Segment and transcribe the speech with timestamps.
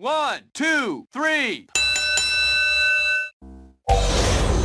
[0.00, 1.68] One, two, three.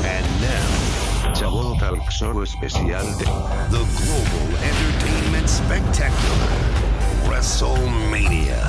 [0.05, 3.25] And now, Chavo Talk Show especial de
[3.69, 6.47] The Global Entertainment Spectacular
[7.27, 8.63] WrestleMania.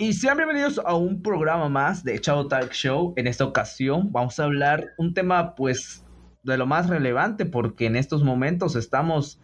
[0.00, 3.12] Y sean bienvenidos a un programa más de Chavo Talk Show.
[3.18, 6.06] En esta ocasión vamos a hablar un tema pues
[6.42, 9.42] de lo más relevante porque en estos momentos estamos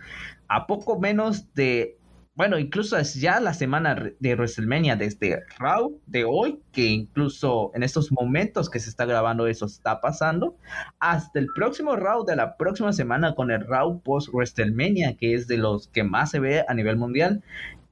[0.48, 1.98] a poco menos de
[2.36, 7.84] bueno, incluso es ya la semana de WrestleMania desde Raw de hoy, que incluso en
[7.84, 10.56] estos momentos que se está grabando eso está pasando,
[10.98, 15.46] hasta el próximo Raw de la próxima semana con el Raw post WrestleMania, que es
[15.46, 17.40] de los que más se ve a nivel mundial.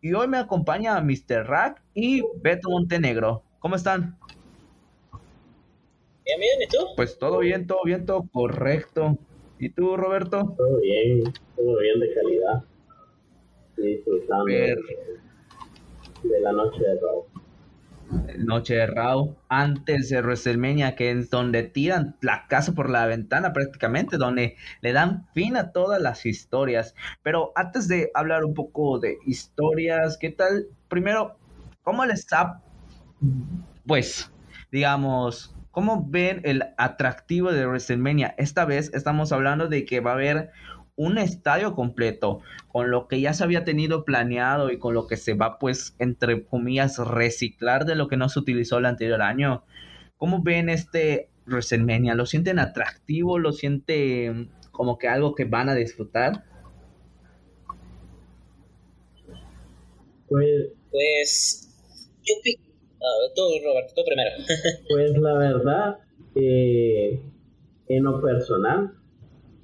[0.00, 1.46] Y hoy me acompaña Mr.
[1.46, 3.44] Rack y Beto Montenegro.
[3.60, 4.18] ¿Cómo están?
[6.24, 6.78] Bien, bien, ¿y tú?
[6.96, 9.16] Pues todo bien, todo bien, todo correcto.
[9.60, 10.52] ¿Y tú, Roberto?
[10.56, 12.64] Todo bien, todo bien de calidad
[13.82, 14.76] disfrutando de,
[16.40, 17.26] la noche de Raw.
[18.38, 23.52] Noche de Raw, antes de WrestleMania, que es donde tiran la casa por la ventana
[23.52, 26.94] prácticamente, donde le dan fin a todas las historias.
[27.22, 30.66] Pero antes de hablar un poco de historias, ¿qué tal?
[30.88, 31.36] Primero,
[31.82, 32.62] ¿cómo les está,
[33.86, 34.30] pues,
[34.70, 38.34] digamos, cómo ven el atractivo de WrestleMania?
[38.36, 40.50] Esta vez estamos hablando de que va a haber
[41.02, 45.16] un estadio completo, con lo que ya se había tenido planeado y con lo que
[45.16, 49.64] se va, pues, entre comillas, reciclar de lo que no se utilizó el anterior año.
[50.16, 52.14] ¿Cómo ven este WrestleMania?
[52.14, 53.38] ¿Lo sienten atractivo?
[53.38, 56.44] ¿Lo sienten como que algo que van a disfrutar?
[60.28, 61.68] Pues, pues
[62.22, 64.30] yo uh, tú, Roberto, tú primero.
[64.88, 65.98] pues la verdad,
[66.36, 67.20] eh,
[67.88, 69.01] en lo personal,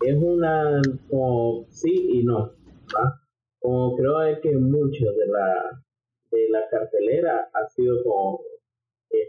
[0.00, 2.52] es una como sí y no.
[3.60, 5.82] Como creo que mucho de la,
[6.30, 8.40] de la cartelera ha sido como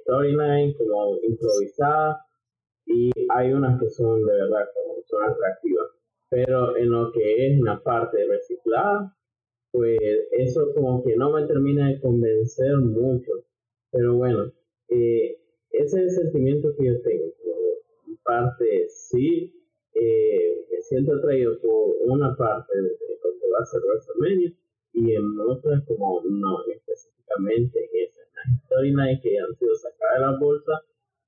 [0.02, 2.26] storyline, como improvisada,
[2.86, 5.88] y hay unas que son de verdad como son atractivas.
[6.30, 9.16] Pero en lo que es una parte reciclada,
[9.72, 10.00] pues
[10.32, 13.32] eso como que no me termina de convencer mucho.
[13.92, 14.52] Pero bueno,
[14.90, 15.38] eh,
[15.72, 17.26] ese es el sentimiento que yo tengo.
[18.08, 19.59] en parte sí,
[19.94, 24.54] eh, me siento atraído por una parte de lo que va a ser WrestleMania
[24.94, 28.22] y en otras como no específicamente en esa
[28.66, 30.72] storyline que han sido sacadas de la bolsa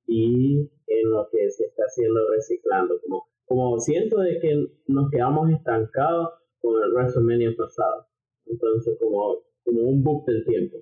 [0.07, 5.49] y en lo que se está haciendo reciclando como como siento de que nos quedamos
[5.51, 6.29] estancados
[6.61, 8.07] con el WrestleMania pasado
[8.45, 10.77] entonces como como un book del tiempo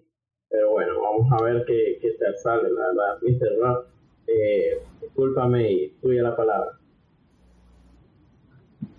[0.49, 3.59] pero bueno vamos a ver qué, qué tal sale la verdad Mr.
[3.59, 3.87] Rock
[4.27, 6.78] eh, discúlpame y tuya la palabra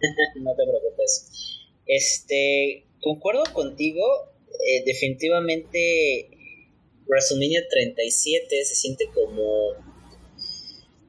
[0.41, 1.31] no te preocupes.
[1.87, 4.05] Este, concuerdo contigo,
[4.67, 6.31] eh, definitivamente
[7.07, 9.91] WrestleMania 37 se siente como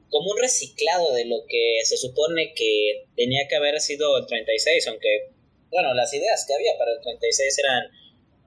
[0.08, 4.86] como un reciclado de lo que se supone que tenía que haber sido el 36,
[4.88, 5.30] aunque
[5.70, 7.84] bueno, las ideas que había para el 36 eran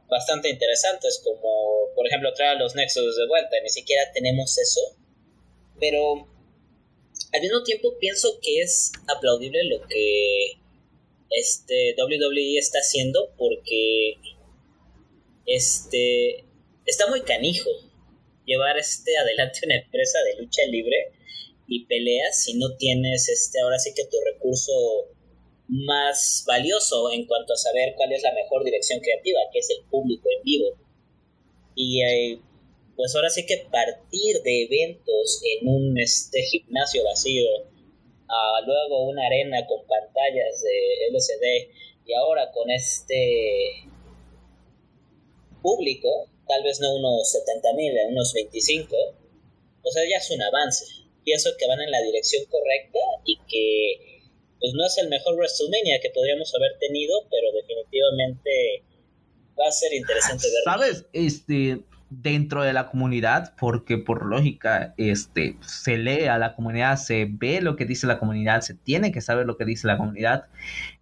[0.08, 4.82] bastante interesantes, como por ejemplo traer a los Nexus de vuelta, ni siquiera tenemos eso,
[5.80, 6.28] pero
[7.36, 10.54] al mismo tiempo pienso que es aplaudible lo que
[11.30, 14.16] este WWE está haciendo porque
[15.46, 16.46] este
[16.86, 17.70] está muy canijo
[18.46, 21.12] llevar este adelante una empresa de lucha libre
[21.68, 24.72] y peleas si no tienes este ahora sí que tu recurso
[25.68, 29.86] más valioso en cuanto a saber cuál es la mejor dirección creativa que es el
[29.90, 30.66] público en vivo.
[31.76, 32.40] Y eh,
[32.96, 37.46] pues ahora sí que partir de eventos en un este gimnasio vacío
[38.28, 41.72] a luego una arena con pantallas de LCD
[42.06, 43.90] y ahora con este
[45.62, 48.96] público, tal vez no unos 70 mil, unos 25,
[49.82, 50.86] o sea, ya es un avance.
[51.24, 54.22] Pienso que van en la dirección correcta y que
[54.60, 58.84] pues no es el mejor WrestleMania que podríamos haber tenido, pero definitivamente
[59.60, 60.72] va a ser interesante verlo.
[60.72, 61.06] ¿Sabes?
[61.14, 61.80] Este,
[62.10, 67.62] dentro de la comunidad, porque por lógica este, se lee a la comunidad, se ve
[67.62, 70.46] lo que dice la comunidad, se tiene que saber lo que dice la comunidad.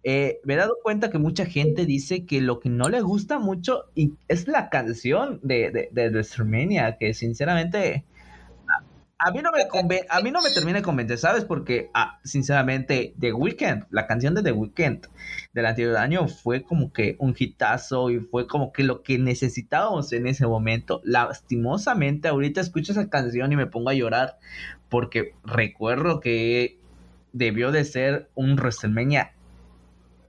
[0.02, 3.38] Eh, me he dado cuenta que mucha gente dice que lo que no le gusta
[3.38, 3.84] mucho
[4.28, 8.04] es la canción de, de, de WrestleMania, que sinceramente
[9.24, 9.62] a mí no me
[10.10, 11.46] a mí no me termina de convencer, ¿sabes?
[11.46, 15.06] Porque ah, sinceramente The Weeknd, la canción de The Weeknd
[15.54, 20.12] del anterior año fue como que un hitazo y fue como que lo que necesitábamos
[20.12, 21.00] en ese momento.
[21.04, 24.38] Lastimosamente ahorita escucho esa canción y me pongo a llorar
[24.90, 26.78] porque recuerdo que
[27.32, 29.32] debió de ser un WrestleMania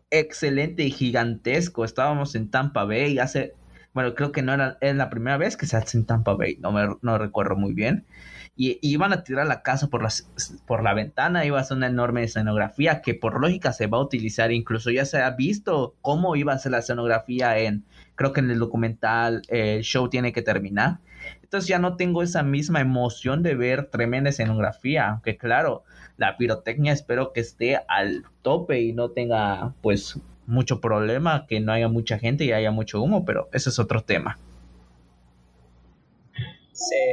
[0.09, 1.83] excelente y gigantesco.
[1.83, 3.56] Estábamos en Tampa Bay hace
[3.94, 6.57] bueno, creo que no era, es la primera vez que se hace en Tampa Bay,
[6.59, 8.06] no me no recuerdo muy bien.
[8.55, 10.29] Y, iban a tirar la casa por, las,
[10.65, 14.01] por la ventana, iba a ser una enorme escenografía que por lógica se va a
[14.01, 17.85] utilizar, incluso ya se ha visto cómo iba a ser la escenografía en,
[18.15, 20.99] creo que en el documental el show tiene que terminar.
[21.41, 25.83] Entonces ya no tengo esa misma emoción de ver tremenda escenografía, aunque claro,
[26.17, 31.71] la pirotecnia espero que esté al tope y no tenga pues mucho problema, que no
[31.71, 34.37] haya mucha gente y haya mucho humo, pero ese es otro tema.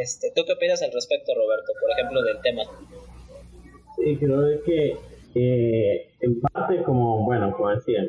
[0.00, 2.62] Este, ¿Tú qué opinas al respecto, Roberto, por ejemplo, del tema?
[3.96, 4.96] Sí, creo que
[5.34, 8.02] eh, en parte como, bueno, como decía,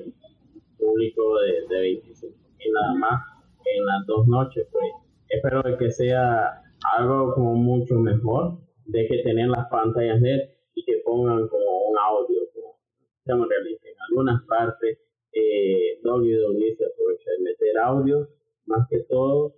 [0.80, 3.22] público de, de 25 y nada más
[3.66, 4.92] en las dos noches, pues
[5.30, 6.62] espero que sea
[6.98, 11.98] algo como mucho mejor de que tener las pantallas LED y que pongan como un
[11.98, 12.80] audio, como
[13.26, 14.98] seamos realistas, en algunas partes
[15.32, 18.28] eh, WWE se aprovecha de meter audio
[18.66, 19.56] más que todo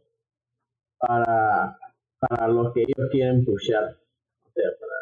[0.99, 1.77] para,
[2.27, 3.97] para los que ellos quieren pushar,
[4.43, 4.93] o sea, para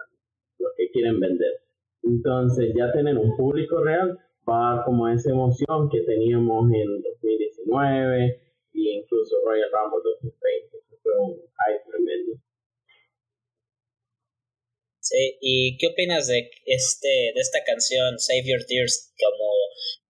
[0.59, 1.61] los que quieren vender.
[2.03, 4.17] Entonces ya tener un público real
[4.47, 8.39] va como esa emoción que teníamos en 2019 e
[8.73, 12.33] incluso Royal Rumble 2020, que fue un hype tremendo.
[14.99, 19.53] Sí, ¿y qué opinas de este de esta canción Save Your Tears como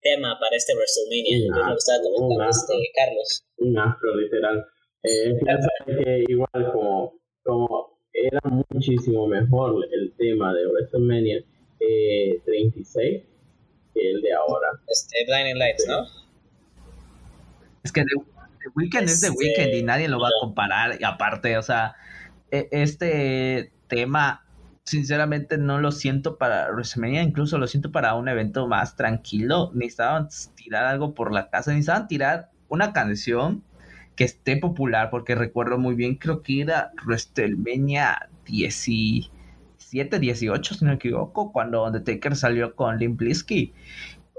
[0.03, 1.47] tema para este WrestleMania.
[1.47, 3.43] Un astro, este, Carlos.
[3.57, 4.65] Un astro, literal.
[5.03, 5.37] Eh,
[5.85, 7.13] que igual como,
[7.43, 11.43] como era muchísimo mejor el tema de WrestleMania
[11.79, 13.23] eh, 36
[13.93, 14.67] que el de ahora.
[14.87, 16.05] Este, Blinding Lights, ¿no?
[17.83, 18.15] Es que The,
[18.75, 20.97] Weeknd es The este, Weeknd y nadie lo va a comparar.
[20.99, 21.95] Y aparte, o sea,
[22.49, 24.45] e, este tema
[24.85, 29.71] sinceramente no lo siento para WrestleMania, incluso lo siento para un evento más tranquilo.
[29.73, 33.63] Necesitaban tirar algo por la casa, necesitaban tirar una canción
[34.15, 40.91] que esté popular, porque recuerdo muy bien, creo que era WrestleMania 17, 18, si no
[40.91, 43.73] me equivoco, cuando Undertaker salió con Limp Bizkit.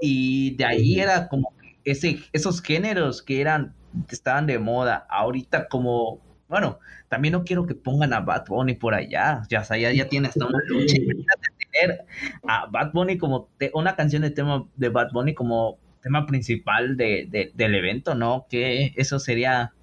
[0.01, 3.73] Y de ahí era como ese, esos géneros que eran,
[4.09, 5.05] estaban de moda.
[5.09, 6.79] Ahorita como bueno,
[7.09, 9.41] también no quiero que pongan a Bad Bunny por allá.
[9.49, 10.95] Ya, ya, ya tiene hasta una lucha.
[10.95, 12.05] Imagínate tener
[12.47, 17.51] a Bad Bunny como una canción de tema de Bad Bunny como tema principal de,
[17.55, 18.45] del evento, ¿no?
[18.47, 19.73] Que eso sería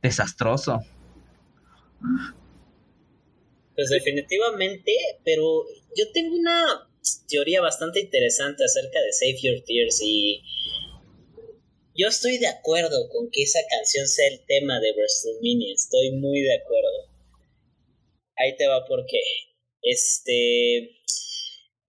[0.00, 0.78] desastroso.
[3.74, 4.92] Pues definitivamente,
[5.24, 5.64] pero
[5.96, 6.88] yo tengo una
[7.28, 10.40] teoría bastante interesante acerca de Save Your Tears y
[11.96, 15.74] yo estoy de acuerdo con que esa canción sea el tema de WrestleMania.
[15.74, 17.10] Estoy muy de acuerdo.
[18.36, 19.18] Ahí te va porque.
[19.82, 20.96] Este.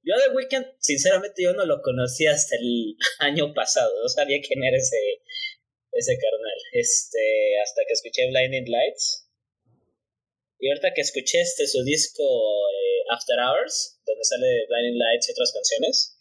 [0.03, 3.91] Yo The Weeknd, sinceramente, yo no lo conocí hasta el año pasado.
[4.01, 5.21] No sabía quién era ese,
[5.91, 6.59] ese carnal.
[6.73, 7.59] Este.
[7.61, 9.29] Hasta que escuché Blinding Lights.
[10.59, 15.31] Y ahorita que escuché este su disco eh, After Hours, donde sale Blinding Lights y
[15.31, 16.17] otras canciones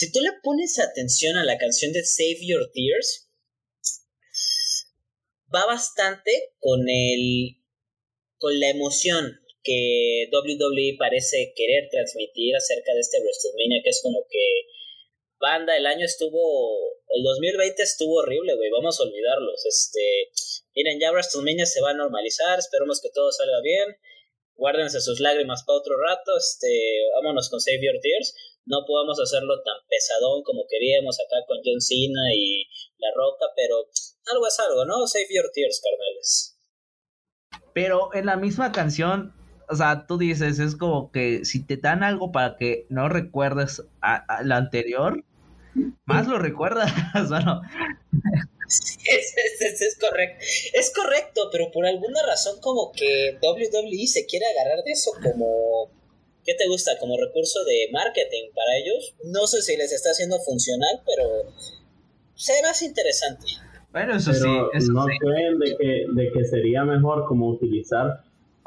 [0.00, 3.28] si tú le pones atención a la canción de Save Your Tears,
[5.54, 7.58] va bastante con el
[8.38, 14.26] con la emoción que WWE parece querer transmitir acerca de este WrestleMania, que es como
[14.30, 14.66] que
[15.38, 20.30] banda, el año estuvo, el 2020 estuvo horrible, güey, vamos a olvidarlos, este,
[20.74, 23.96] miren, ya WrestleMania se va a normalizar, esperemos que todo salga bien,
[24.54, 28.34] guárdense sus lágrimas para otro rato, este, vámonos con Save Your Tears,
[28.66, 32.68] no podamos hacerlo tan pesadón como queríamos acá con John Cena y
[32.98, 33.88] La Roca, pero
[34.32, 35.06] algo es algo, ¿no?
[35.06, 36.56] Save your tears, carnales.
[37.74, 39.34] Pero en la misma canción,
[39.70, 43.82] o sea, tú dices, es como que si te dan algo para que no recuerdes
[44.00, 45.24] a, la anterior,
[46.04, 46.92] más lo recuerdas,
[47.28, 47.62] bueno.
[48.66, 50.44] es, es, es, correcto.
[50.74, 55.90] Es correcto, pero por alguna razón como que WWE se quiere agarrar de eso como
[56.44, 59.14] ¿Qué te gusta como recurso de marketing para ellos?
[59.24, 61.52] No sé si les está haciendo funcional, pero
[62.34, 63.46] se ve más interesante.
[63.92, 64.48] Bueno, eso sí.
[64.92, 68.24] ¿No creen de que, de que sería mejor como utilizar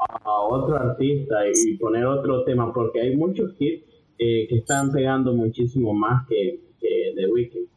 [0.08, 2.72] a otro artista y poner otro tema?
[2.72, 3.84] Porque hay muchos hits
[4.18, 7.68] eh, que están pegando muchísimo más que, que The Weeknd.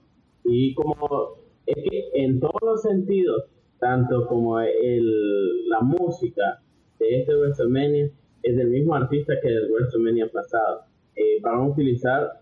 [0.44, 3.44] Y como es que en todos los sentidos,
[3.80, 6.62] tanto como el, la música
[7.00, 8.10] de este WrestleMania,
[8.44, 10.82] es del mismo artista que el WrestleMania pasado.
[11.16, 12.42] Eh, van a utilizar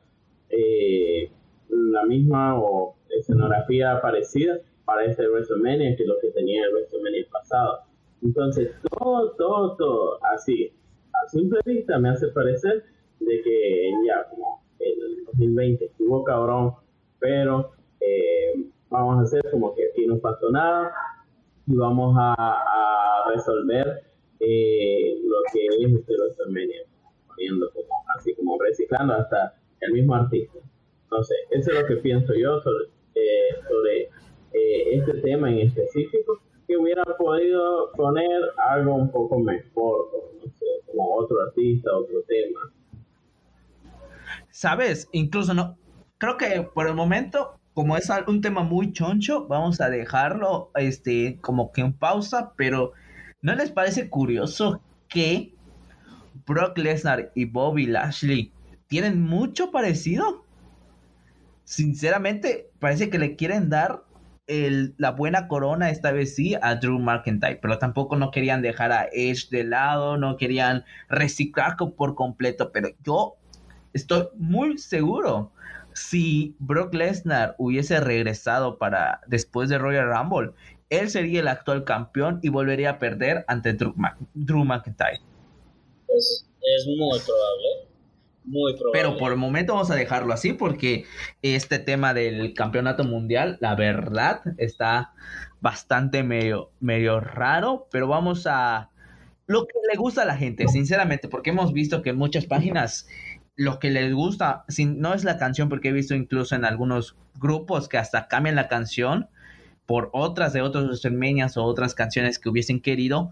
[0.49, 1.31] eh,
[1.69, 7.79] la misma o escenografía parecida para este WrestleMania que lo que tenía el WrestleMania pasado.
[8.25, 10.73] Entonces, todo, todo, todo así,
[11.13, 12.83] a simple vista me hace parecer
[13.19, 16.73] de que ya como el 2020 estuvo cabrón,
[17.19, 20.91] pero eh, vamos a hacer como que aquí no pasó nada
[21.67, 22.71] y vamos a,
[23.33, 24.03] resolver
[24.39, 26.83] eh, lo que es este WrestleMania,
[27.27, 30.59] poniendo como, así como reciclando hasta el mismo artista.
[31.23, 34.01] Sé, eso es lo que pienso yo sobre, eh, sobre
[34.53, 40.09] eh, este tema en específico, que hubiera podido poner algo un poco mejor,
[40.43, 42.71] no sé, como otro artista, otro tema.
[44.49, 45.77] Sabes, incluso no,
[46.17, 51.37] creo que por el momento como es un tema muy choncho, vamos a dejarlo este
[51.41, 52.93] como que en pausa, pero
[53.41, 55.53] ¿no les parece curioso que
[56.47, 58.53] Brock Lesnar y Bobby Lashley
[58.87, 60.45] tienen mucho parecido?
[61.65, 64.04] Sinceramente, parece que le quieren dar
[64.47, 68.91] el, la buena corona esta vez sí a Drew McIntyre, pero tampoco no querían dejar
[68.91, 73.35] a Edge de lado, no querían reciclar por completo, pero yo
[73.93, 75.51] estoy muy seguro
[75.95, 80.51] si Brock Lesnar hubiese regresado para después de Royal Rumble,
[80.89, 83.95] él sería el actual campeón y volvería a perder ante Drew,
[84.65, 85.21] McIntyre.
[86.09, 86.45] Es,
[86.85, 87.84] muy probable.
[88.45, 88.91] Muy probable.
[88.93, 91.05] Pero por el momento vamos a dejarlo así porque
[91.41, 95.13] este tema del campeonato mundial, la verdad, está
[95.61, 98.91] bastante medio, medio raro, pero vamos a
[99.47, 103.07] lo que le gusta a la gente, sinceramente, porque hemos visto que en muchas páginas
[103.55, 107.15] lo que les gusta, si no es la canción, porque he visto incluso en algunos
[107.35, 109.29] grupos que hasta cambian la canción
[109.85, 113.31] por otras de otros WrestleMania o otras canciones que hubiesen querido,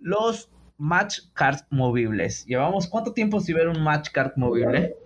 [0.00, 0.50] los
[0.82, 2.44] match cards movibles.
[2.44, 4.96] Llevamos cuánto tiempo sin ver un match card movible?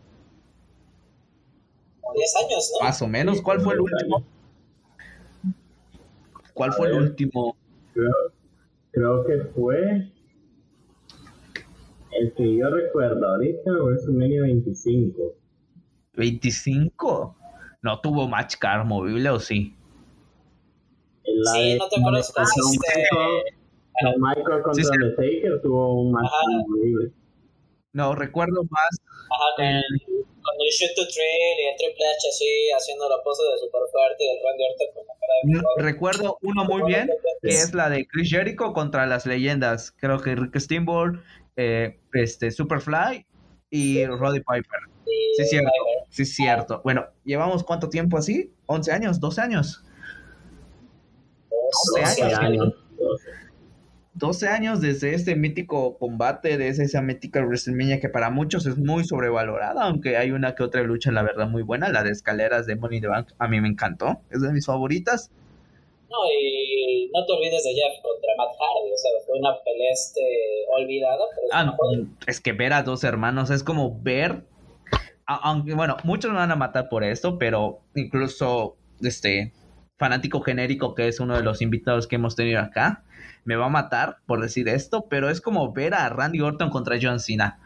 [2.14, 2.86] 10 años, ¿no?
[2.86, 3.42] Más o menos.
[3.42, 4.24] ¿Cuál fue el último?
[6.54, 7.56] ¿Cuál fue el último?
[8.90, 10.10] creo que fue
[12.12, 15.34] el que yo recuerdo ahorita WrestleMania 25.
[16.14, 17.34] ¿25?
[17.82, 19.76] ¿No tuvo match car movible o sí?
[21.52, 22.32] sí, no te acuerdas
[24.02, 26.30] de Michael contra sí, Taker tuvo un match
[26.68, 27.12] movible.
[27.92, 29.00] No, recuerdo más.
[29.30, 29.44] Ajá,
[30.46, 33.82] cuando el Shoot to Trail y el Triple H así haciendo la pose de super
[33.90, 35.82] fuerte y el Randy Orton con la cara de.
[35.82, 37.10] recuerdo uno muy bien,
[37.42, 39.92] que es la de Chris Jericho contra las leyendas.
[39.92, 41.16] Creo que Rick Steamboat
[41.56, 43.26] eh, este, Superfly
[43.70, 44.80] y Roddy Piper.
[45.04, 45.70] Sí, es cierto.
[46.10, 46.80] Sí, es cierto.
[46.84, 48.52] Bueno, ¿llevamos cuánto tiempo así?
[48.66, 49.20] ¿11 años?
[49.20, 49.82] ¿12 años?
[51.96, 52.74] 12 años.
[52.98, 53.45] 12 años
[54.18, 60.16] desde este mítico combate, desde esa mítica WrestleMania que para muchos es muy sobrevalorada, aunque
[60.16, 61.88] hay una que otra lucha, la verdad, muy buena.
[61.90, 65.30] La de escaleras de Money the Bank a mí me encantó, es de mis favoritas.
[66.08, 69.92] No, y no te olvides de Jeff contra Matt Hardy, o sea, fue una pelea
[69.92, 70.22] este,
[70.68, 71.24] olvidada.
[71.34, 71.76] Pero ah, no,
[72.26, 74.44] es que ver a dos hermanos es como ver,
[75.26, 79.52] aunque bueno, muchos me van a matar por esto, pero incluso este
[79.96, 83.04] fanático genérico que es uno de los invitados que hemos tenido acá,
[83.44, 86.98] me va a matar por decir esto, pero es como ver a Randy Orton contra
[87.00, 87.58] John Cena.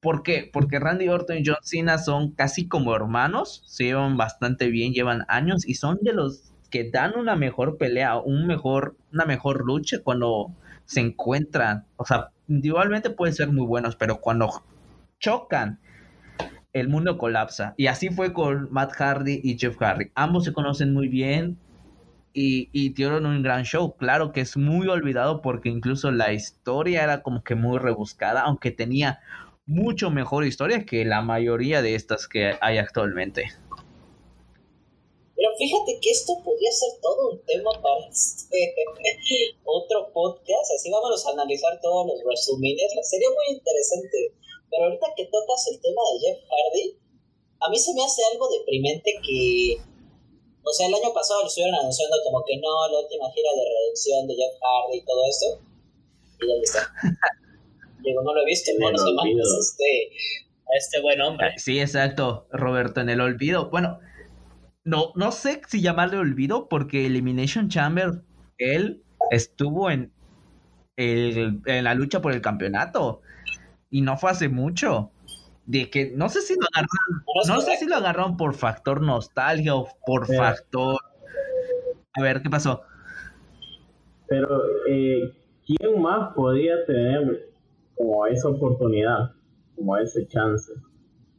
[0.00, 0.50] ¿Por qué?
[0.52, 5.24] Porque Randy Orton y John Cena son casi como hermanos, se llevan bastante bien, llevan
[5.28, 9.98] años y son de los que dan una mejor pelea, un mejor, una mejor lucha
[10.02, 10.52] cuando
[10.86, 11.86] se encuentran.
[11.96, 14.64] O sea, individualmente pueden ser muy buenos, pero cuando
[15.20, 15.78] chocan,
[16.72, 17.74] el mundo colapsa.
[17.76, 20.10] Y así fue con Matt Hardy y Jeff Hardy.
[20.14, 21.58] Ambos se conocen muy bien
[22.32, 23.94] y, y dieron un gran show.
[23.96, 28.70] Claro que es muy olvidado porque incluso la historia era como que muy rebuscada, aunque
[28.70, 29.20] tenía
[29.66, 33.52] mucho mejor historia que la mayoría de estas que hay actualmente.
[35.34, 38.74] Pero fíjate que esto podría ser todo un tema para este
[39.64, 40.70] otro podcast.
[40.76, 42.86] Así vamos a analizar todos los WrestleMania.
[43.02, 44.34] Sería muy interesante.
[44.72, 46.96] Pero ahorita que tocas el tema de Jeff Hardy,
[47.60, 49.76] a mí se me hace algo deprimente que.
[50.64, 53.64] O sea, el año pasado lo estuvieron anunciando como que no, la última gira de
[53.68, 55.46] redención de Jeff Hardy y todo esto.
[56.40, 56.88] ¿Y dónde está?
[58.02, 60.10] Digo, no lo he visto buenas semanas este,
[60.66, 61.52] a este buen hombre.
[61.58, 63.70] Sí, exacto, Roberto, en el olvido.
[63.70, 64.00] Bueno,
[64.84, 68.22] no, no sé si llamarle olvido porque Elimination Chamber,
[68.58, 70.12] él estuvo en,
[70.96, 73.20] el, en la lucha por el campeonato
[73.92, 75.12] y no fue hace mucho.
[75.66, 79.76] De que no sé si lo agarraron, no sé si lo agarraron por factor nostalgia
[79.76, 80.98] o por factor.
[82.14, 82.82] A ver, ¿qué pasó?
[84.26, 85.30] Pero, eh,
[85.64, 87.48] ¿quién más podía tener
[87.94, 89.30] como esa oportunidad,
[89.76, 90.72] como ese chance?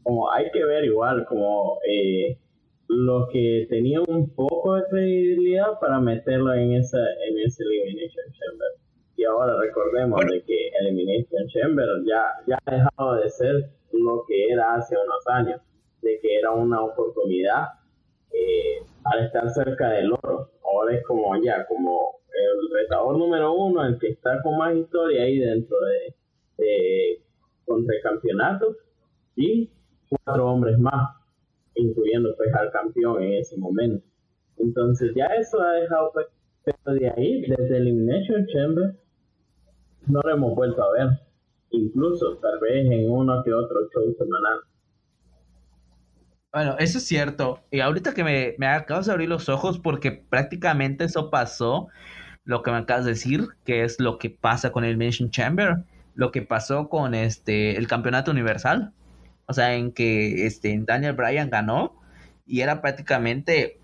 [0.04, 2.38] Como hay que ver igual, como eh,
[2.88, 8.83] lo que tenía un poco de credibilidad para meterlo en esa en ese Elimination Chamber.
[9.24, 14.50] Y ahora recordemos de que Elimination Chamber ya, ya ha dejado de ser lo que
[14.52, 15.62] era hace unos años,
[16.02, 17.70] de que era una oportunidad
[18.34, 20.50] eh, al estar cerca del oro.
[20.66, 25.24] Ahora es como ya, como el retador número uno, el que está con más historia
[25.24, 26.16] ahí dentro de,
[26.58, 27.22] de
[27.64, 28.76] contra el campeonato
[29.38, 29.70] y
[30.10, 31.16] cuatro hombres más,
[31.76, 34.06] incluyendo pues al campeón en ese momento.
[34.58, 36.28] Entonces ya eso ha dejado pues,
[36.66, 38.96] pero de ahí, desde Elimination Chamber,
[40.08, 41.20] no lo hemos vuelto a ver.
[41.72, 44.60] Incluso tal vez en uno que otro show semanal.
[46.52, 47.62] Bueno, eso es cierto.
[47.72, 51.88] Y ahorita que me, me acabas de abrir los ojos porque prácticamente eso pasó,
[52.44, 55.78] lo que me acabas de decir, que es lo que pasa con el Mission Chamber,
[56.14, 58.94] lo que pasó con este el campeonato universal.
[59.48, 62.00] O sea, en que este Daniel Bryan ganó
[62.46, 63.80] y era prácticamente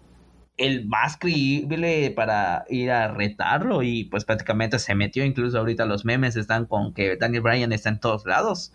[0.60, 6.04] el más creíble para ir a retarlo y pues prácticamente se metió, incluso ahorita los
[6.04, 8.74] memes están con que Daniel Bryan está en todos lados.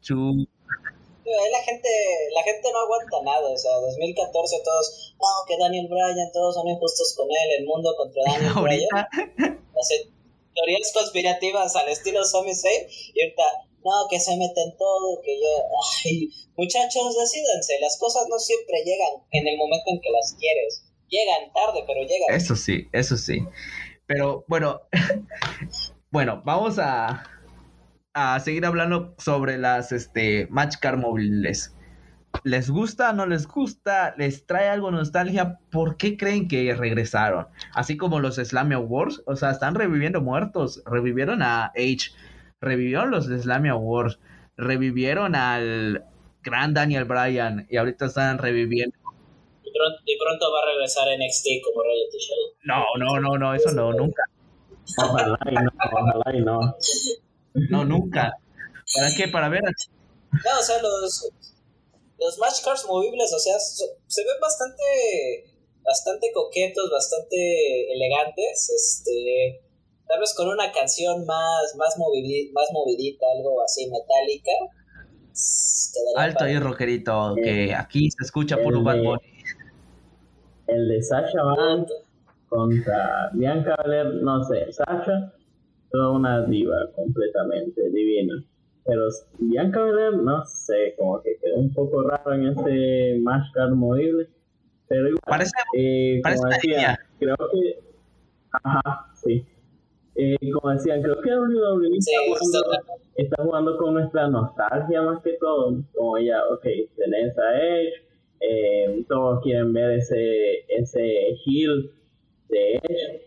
[0.00, 0.46] Su...
[1.24, 1.88] La gente,
[2.34, 6.68] la gente no aguanta nada, o sea, 2014 todos, no, que Daniel Bryan, todos son
[6.68, 9.08] injustos con él, el mundo contra Daniel Bryan.
[10.54, 12.52] teorías conspirativas al estilo Zombie
[13.14, 13.42] y ahorita,
[13.84, 15.50] no, que se meten todo, que yo,
[16.04, 20.83] ay, muchachos, decídense, las cosas no siempre llegan en el momento en que las quieres
[21.14, 22.34] llegan tarde, pero llegan.
[22.34, 23.46] Eso sí, eso sí.
[24.06, 24.82] Pero bueno,
[26.10, 27.24] bueno, vamos a,
[28.12, 31.74] a seguir hablando sobre las este, Match Car móviles.
[32.42, 33.12] ¿Les gusta?
[33.12, 34.14] ¿No les gusta?
[34.18, 35.60] ¿Les trae algo nostalgia?
[35.70, 37.46] ¿Por qué creen que regresaron?
[37.74, 40.82] Así como los Slammy Awards, o sea, están reviviendo muertos.
[40.84, 42.10] Revivieron a H,
[42.60, 44.18] revivieron los Slammy Awards,
[44.56, 46.04] revivieron al
[46.42, 48.96] gran Daniel Bryan y ahorita están reviviendo
[50.04, 52.36] y pronto va a regresar a NXT como reality show.
[52.64, 54.22] No, no, no, no, eso no, nunca.
[54.98, 56.76] Ojalá y no, ojalá y no.
[57.70, 58.36] No, nunca.
[58.94, 59.28] ¿Para qué?
[59.28, 59.62] Para ver.
[59.62, 61.30] No, o sea, los,
[62.18, 64.82] los match cars movibles, o sea, se ven bastante,
[65.82, 69.60] bastante coquetos, bastante elegantes, este,
[70.06, 74.52] tal vez con una canción más, más, movidita, más movidita, algo así metálica.
[76.16, 79.33] Alto y rockerito, que aquí se escucha por un Bad Bunny
[80.66, 81.92] el de Sasha Banks
[82.48, 85.32] contra Bianca Belair, no sé, Sasha,
[85.90, 88.34] toda una diva completamente divina.
[88.84, 93.72] Pero Bianca Belair, no sé, como que quedó un poco raro en ese match card
[93.72, 94.28] movible.
[94.88, 97.78] Pero igual, parece, eh, como decía, creo que.
[98.62, 99.44] Ajá, sí.
[100.16, 105.32] Eh, como decían, creo que WWE está, jugando, está jugando con nuestra nostalgia más que
[105.40, 105.82] todo.
[105.94, 106.62] Como ella, ok,
[106.96, 107.94] tenés a Edge,
[108.46, 111.90] eh, todos quieren ver ese, ese heel
[112.48, 113.22] de Edge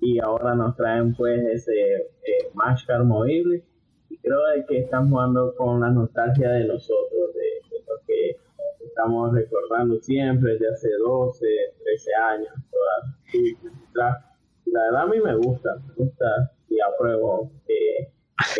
[0.00, 2.50] y ahora nos traen pues ese eh,
[3.04, 3.64] movible
[4.08, 8.36] y creo que están jugando con la nostalgia de nosotros, de, lo que
[8.84, 11.46] estamos recordando siempre desde hace 12,
[11.84, 12.54] 13 años.
[13.94, 14.34] la,
[14.66, 18.08] la, verdad a mí me gusta, me gusta y apruebo eh,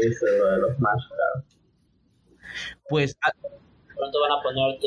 [0.03, 1.45] eso de los car.
[2.89, 3.17] Pues
[3.99, 4.79] pronto van a poner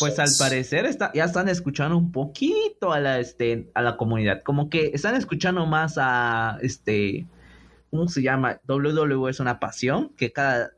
[0.00, 4.42] Pues al parecer está, ya están escuchando un poquito a la este a la comunidad,
[4.42, 7.26] como que están escuchando más a este
[7.90, 8.60] ¿cómo se llama?
[8.68, 10.72] WWE es una pasión que cada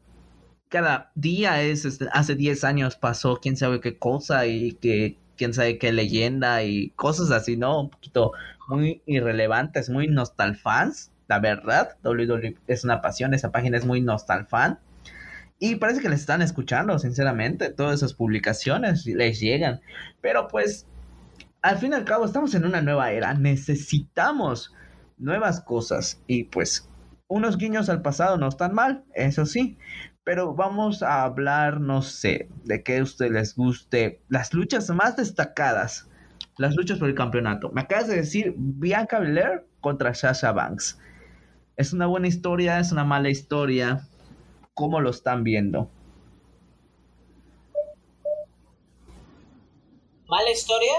[0.68, 5.54] cada día es este, hace 10 años pasó quién sabe qué cosa y que quién
[5.54, 7.80] sabe qué leyenda y cosas así, ¿no?
[7.82, 8.32] Un poquito
[8.68, 11.96] muy irrelevantes, muy nostalfans, la verdad.
[12.02, 14.78] WWE es una pasión, esa página es muy nostalfan.
[15.58, 17.70] Y parece que les están escuchando, sinceramente.
[17.70, 19.80] Todas esas publicaciones les llegan.
[20.20, 20.86] Pero pues,
[21.62, 23.34] al fin y al cabo, estamos en una nueva era.
[23.34, 24.72] Necesitamos
[25.16, 26.20] nuevas cosas.
[26.26, 26.88] Y pues,
[27.28, 29.78] unos guiños al pasado no están mal, eso sí.
[30.24, 34.22] Pero vamos a hablar, no sé, de qué a ustedes les guste.
[34.28, 36.08] Las luchas más destacadas.
[36.56, 37.70] Las luchas por el campeonato.
[37.70, 40.98] Me acabas de decir Bianca Belair contra Sasha Banks.
[41.76, 44.06] Es una buena historia, es una mala historia
[44.74, 45.88] ¿Cómo lo están viendo?
[50.26, 50.94] Mala historia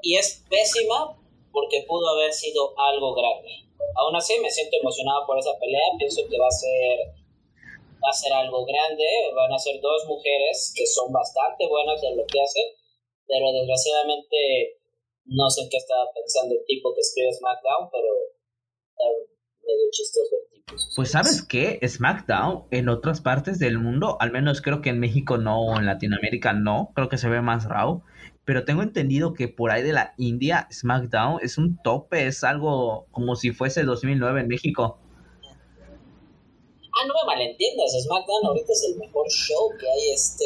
[0.00, 1.18] y es pésima
[1.50, 3.66] porque pudo haber sido algo grande.
[3.96, 6.98] Aún así me siento emocionado por esa pelea, pienso que va a ser
[7.98, 9.04] va a ser algo grande,
[9.34, 12.64] van a ser dos mujeres que son bastante buenas en lo que hacen,
[13.26, 14.78] pero desgraciadamente
[15.24, 18.08] no sé qué estaba pensando el tipo que escribe SmackDown, pero
[19.66, 20.36] medio chistoso
[20.96, 25.38] Pues sabes qué, SmackDown en otras partes del mundo, al menos creo que en México
[25.38, 28.02] no o en Latinoamérica no, creo que se ve más Raw,
[28.44, 33.06] pero tengo entendido que por ahí de la India SmackDown es un tope, es algo
[33.10, 34.98] como si fuese 2009 en México.
[36.94, 40.44] Ah, no me malentiendas, SmackDown ahorita es el mejor show que hay este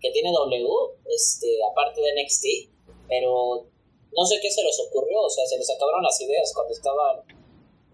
[0.00, 0.68] que tiene W,
[1.06, 2.44] este aparte de NXT.
[3.08, 3.64] pero
[4.16, 7.43] no sé qué se les ocurrió, o sea, se les acabaron las ideas cuando estaban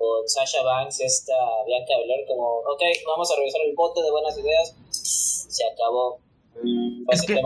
[0.00, 1.34] con Sasha Banks, esta
[1.66, 6.18] Bianca Belair, como, ok, vamos a revisar el bote de buenas ideas, se acabó.
[7.10, 7.38] Es que,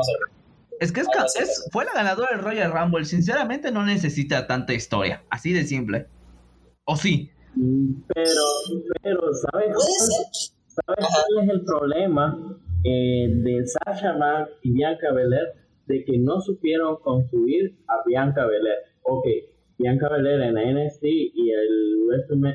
[0.79, 5.53] es que es, fue la ganadora del Royal Rumble, sinceramente no necesita tanta historia, así
[5.53, 6.07] de simple.
[6.85, 7.31] ¿O sí?
[8.15, 8.43] Pero,
[9.03, 9.75] pero, ¿sabes?
[10.69, 15.55] ¿Sabes cuál es el problema eh, de Sasha Banks y Bianca Belair?
[15.87, 18.79] De que no supieron construir a Bianca Belair.
[19.03, 19.27] Ok,
[19.79, 22.09] Bianca Belair en NXT y el,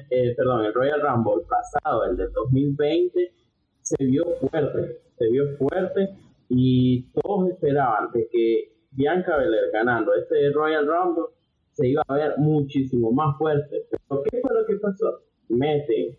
[0.09, 3.33] eh, perdón, el Royal Rumble pasado, el de 2020,
[3.81, 6.09] se vio fuerte, se vio fuerte
[6.49, 11.25] y todos esperaban de que Bianca Belair ganando este Royal Rumble
[11.71, 13.85] se iba a ver muchísimo más fuerte.
[13.89, 15.21] Pero ¿qué fue lo que pasó?
[15.49, 16.17] Meten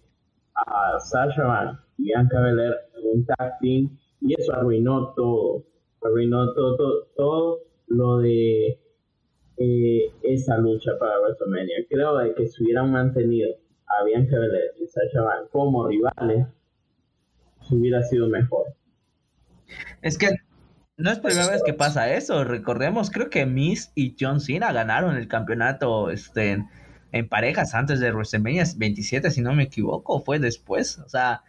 [0.54, 5.64] a Sasha Banks Bianca Belair en un tag team y eso arruinó todo,
[6.02, 7.58] arruinó todo, todo,
[7.88, 8.78] lo de
[9.62, 11.84] eh, esa lucha para WrestleMania.
[11.90, 13.50] Creo de que si hubieran mantenido
[13.86, 16.46] a Bianca Belair y Sasha Banks como rivales,
[17.70, 18.74] hubiera sido mejor.
[20.00, 20.28] Es que
[20.96, 22.42] no es primera vez que pasa eso.
[22.42, 26.64] Recordemos, creo que Miss y John Cena ganaron el campeonato este,
[27.12, 30.98] en parejas antes de WrestleMania 27, si no me equivoco, fue después.
[31.00, 31.42] O sea,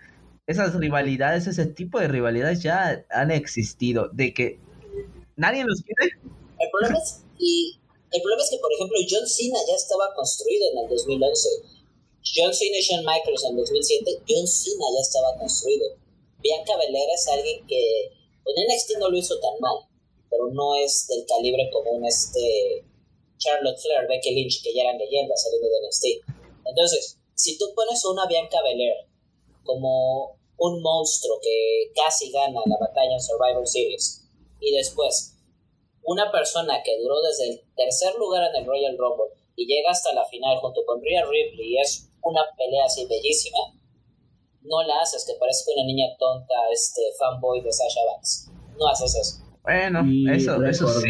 [0.48, 4.60] esas rivalidades, ese tipo de rivalidades ya han existido, de que
[5.38, 6.14] nadie los quiere.
[6.60, 7.26] El problema es,
[8.12, 11.50] el problema es que, por ejemplo, John Cena ya estaba construido en el 2011.
[12.36, 15.88] John Cena y Shawn Michaels en el 2007, John Cena ya estaba construido.
[16.40, 18.12] Bianca Belair es alguien que
[18.44, 19.88] con NXT no lo hizo tan mal,
[20.30, 22.86] pero no es del calibre como un este
[23.38, 26.06] Charlotte Flair, Becky Lynch, que ya eran leyendas saliendo de NXT.
[26.66, 29.08] Entonces, si tú pones una Bianca Belair
[29.64, 34.22] como un monstruo que casi gana la batalla en Survivor Series.
[34.60, 35.34] Y después,
[36.04, 40.14] una persona que duró desde el tercer lugar en el Royal Rumble y llega hasta
[40.14, 43.60] la final junto con Rhea Ripley y es una pelea así bellísima,
[44.64, 48.52] no la haces que parezca una niña tonta, este fanboy de Sasha Banks.
[48.78, 49.44] No haces eso.
[49.64, 50.02] Bueno,
[50.34, 51.10] eso, eso sí.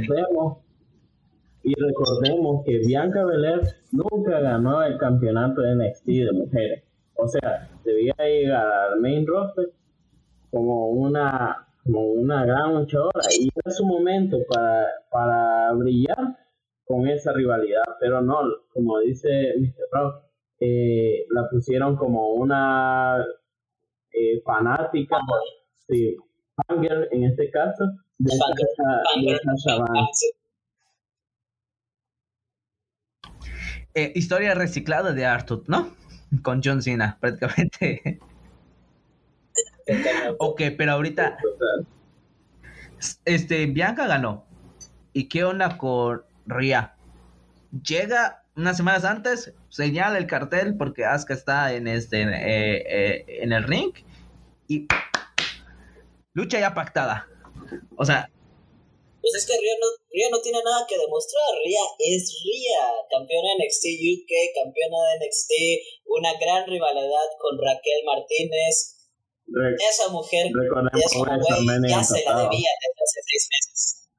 [1.64, 6.84] Y recordemos que Bianca Belair nunca ganó el campeonato de NXT de mujeres.
[7.16, 9.72] O sea, debía llegar al main roster
[10.50, 16.38] como una como una gran luchadora y era su momento para, para brillar
[16.86, 18.40] con esa rivalidad, pero no,
[18.74, 19.88] como dice Mr.
[19.92, 20.24] Rock,
[20.60, 23.26] eh, la pusieron como una
[24.12, 25.18] eh, fanática,
[25.88, 26.18] sí,
[26.68, 27.86] fangirl en este caso,
[28.18, 29.02] de Sasha,
[33.94, 36.02] eh, historia reciclada de Arthur, ¿no?
[36.44, 38.20] con John Cena, prácticamente.
[40.38, 41.38] Ok, pero ahorita.
[43.26, 44.46] Este, Bianca ganó.
[45.14, 46.96] ¿Y qué onda con Ria?
[47.72, 53.54] Llega unas semanas antes, señala el cartel porque Asuka está en este eh, eh, en
[53.54, 53.94] el ring
[54.68, 54.88] y
[56.34, 57.28] lucha ya pactada.
[57.98, 58.30] O sea,
[59.22, 61.54] pues es que Ria no, Ria no tiene nada que demostrar.
[61.64, 65.52] Ria es Ria, campeona de NXT UK, campeona de NXT,
[66.06, 69.01] una gran rivalidad con Raquel Martínez.
[69.48, 70.48] Esa mujer,
[71.88, 74.10] ya se la debía desde hace seis meses.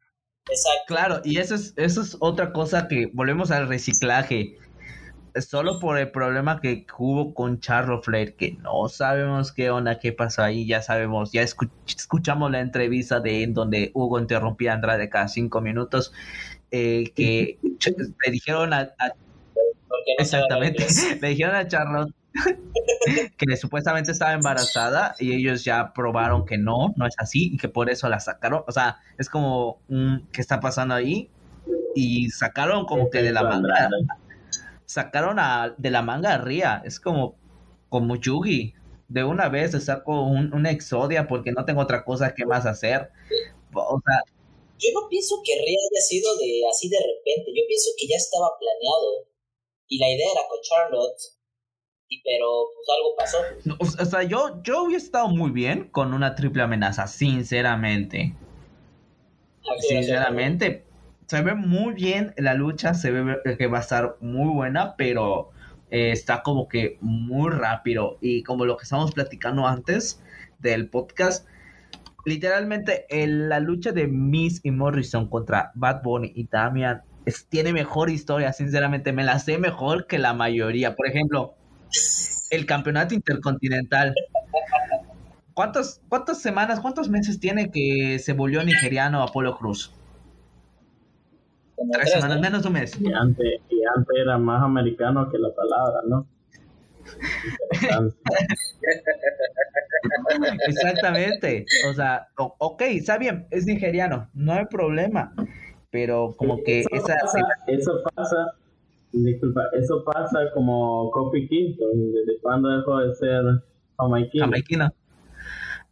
[0.51, 0.85] Exacto.
[0.87, 4.59] Claro, y eso es, eso es otra cosa que volvemos al reciclaje
[5.41, 10.13] solo por el problema que hubo con Charlo Flair, que no sabemos qué onda, qué
[10.13, 15.09] pasó ahí, ya sabemos, ya escuchamos la entrevista de en donde Hugo interrumpía a Andrade
[15.09, 16.13] cada cinco minutos,
[16.71, 17.59] eh, que
[18.27, 18.93] le dijeron a,
[20.19, 20.87] exactamente,
[21.21, 22.15] le dijeron a Charlotte
[23.39, 27.69] que supuestamente estaba embarazada y ellos ya probaron que no, no es así y que
[27.69, 29.81] por eso la sacaron, o sea, es como,
[30.33, 31.31] ¿qué está pasando ahí?
[31.95, 33.91] Y sacaron como que de la manga
[34.93, 36.83] sacaron a, de la manga a Ria.
[36.85, 37.37] Es como,
[37.89, 38.75] como Yugi.
[39.09, 42.65] De una vez se saco un, una exodia porque no tengo otra cosa que más
[42.65, 43.11] hacer.
[43.75, 44.19] O sea,
[44.79, 47.53] yo no pienso que Ria haya sido de así de repente.
[47.55, 49.29] Yo pienso que ya estaba planeado.
[49.89, 51.21] Y la idea era con Charlotte.
[52.13, 54.03] Y pero pues algo pasó.
[54.03, 58.35] o, sea, yo, yo hubiera estado muy bien con una triple amenaza, sinceramente.
[59.89, 60.85] Sinceramente,
[61.27, 65.53] se ve muy bien la lucha, se ve que va a estar muy buena, pero
[65.91, 68.19] eh, está como que muy rápido.
[68.21, 70.23] Y como lo que estamos platicando antes
[70.59, 71.49] del podcast,
[72.27, 77.03] literalmente la lucha de Miss y Morrison contra Bad Bunny y Damian
[77.49, 80.95] tiene mejor historia, sinceramente, me la sé mejor que la mayoría.
[80.95, 81.55] Por ejemplo,
[82.51, 84.15] el campeonato intercontinental.
[85.55, 89.93] ¿Cuántas, ¿Cuántas semanas, cuántos meses tiene que se volvió nigeriano Apolo Cruz?
[91.77, 92.43] como Tres tres, semanas, ¿no?
[92.43, 93.01] menos de un mes.
[93.01, 96.27] Y antes, y antes era más americano que la palabra, ¿no?
[100.69, 101.67] Exactamente.
[101.91, 105.35] O sea, ok, está bien, es nigeriano, no hay problema.
[105.91, 107.17] Pero como que eso esa...
[107.21, 108.55] pasa, eso pasa,
[109.13, 113.43] disculpa, eso pasa como Kofi Kingston, desde cuando dejó de ser.
[113.99, 114.93] Jamaiquino.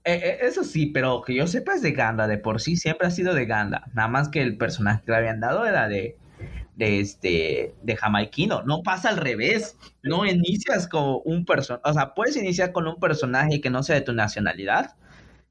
[0.04, 3.06] Eh, eh, eso sí, pero que yo sepa es de Ganda, de por sí siempre
[3.06, 3.84] ha sido de Ganda.
[3.94, 6.16] Nada más que el personaje que le habían dado era de,
[6.76, 8.62] de este, de jamaiquino.
[8.62, 9.76] No pasa al revés.
[10.02, 13.96] No inicias con un personaje, o sea, puedes iniciar con un personaje que no sea
[13.96, 14.96] de tu nacionalidad.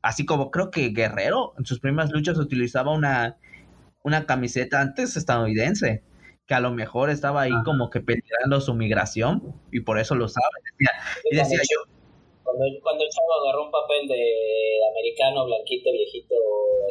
[0.01, 3.37] Así como creo que Guerrero en sus primeras luchas utilizaba una,
[4.03, 6.03] una camiseta antes estadounidense,
[6.49, 7.61] que a lo mejor estaba ahí Ajá.
[7.63, 10.47] como que peleando su migración y por eso lo sabe.
[11.29, 11.91] Y decía yo,
[12.43, 16.35] Cuando, cuando el chavo agarró un papel de americano, blanquito, viejito,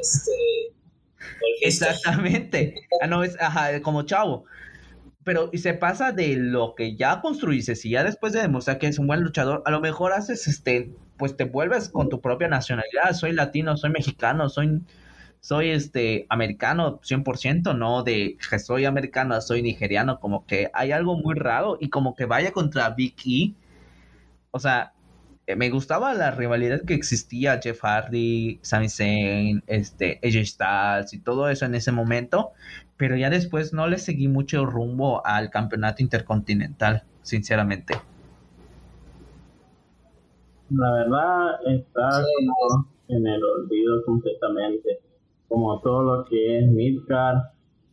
[0.01, 0.31] este.
[1.41, 1.91] golfista.
[1.91, 2.75] Exactamente.
[3.01, 4.45] Ah, no, es ajá, como chavo.
[5.25, 8.87] Pero y se pasa de lo que ya construiste, si ya después de demostrar que
[8.87, 12.47] es un buen luchador, a lo mejor haces este, pues te vuelves con tu propia
[12.47, 13.13] nacionalidad.
[13.13, 14.83] Soy latino, soy mexicano, soy,
[15.41, 21.17] soy este americano 100%, no de que soy americano, soy nigeriano, como que hay algo
[21.17, 23.55] muy raro y como que vaya contra Big E.
[24.51, 24.93] O sea,
[25.47, 31.21] eh, me gustaba la rivalidad que existía Jeff Hardy, Sami Zayn, este, AJ Styles y
[31.21, 32.53] todo eso en ese momento,
[32.97, 37.95] pero ya después no le seguí mucho rumbo al campeonato intercontinental, sinceramente.
[40.71, 42.57] La verdad está Sí.
[43.09, 45.01] en el olvido completamente,
[45.49, 47.39] como todo lo que es Midcard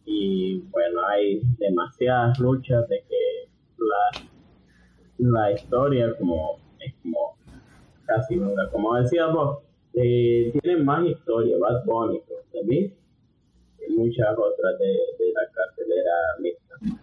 [0.06, 4.22] y bueno, hay demasiadas luchas de que la,
[5.18, 7.38] la historia como es como
[8.06, 9.60] casi nula, como decías vos,
[9.94, 12.22] eh, tiene más historia, Bad Bunny,
[12.66, 12.94] mí,
[13.88, 17.00] y muchas otras de, de la cartelera Midcard.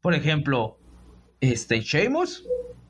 [0.00, 0.78] Por ejemplo,
[1.40, 2.48] este Sheamus,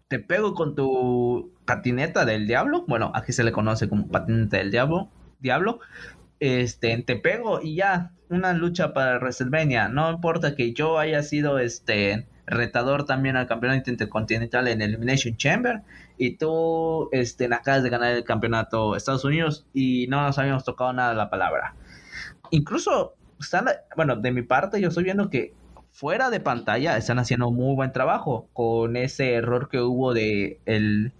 [0.09, 4.71] te pego con tu patineta del diablo, bueno, aquí se le conoce como patineta del
[4.71, 5.09] diablo,
[5.41, 5.81] diablo,
[6.43, 11.61] este, te pego y ya, una lucha para WrestleMania, no importa que yo haya sido
[11.61, 15.83] este retador también al campeonato intercontinental en Elimination Chamber
[16.19, 20.93] y tú este, acabas de ganar el campeonato Estados Unidos y no nos habíamos tocado
[20.93, 21.77] nada la palabra.
[22.51, 25.55] Incluso, están, bueno, de mi parte yo estoy viendo que
[25.93, 31.13] fuera de pantalla están haciendo muy buen trabajo con ese error que hubo de el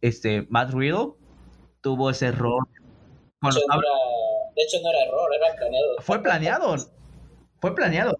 [0.00, 1.14] este Matt Riddle
[1.80, 2.78] tuvo ese error De
[3.40, 3.58] Bueno,
[4.58, 5.96] de hecho, no era error, era planeado.
[6.00, 6.76] fue planeado
[7.60, 8.18] fue planeado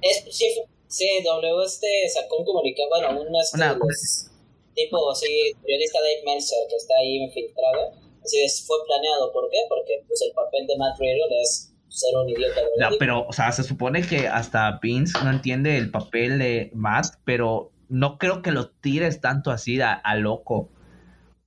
[0.00, 0.46] Es, sí,
[0.86, 4.30] sí, W este sacó un comunicado, bueno, un este, Una- pues,
[4.74, 7.92] tipo, sí, periodista Dave Meltzer, que está ahí infiltrado.
[8.24, 9.32] Así es, fue planeado.
[9.32, 9.58] ¿Por qué?
[9.68, 12.60] Porque pues el papel de Matt Riddle es ser un idiota.
[12.98, 17.72] Pero o sea se supone que hasta Vince no entiende el papel de Matt pero
[17.88, 20.68] no creo que lo tires tanto así a, a loco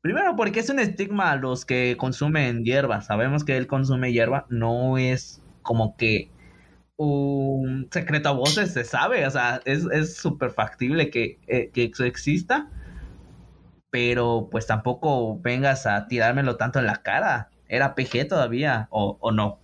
[0.03, 2.99] Primero porque es un estigma los que consumen hierba.
[2.99, 4.45] Sabemos que él consume hierba.
[4.49, 6.29] No es como que
[6.97, 9.25] un secreto a voces, se sabe.
[9.25, 12.69] O sea, es súper factible que, eh, que eso exista.
[13.91, 17.49] Pero pues tampoco vengas a tirármelo tanto en la cara.
[17.69, 19.57] Era PG todavía, o, o no.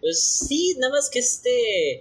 [0.00, 2.00] Pues sí, nada más que este.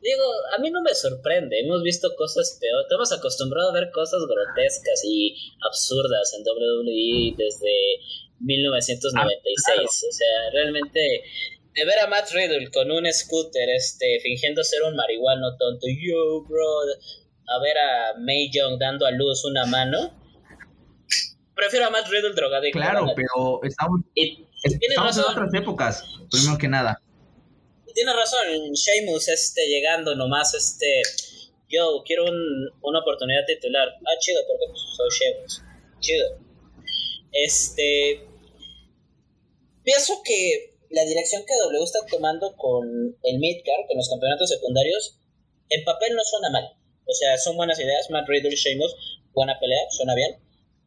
[0.00, 0.22] Digo,
[0.56, 1.60] a mí no me sorprende.
[1.60, 2.82] Hemos visto cosas peor.
[2.82, 5.34] Estamos acostumbrados a ver cosas grotescas y
[5.68, 8.00] absurdas en WWE desde
[8.40, 10.04] 1996.
[10.08, 11.22] O sea, realmente.
[11.74, 16.42] De ver a Matt Riddle con un scooter, este, fingiendo ser un marihuano tonto, yo,
[16.48, 16.80] bro,
[17.46, 20.12] a ver a May Young dando a luz una mano.
[21.54, 22.78] Prefiero a Matt Riddle drogadicto.
[22.78, 27.00] Claro, pero estamos, Y, estamos en otras épocas, primero que nada.
[27.94, 31.02] Tiene razón, Sheamus este, llegando nomás, este,
[31.68, 33.88] yo quiero un- una oportunidad titular.
[34.04, 35.62] Ah, chido, porque pues, soy Sheamus.
[36.00, 36.38] Chido.
[37.32, 38.26] Este,
[39.84, 45.18] pienso que la dirección que W está tomando con el Midcard, con los campeonatos secundarios,
[45.70, 46.72] en papel no suena mal.
[47.06, 48.08] O sea, son buenas ideas.
[48.10, 48.94] Matt Riddle, Sheamus,
[49.32, 50.38] buena pelea, suena bien.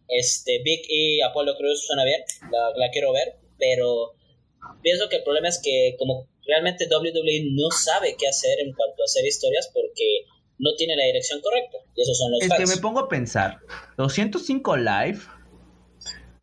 [0.08, 2.22] Este, Big E, Apollo Cruz, suena bien.
[2.52, 4.14] La, la quiero ver, pero
[4.82, 9.02] pienso que el problema es que como realmente WWE no sabe qué hacer en cuanto
[9.02, 10.26] a hacer historias porque
[10.58, 11.78] no tiene la dirección correcta.
[11.96, 12.76] Y esos son los Es que fans.
[12.76, 13.60] me pongo a pensar,
[13.98, 15.20] 205 live,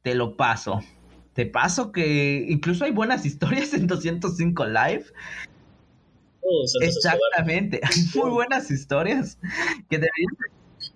[0.02, 0.80] te lo paso.
[1.34, 5.04] Te paso que incluso hay buenas historias en 205 live.
[6.40, 6.64] Uh.
[6.82, 9.38] Exactamente, hay muy buenas historias
[9.90, 10.36] que deberían,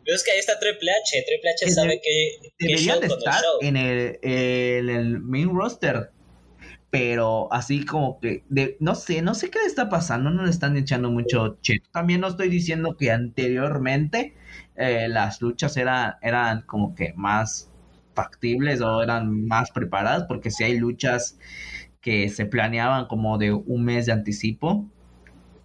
[0.05, 1.25] Pero es que ahí está Triple H.
[1.27, 5.55] Triple H Que sabe que, que deberían de el estar en el, en el main
[5.55, 6.11] roster.
[6.93, 10.51] Pero así como que, de, no sé, no sé qué le está pasando, no le
[10.51, 11.89] están echando mucho cheto.
[11.91, 14.35] También no estoy diciendo que anteriormente
[14.77, 17.71] eh, las luchas eran, eran como que más
[18.15, 21.39] factibles o eran más preparadas, porque si hay luchas
[22.03, 24.87] que se planeaban como de un mes de anticipo,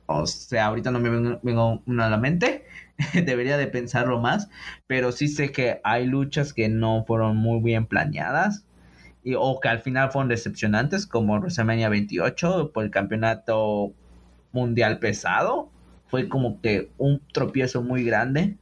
[0.06, 2.63] o sea, ahorita no me vengo, vengo una a la mente,
[3.26, 4.50] debería de pensarlo más,
[4.88, 8.66] pero sí sé que hay luchas que no fueron muy bien planeadas
[9.28, 13.92] y, o que al final fueron decepcionantes, como WrestleMania 28 por el campeonato
[14.54, 15.70] mundial pesado.
[16.06, 18.56] Fue como que un tropiezo muy grande,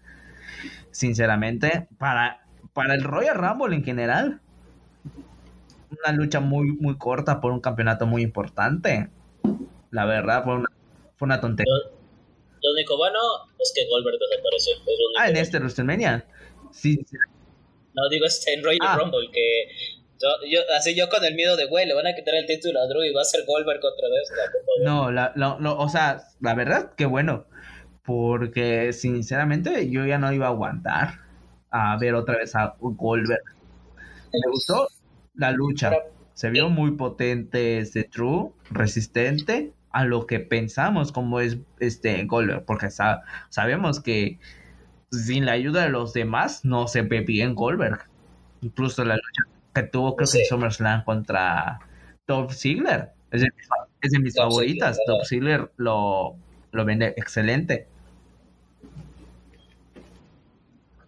[0.90, 4.42] sinceramente, para, para el Royal Rumble en general.
[5.92, 9.12] Una lucha muy, muy corta por un campeonato muy importante.
[9.92, 10.70] La verdad, fue una,
[11.16, 11.72] fue una tontería.
[12.64, 13.20] Lo único bueno
[13.60, 14.74] es que Goldberg desapareció.
[15.20, 16.26] Ah, en este WrestleMania.
[16.72, 17.18] Sí, sí.
[17.94, 18.98] No, digo este en Royal Ah.
[19.00, 19.68] Rumble, que
[20.22, 22.80] yo, yo, así yo con el miedo de, güey, le van a quitar el título
[22.80, 24.30] a Drew y va a ser Goldberg otra vez.
[24.30, 24.84] Ya, por favor.
[24.84, 27.46] No, la, la- no, o sea, la verdad, qué bueno.
[28.04, 31.20] Porque sinceramente yo ya no iba a aguantar
[31.72, 33.42] a ver otra vez a Goldberg.
[34.32, 34.88] Me gustó
[35.34, 35.92] la lucha.
[36.34, 42.66] Se vio muy potente este True, resistente a lo que pensamos como es este Goldberg.
[42.66, 44.38] Porque sa- sabemos que
[45.12, 48.02] sin la ayuda de los demás no se ve bien Goldberg.
[48.62, 49.44] Incluso la lucha
[49.76, 50.46] que tuvo creo que en.
[50.46, 51.80] SummerSlam contra
[52.28, 53.10] Dolph Ziggler.
[53.32, 53.48] Es de,
[54.02, 54.96] es de mis Dolph favoritas.
[54.98, 56.36] Ziggler, Dolph Ziggler lo,
[56.72, 57.88] lo vende excelente.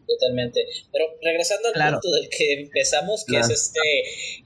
[0.08, 0.65] Totalmente.
[0.91, 1.99] Pero regresando al Claro.
[2.01, 3.45] punto del que empezamos, que Claro.
[3.47, 3.80] es este,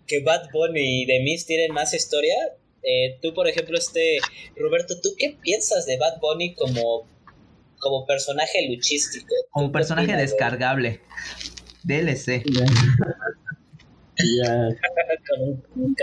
[0.08, 2.36] que Bad Bunny y The Miz tienen más historia.
[2.84, 4.18] eh, tú, por ejemplo, este,
[4.56, 7.08] Roberto, ¿tú qué piensas de Bad Bunny como,
[7.78, 9.28] como personaje luchístico?
[9.52, 11.00] Como ¿Tú qué personaje opinas, descargable.
[11.84, 12.44] DLC.
[14.44, 14.70] Ya.
[15.30, 15.96] Como un, un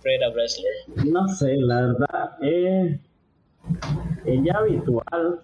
[0.00, 0.72] Fredo Wrestler.
[1.12, 3.00] no sé, la verdad, es,
[4.24, 5.40] es ya habitual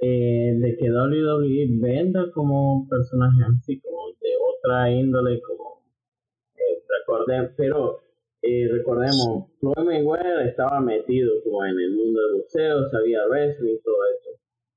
[0.00, 5.82] eh, de que WWE venda como un personaje así, como de otra índole, como
[6.56, 8.00] eh, recordem- pero
[8.42, 13.80] eh, recordemos, Floyd Mayweather estaba metido como en el mundo del boxeo, sabía wrestling y
[13.82, 14.30] todo eso.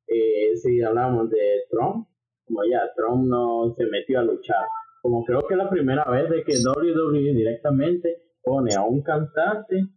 [0.08, 2.08] Eh, si hablamos de Trump,
[2.46, 4.66] como ya, Trump no se metió a luchar.
[5.02, 9.88] Como creo que es la primera vez de que WWE directamente pone a un cantante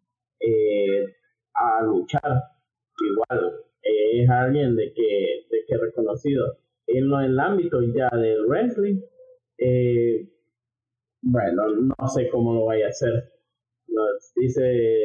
[0.41, 1.05] eh,
[1.55, 2.43] a luchar.
[3.01, 9.01] Igual, es alguien de que, de que reconocido en el ámbito ya del wrestling.
[9.59, 10.29] eh,
[11.23, 11.63] bueno,
[11.99, 13.33] no sé cómo lo vaya a hacer.
[13.89, 15.01] Nos dice,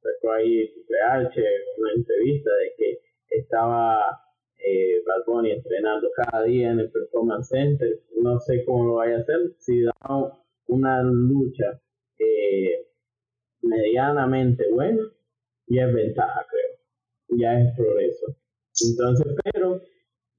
[0.00, 1.42] sacó ahí Triple H
[1.78, 2.98] una entrevista de que
[3.36, 4.18] estaba
[4.58, 8.00] eh, Bad Bunny entrenando cada día en el Performance Center.
[8.22, 9.54] No sé cómo lo vaya a hacer.
[9.58, 9.92] Si da
[10.66, 11.80] una lucha
[12.18, 12.86] eh,
[13.62, 15.02] medianamente buena,
[15.66, 17.38] ya es ventaja, creo.
[17.38, 18.26] Ya es progreso.
[18.88, 19.80] Entonces, pero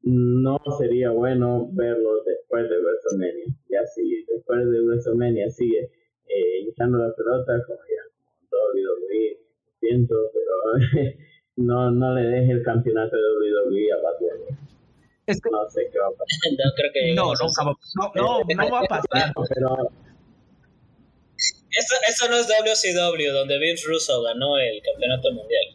[0.01, 3.55] no sería bueno verlo después de WrestleMania.
[3.69, 5.91] Ya si después de WrestleMania sigue
[6.25, 9.37] eh, hinchando la pelota, como ya como WWE,
[9.79, 11.13] siento, pero
[11.59, 14.57] no, no le deje el campeonato de WWE a Bad Bunny.
[15.27, 16.51] Es que- No sé qué va a pasar.
[16.51, 19.33] No creo que no, nunca va, no, no, no va a pasar.
[19.53, 19.91] Pero
[21.71, 25.65] Eso, eso no es WCW, donde Vince Russo ganó el campeonato mundial.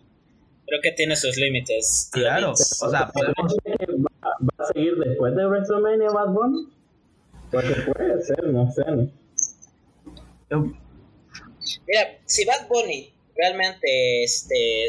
[0.66, 2.08] Creo que tiene sus límites.
[2.12, 6.68] Claro, o sea, podemos, ¿va, va a seguir después de WrestleMania Bad Bunny?
[7.50, 8.82] Porque puede ser, no sé.
[11.86, 14.88] Mira, si Bad Bunny realmente este,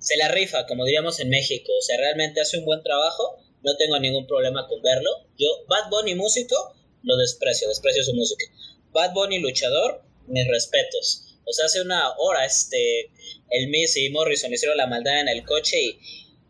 [0.00, 3.76] se la rifa, como diríamos en México, o sea, realmente hace un buen trabajo, no
[3.76, 5.10] tengo ningún problema con verlo.
[5.38, 6.56] Yo, Bad Bunny músico,
[7.02, 8.44] lo desprecio, desprecio su música.
[8.92, 11.36] Bad Bunny luchador, mis respetos.
[11.46, 13.10] O sea, hace una hora este,
[13.50, 15.98] el Miz y Morrison hicieron la maldad en el coche y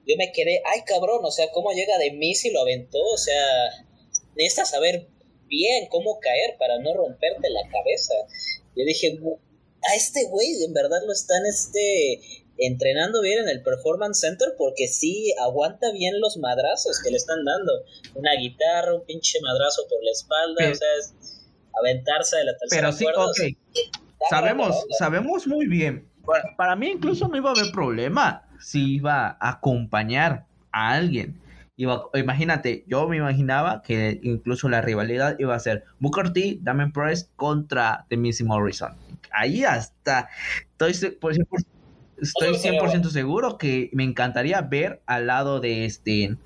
[0.06, 3.16] yo me quedé, ay cabrón, o sea, cómo llega de Miz y lo aventó, o
[3.18, 3.44] sea,
[4.36, 5.08] necesitas saber
[5.48, 8.14] bien cómo caer para no romperte la cabeza.
[8.76, 9.38] Yo dije, "Gu-
[9.90, 12.20] a este güey en verdad lo están este
[12.60, 17.44] entrenando bien en el Performance Center porque sí aguanta bien los madrazos que le están
[17.44, 17.72] dando.
[18.14, 21.14] Una guitarra, un pinche madrazo por la espalda, Pero- o sea, es
[21.80, 23.34] aventarse de la tercera pero sí, cuerda, o ok.
[23.36, 26.06] sea, está Sabemos, sabemos muy bien.
[26.26, 31.40] Para, para mí incluso no iba a haber problema si iba a acompañar a alguien.
[31.76, 36.92] Iba, imagínate, yo me imaginaba que incluso la rivalidad iba a ser Booker T, Damien
[36.92, 38.94] Price contra The Missy Morrison.
[39.32, 40.28] Ahí hasta
[40.78, 41.62] estoy, por por-
[42.20, 46.36] estoy Eso sería 100% seguro que me encantaría ver al lado de este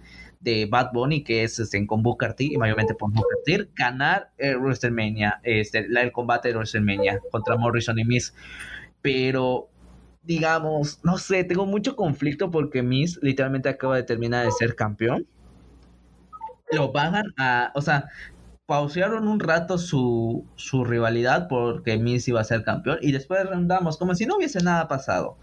[0.44, 4.30] de Bad Bunny, que es este, con Booker T, y mayormente por Booker T, ganar
[4.36, 8.34] el WrestleMania, este, el combate de WrestleMania contra Morrison y Miz.
[9.00, 9.68] Pero,
[10.22, 15.26] digamos, no sé, tengo mucho conflicto porque Miz literalmente acaba de terminar de ser campeón.
[16.70, 18.10] Lo bajan a, o sea,
[18.66, 23.98] pausearon un rato su, su rivalidad porque Miz iba a ser campeón y después rondamos
[23.98, 25.38] como si no hubiese nada pasado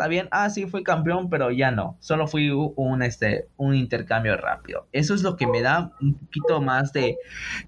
[0.00, 4.34] está bien, ah, sí, fui campeón, pero ya no, solo fui un, este, un intercambio
[4.38, 4.86] rápido.
[4.92, 7.18] Eso es lo que me da un poquito más de,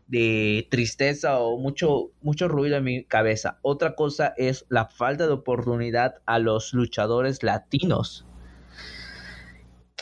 [0.06, 3.58] de tristeza o mucho, mucho ruido en mi cabeza.
[3.60, 8.24] Otra cosa es la falta de oportunidad a los luchadores latinos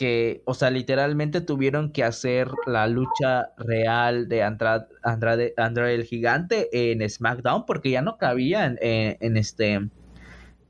[0.01, 6.05] que, o sea, literalmente tuvieron que hacer la lucha real de Andrade, Andrade, Andrade el
[6.05, 9.73] Gigante en SmackDown porque ya no cabía en, en, este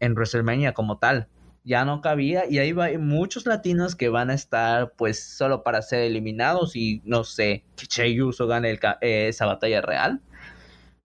[0.02, 1.30] en WrestleMania como tal.
[1.64, 5.64] Ya no cabía y ahí va hay muchos latinos que van a estar pues solo
[5.64, 10.20] para ser eliminados y no sé que Che Uso gane eh, esa batalla real.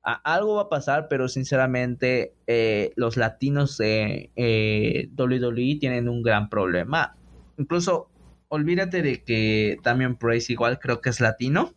[0.03, 6.49] Algo va a pasar pero sinceramente eh, los latinos de eh, WWE tienen un gran
[6.49, 7.16] problema.
[7.57, 8.11] Incluso
[8.49, 11.74] olvídate de que Damian Price igual creo que es latino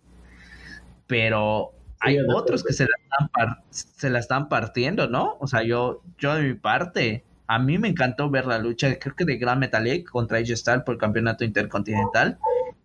[1.10, 5.38] pero hay otros que se la, están se la están partiendo, ¿no?
[5.40, 9.16] O sea, yo, yo de mi parte, a mí me encantó ver la lucha, creo
[9.16, 12.38] que de Gran Metalik contra AJ Styles por el campeonato intercontinental.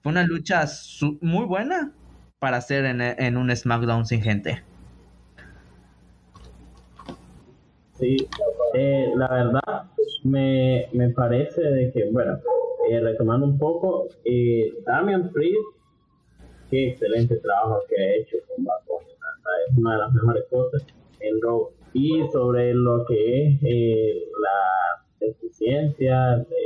[0.03, 0.64] Fue una lucha
[1.20, 1.93] muy buena
[2.39, 4.62] para hacer en, un SmackDown sin gente.
[7.99, 8.16] Sí,
[8.72, 9.82] eh, la verdad
[10.24, 12.39] me, me, parece de que, bueno,
[12.91, 15.68] eh, retomando un poco, eh, Damian Priest,
[16.70, 19.05] qué excelente trabajo que ha hecho con Batman,
[19.68, 20.87] es una de las mejores cosas
[21.20, 26.64] en Raw y sobre lo que es eh, la deficiencia de,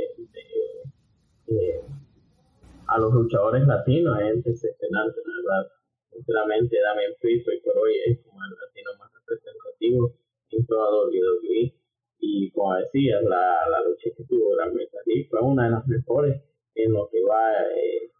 [2.87, 5.67] a los luchadores latinos es decepcionante, ¿verdad?
[6.11, 10.11] Sinceramente, Damien Priest hoy por hoy es como el latino más representativo
[10.51, 11.73] en toda WWE.
[12.19, 16.41] Y como decías, la, la lucha que tuvo la Metal fue una de las mejores
[16.75, 18.11] en lo que va eh,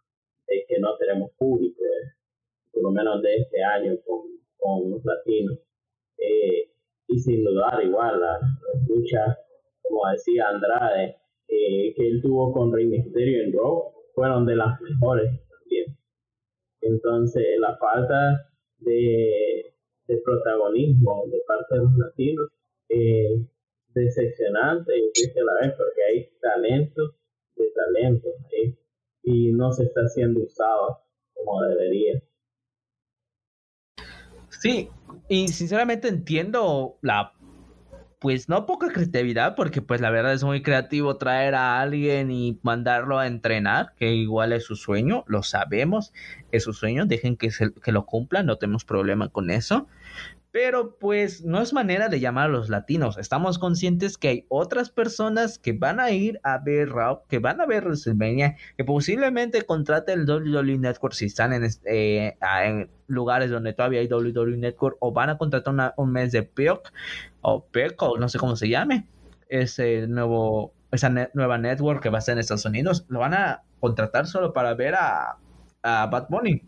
[0.46, 2.12] de que no tenemos público, eh,
[2.72, 4.22] por lo menos de este año con,
[4.56, 5.58] con los latinos.
[6.18, 6.70] Eh,
[7.08, 8.38] y sin dudar igual la,
[8.86, 9.36] lucha,
[9.82, 11.16] como decía Andrade,
[11.48, 15.96] eh, que él tuvo con Rey Mysterio en Raw, fueron de las mejores también.
[16.80, 19.74] Entonces la falta de,
[20.24, 22.48] protagonismo de parte de los latinos
[22.88, 23.46] eh,
[23.94, 27.16] decepcionante y a la vez porque hay talento
[27.56, 28.28] de talento
[29.22, 31.02] y no se está siendo usado
[31.34, 32.22] como debería.
[34.48, 34.88] Sí,
[35.28, 37.32] y sinceramente entiendo la
[38.20, 42.60] pues no poca creatividad, porque pues la verdad es muy creativo traer a alguien y
[42.62, 46.12] mandarlo a entrenar, que igual es su sueño, lo sabemos,
[46.52, 49.88] es su sueño, dejen que, se, que lo cumplan, no tenemos problema con eso.
[50.52, 53.18] Pero pues no es manera de llamar a los latinos.
[53.18, 57.60] Estamos conscientes que hay otras personas que van a ir a ver Raw, que van
[57.60, 63.50] a ver WrestleMania, que posiblemente contrate el WWE Network si están en, eh, en lugares
[63.50, 66.92] donde todavía hay WWE Network o van a contratar un mes de Peacock
[67.42, 69.06] o Peacock, no sé cómo se llame,
[69.48, 73.06] ese nuevo, esa nueva network que va a estar en Estados Unidos.
[73.08, 75.36] Lo van a contratar solo para ver a,
[75.82, 76.62] a Bad Bunny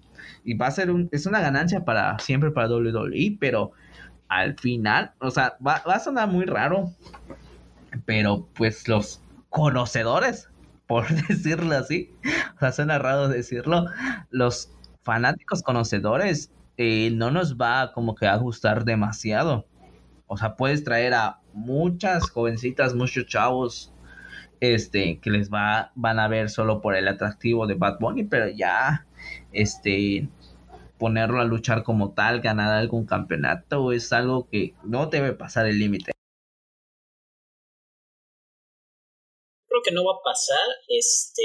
[0.44, 3.72] y va a ser un, es una ganancia para siempre para WWE, pero
[4.28, 6.90] al final, o sea, va, a sonar muy raro,
[8.06, 9.20] pero pues los
[9.50, 10.48] conocedores,
[10.86, 12.10] por decirlo así,
[12.56, 13.86] o sea, suena raro decirlo,
[14.30, 19.66] los fanáticos conocedores eh, no nos va como que a gustar demasiado.
[20.26, 23.92] O sea, puedes traer a muchas jovencitas, muchos chavos,
[24.60, 28.48] este, que les va, van a ver solo por el atractivo de Bad Bunny, pero
[28.48, 29.04] ya
[29.52, 30.28] este
[30.98, 35.78] ponerlo a luchar como tal, ganar algún campeonato, es algo que no debe pasar el
[35.78, 36.12] límite.
[39.66, 41.42] Creo que no va a pasar, este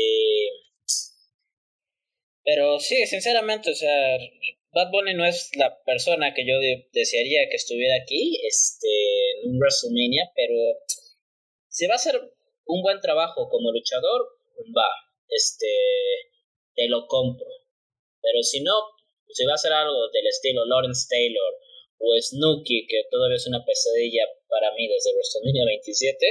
[2.48, 4.18] pero sí, sinceramente, o sea,
[4.72, 6.54] Bad Bunny no es la persona que yo
[6.94, 8.88] desearía que estuviera aquí, este,
[9.44, 10.56] en un WrestleMania, pero
[11.68, 12.16] si va a hacer
[12.66, 14.28] un buen trabajo como luchador,
[14.74, 14.88] va,
[15.28, 15.68] este,
[16.74, 17.57] te lo compro.
[18.28, 18.76] Pero si no,
[19.32, 21.54] si va a ser algo del estilo Lawrence Taylor
[22.00, 26.28] o Snooki, que todavía es una pesadilla para mí desde WrestleMania 27,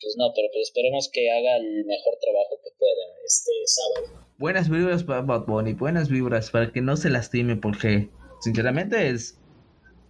[0.00, 4.24] pues no, pero pues esperemos que haga el mejor trabajo que pueda este sábado.
[4.38, 8.08] Buenas vibras para Bad Bunny, buenas vibras para que no se lastime, porque
[8.40, 9.36] sinceramente es.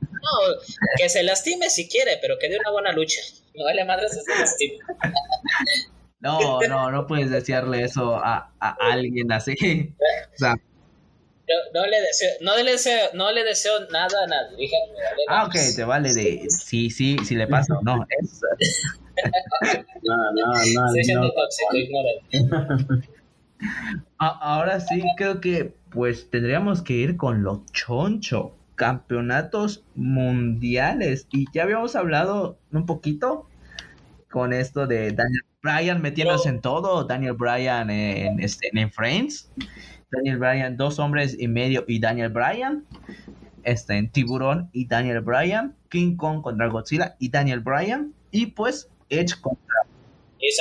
[0.01, 0.61] No,
[0.97, 3.21] que se lastime si quiere, pero que dé una buena lucha.
[3.55, 4.79] No vale madre se lastime.
[6.23, 9.55] No, no, no puedes decirle eso a, a alguien así.
[10.35, 10.55] O sea,
[11.51, 14.57] no, no le deseo, no le deseo, no le deseo nada a nadie.
[14.57, 17.75] Dije, me vale ah, ok, te vale de sí, sí, sí le pasa.
[17.83, 18.41] No, es,
[20.03, 20.63] No, no, no.
[20.63, 21.33] Estoy siendo no.
[21.33, 23.09] tóxico, ignorante.
[24.19, 28.55] A- ahora sí, creo que pues tendríamos que ir con lo choncho.
[28.77, 31.27] Campeonatos mundiales.
[31.31, 33.47] Y ya habíamos hablado un poquito
[34.31, 37.05] con esto de Daniel Bryan metiéndose en todo.
[37.05, 39.51] Daniel Bryan en, este, en Friends.
[40.11, 42.85] Daniel Bryan, dos hombres y medio y Daniel Bryan.
[43.63, 45.77] Este, en Tiburón y Daniel Bryan.
[45.89, 48.13] King Kong contra Godzilla y Daniel Bryan.
[48.31, 49.67] Y pues Edge contra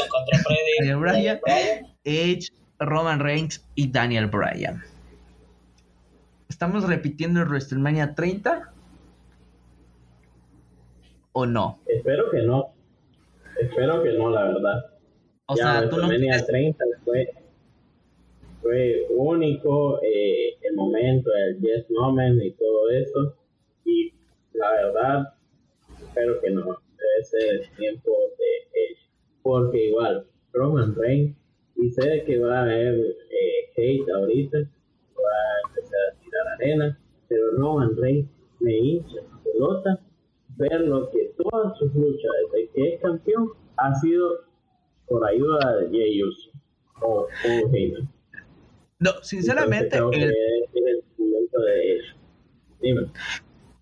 [0.09, 0.59] contra Freddy.
[0.79, 1.39] Daniel Bryan.
[1.45, 1.87] Bryan.
[2.03, 4.81] Edge, Roman Reigns y Daniel Bryan.
[6.49, 8.71] ¿Estamos repitiendo el WrestleMania 30?
[11.31, 11.79] ¿O no?
[11.85, 12.73] Espero que no.
[13.59, 14.85] Espero que no, la verdad.
[15.45, 17.33] O ya, sea, tú no WrestleMania crees- 30 fue,
[18.61, 23.35] fue único, eh, el momento, el yes moment y todo eso.
[23.85, 24.13] Y
[24.53, 25.33] la verdad,
[25.99, 26.77] espero que no.
[27.23, 28.99] Ser el tiempo de Edge.
[29.41, 31.35] Porque igual, Roman Reigns,
[31.75, 36.99] y sé que va a haber eh, hate ahorita, va a empezar a tirar arena,
[37.27, 38.29] pero Roman Reigns
[38.61, 39.99] me hincha la pelota
[40.57, 44.29] ver lo que todas sus luchas desde que es campeón ha sido
[45.07, 46.51] por ayuda de Jey Uso
[47.01, 48.18] o Paul Heyman.
[48.99, 51.03] No, sinceramente, Entonces, el,
[52.81, 53.09] de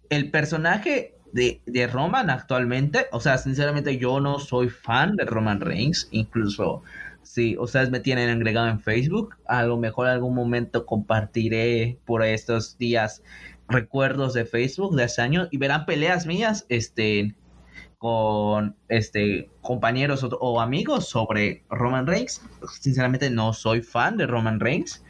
[0.10, 5.62] el personaje de, de Roman actualmente, o sea, sinceramente yo no soy fan de Roman
[5.62, 6.84] Reigns, incluso
[7.24, 12.78] si ustedes me tienen agregado en Facebook, a lo mejor algún momento compartiré por estos
[12.78, 13.22] días
[13.68, 17.36] recuerdos de Facebook de hace años y verán peleas mías, este,
[17.98, 22.42] con este compañeros o, o amigos sobre Roman Reigns.
[22.80, 25.04] Sinceramente no soy fan de Roman Reigns,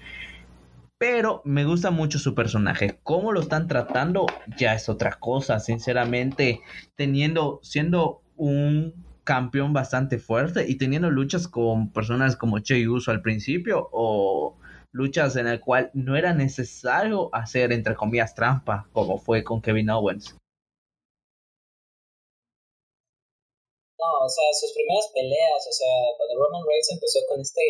[0.98, 3.00] pero me gusta mucho su personaje.
[3.04, 4.26] Cómo lo están tratando
[4.58, 6.62] ya es otra cosa, sinceramente,
[6.96, 13.22] teniendo siendo un campeón bastante fuerte y teniendo luchas con personas como Che Uso al
[13.22, 14.58] principio o
[14.94, 19.90] luchas en el cual no era necesario hacer entre comillas trampa como fue con Kevin
[19.90, 20.36] Owens.
[24.00, 27.62] No, o sea, sus primeras peleas, o sea, cuando Roman Reigns empezó con este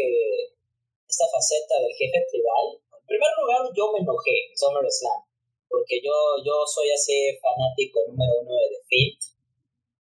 [1.10, 2.68] esta faceta del jefe tribal,
[3.08, 5.24] en primer lugar yo me enojé en SummerSlam,
[5.72, 6.12] porque yo,
[6.44, 9.20] yo soy así fanático número uno de The Fiend,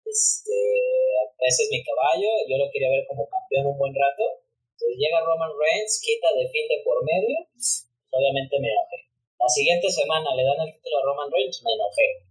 [0.06, 0.54] este,
[1.42, 4.22] ese es mi caballo, yo lo quería ver como campeón un buen rato,
[4.78, 9.10] entonces llega Roman Reigns, quita The Fiend de por medio, pues, obviamente me enojé.
[9.34, 12.22] La siguiente semana le dan el título a Roman Reigns, me enojé.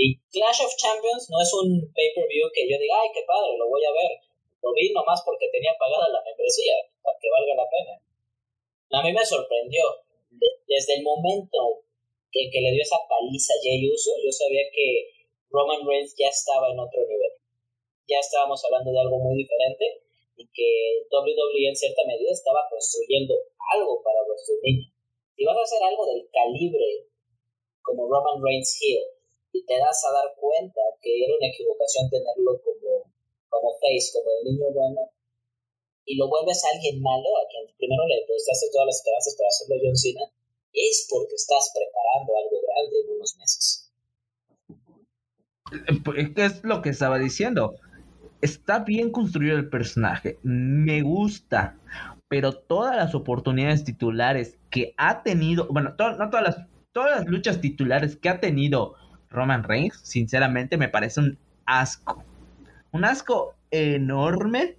[0.00, 3.68] Y Clash of Champions no es un pay-per-view que yo diga, ay, qué padre, lo
[3.68, 4.24] voy a ver.
[4.64, 6.72] Lo vi nomás porque tenía pagada la membresía,
[7.04, 8.07] para que valga la pena.
[8.90, 9.82] A mí me sorprendió.
[10.30, 11.84] De- desde el momento
[12.30, 15.08] que, que le dio esa paliza a Jey Uso, yo sabía que
[15.50, 17.32] Roman Reigns ya estaba en otro nivel.
[18.08, 20.04] Ya estábamos hablando de algo muy diferente
[20.36, 23.34] y que WWE en cierta medida estaba construyendo
[23.74, 24.92] algo para WrestleMania.
[25.36, 27.08] Si vas a hacer algo del calibre
[27.82, 29.04] como Roman Reigns Hill
[29.52, 33.08] y te das a dar cuenta que era una equivocación tenerlo como,
[33.48, 35.00] como face, como el niño bueno,
[36.08, 39.48] y lo vuelves a alguien malo, a quien primero le depositaste todas las esperanzas para
[39.48, 40.24] hacerlo John Cena,
[40.72, 43.92] es porque estás preparando algo grande en unos meses.
[46.16, 47.74] Eh, ¿Qué es lo que estaba diciendo?
[48.40, 51.76] Está bien construido el personaje, me gusta,
[52.28, 57.26] pero todas las oportunidades titulares que ha tenido, bueno, to- no todas las, todas las
[57.26, 58.94] luchas titulares que ha tenido
[59.28, 62.22] Roman Reigns, sinceramente me parece un asco.
[62.92, 64.76] Un asco enorme.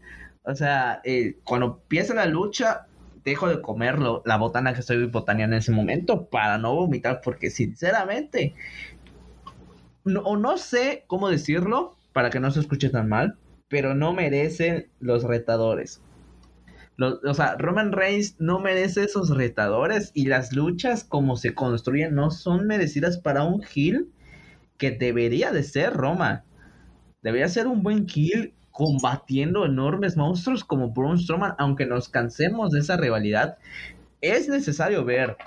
[0.50, 2.88] O sea, eh, cuando empieza la lucha,
[3.24, 7.22] dejo de comer lo- la botana que estoy botaneando en ese momento para no vomitar,
[7.24, 8.56] porque sinceramente,
[10.04, 13.38] no, o no sé cómo decirlo para que no se escuche tan mal,
[13.68, 16.02] pero no merecen los retadores.
[17.26, 22.30] O sea, Roman Reigns no merece esos retadores y las luchas como se construyen no
[22.30, 24.10] son merecidas para un heel
[24.78, 26.43] que debería de ser Roma.
[27.22, 32.80] Debería ser un buen heel combatiendo enormes monstruos como Braun Strowman, aunque nos cansemos de
[32.80, 33.58] esa rivalidad.
[34.22, 35.38] Es necesario ver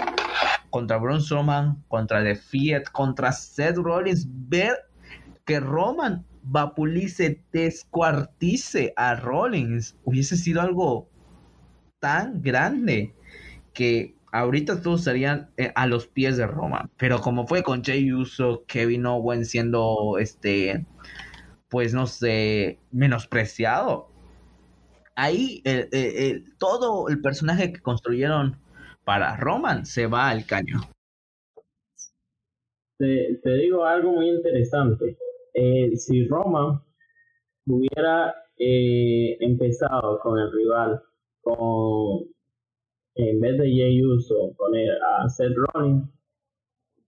[0.70, 4.76] contra Braun Strowman, contra The Fiat, contra Seth Rollins, ver
[5.44, 9.96] que Roman vapulice, descuartice a Rollins.
[10.04, 11.08] Hubiese sido algo
[12.00, 13.14] tan grande
[13.72, 16.90] que ahorita todos estarían eh, a los pies de Roma.
[16.96, 20.84] Pero como fue con Jey Uso, Kevin Owens siendo este,
[21.72, 24.08] pues no sé, menospreciado.
[25.16, 28.62] ahí eh, todo el personaje que construyeron
[29.04, 30.80] para Roman se va al caño.
[32.98, 35.16] Te, digo algo muy interesante.
[35.54, 36.80] Eh, si Roman
[37.66, 41.02] hubiera eh, empezado con el rival
[41.40, 42.26] con
[43.14, 46.08] en vez de Jey Uso poner a Seth Rollins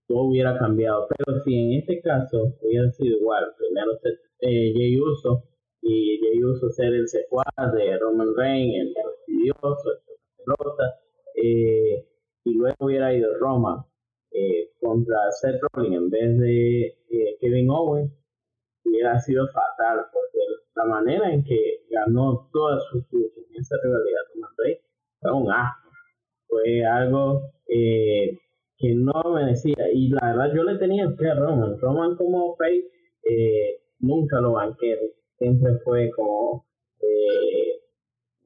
[0.07, 4.99] todo hubiera cambiado pero si en este caso hubiera sido igual primero Seth, eh, Jey
[4.99, 5.43] Uso
[5.81, 12.07] y Jey Uso ser el secuaz de Roman Reigns el fastidioso el eh,
[12.43, 13.83] y luego hubiera ido Roman
[14.31, 18.11] eh, contra Seth Rollins en vez de eh, Kevin Owens
[18.83, 20.39] hubiera sido fatal porque
[20.75, 24.77] la manera en que ganó todas sus luchas en esa rivalidad con Rey
[25.21, 25.89] fue un asco.
[26.47, 28.37] Fue algo eh,
[28.77, 29.91] que no merecía.
[29.93, 31.79] Y la verdad, yo le tenía fe a Roman.
[31.79, 32.87] Roman, como Face,
[34.05, 34.97] nunca lo banqué.
[35.37, 36.65] Siempre fue como.
[37.01, 37.81] Eh,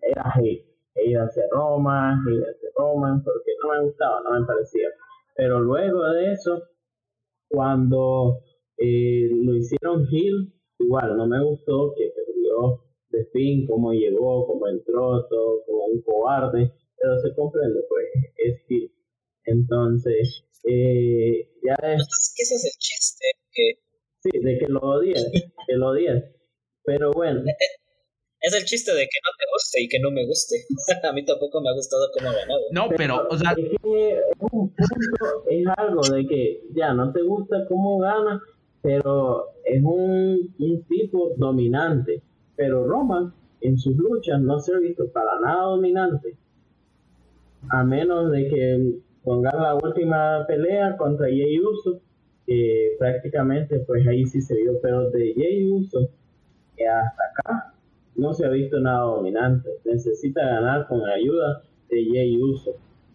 [0.01, 0.66] era hate.
[0.95, 4.89] Hate hacia Roman, hate hacia Roman, porque no me gustaba, no me parecía.
[5.36, 6.64] Pero luego de eso,
[7.47, 8.39] cuando
[8.78, 14.68] eh, lo hicieron heel, igual no me gustó que perdió de fin, cómo llegó, cómo
[14.68, 18.05] entró, todo como un cobarde, pero se comprende, pues
[18.38, 18.91] es heel.
[19.45, 22.01] Entonces, eh, ya es...
[22.01, 23.89] Es que ese es el chiste, que
[24.22, 25.24] Sí, de que lo odias,
[25.68, 26.24] que lo odias.
[26.84, 27.42] Pero bueno,
[28.42, 30.56] es el chiste de que no te guste y que no me guste.
[31.08, 32.62] a mí tampoco me ha gustado cómo ha ganado.
[32.72, 37.12] No, pero, o sea, es que es un punto, es algo de que ya no
[37.12, 38.42] te gusta cómo gana,
[38.82, 42.22] pero es un, un tipo dominante.
[42.56, 46.38] Pero Roman en sus luchas no se ha visto para nada dominante.
[47.70, 52.02] A menos de que pongan la última pelea contra Jey Uso,
[52.50, 56.10] que prácticamente pues ahí sí se vio, pero de Jey Uso
[56.78, 57.74] eh, hasta acá
[58.16, 59.70] no se ha visto nada dominante.
[59.86, 62.72] Necesita ganar con la ayuda de Jey Uso.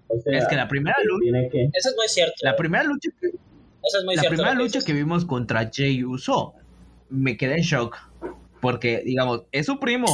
[0.07, 2.35] O sea, es que la primera lucha, tiene que Eso es muy cierto.
[2.43, 4.37] la primera lucha que Eso es muy la cierto.
[4.37, 6.55] primera que lucha que vimos contra Jey Uso,
[7.11, 7.97] me quedé en shock.
[8.61, 10.07] Porque, digamos, es su primo.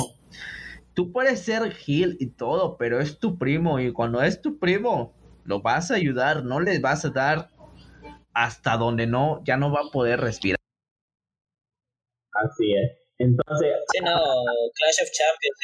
[0.95, 3.79] Tú puedes ser heel y todo, pero es tu primo.
[3.81, 5.13] Y cuando es tu primo,
[5.45, 7.51] lo vas a ayudar, no le vas a dar
[8.35, 10.59] hasta donde no, ya no va a poder respirar.
[12.33, 12.97] así es.
[13.19, 15.59] Entonces, Sí, no, Clash of Champions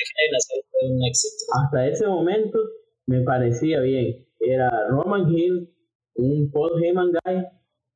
[0.70, 1.44] fue un éxito.
[1.62, 2.58] hasta ese momento
[3.06, 4.26] me parecía bien.
[4.40, 5.72] Era Roman Hill,
[6.16, 7.46] un Paul Heyman guy,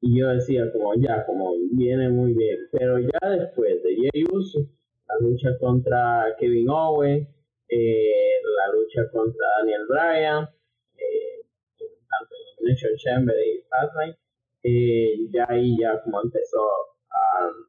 [0.00, 2.56] y yo decía como ya, como viene muy bien.
[2.72, 4.60] Pero ya después de Jey Uso,
[5.08, 7.28] la lucha contra Kevin Owens,
[7.68, 10.48] eh, la lucha contra Daniel Bryan,
[10.96, 11.44] eh,
[11.78, 14.16] tanto en Elimination Chamber y Fastlane,
[14.62, 16.60] eh, ya ahí ya como empezó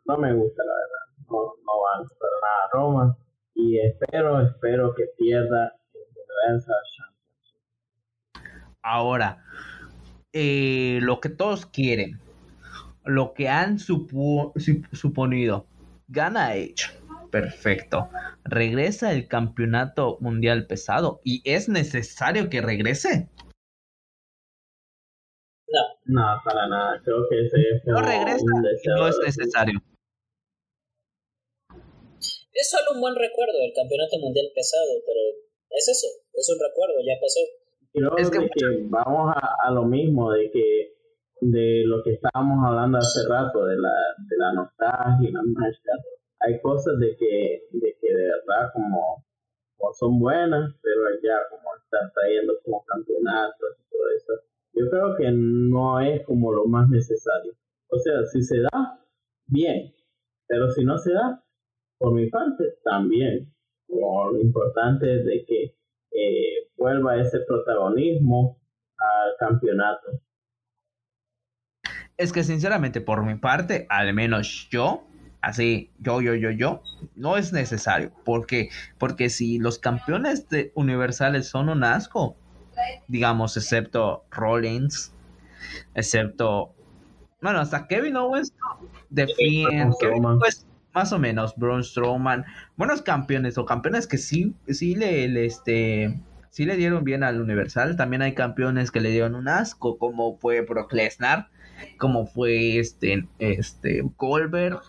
[0.06, 3.18] no me gusta la verdad, no, no van para nada a Roma
[3.56, 7.60] y espero, espero que pierda el Universal Championship.
[8.82, 9.44] Ahora,
[10.34, 12.20] eh, lo que todos quieren,
[13.06, 15.66] lo que han supo- sup- suponido,
[16.08, 16.90] gana Edge.
[17.32, 18.10] Perfecto.
[18.44, 23.30] Regresa el campeonato mundial pesado y es necesario que regrese.
[26.12, 28.44] No, para nada, creo que ese es No regresa
[28.98, 29.80] no es necesario.
[32.54, 35.22] es solo un buen recuerdo del campeonato mundial pesado, pero
[35.72, 37.40] es eso, es un recuerdo, ya pasó.
[37.94, 40.94] Creo Es que de que vamos a, a lo mismo, de que
[41.42, 43.96] de lo que estábamos hablando hace rato, de la,
[44.30, 45.94] de la nostalgia y la mágica.
[46.40, 49.26] Hay cosas de que, de que de verdad como,
[49.78, 54.34] como son buenas, pero ya como están trayendo como campeonatos y todo eso,
[54.74, 57.54] yo creo que no es como lo más necesario.
[57.90, 59.00] O sea, si se da,
[59.48, 59.94] bien,
[60.48, 61.44] pero si no se da,
[61.98, 63.54] por mi parte, también.
[63.88, 65.64] Lo importante es de que
[66.12, 68.58] eh, vuelva ese protagonismo
[68.98, 70.22] al campeonato.
[72.18, 75.04] Es que sinceramente, por mi parte, al menos yo,
[75.42, 76.82] así, yo, yo, yo, yo,
[77.16, 78.12] no es necesario.
[78.24, 82.38] porque Porque si los campeones de universales son un asco,
[83.08, 85.14] digamos, excepto Rollins,
[85.96, 86.74] excepto,
[87.42, 88.54] bueno, hasta Kevin Owens,
[89.14, 90.26] The Fiend, Kevin.
[90.26, 92.46] Owens, más o menos, Braun Strowman,
[92.76, 96.20] buenos campeones o campeones que sí, sí le, le, este,
[96.50, 97.96] sí le dieron bien al Universal.
[97.96, 101.48] También hay campeones que le dieron un asco, como fue Brock Lesnar,
[101.98, 104.82] como fue este, este Goldberg.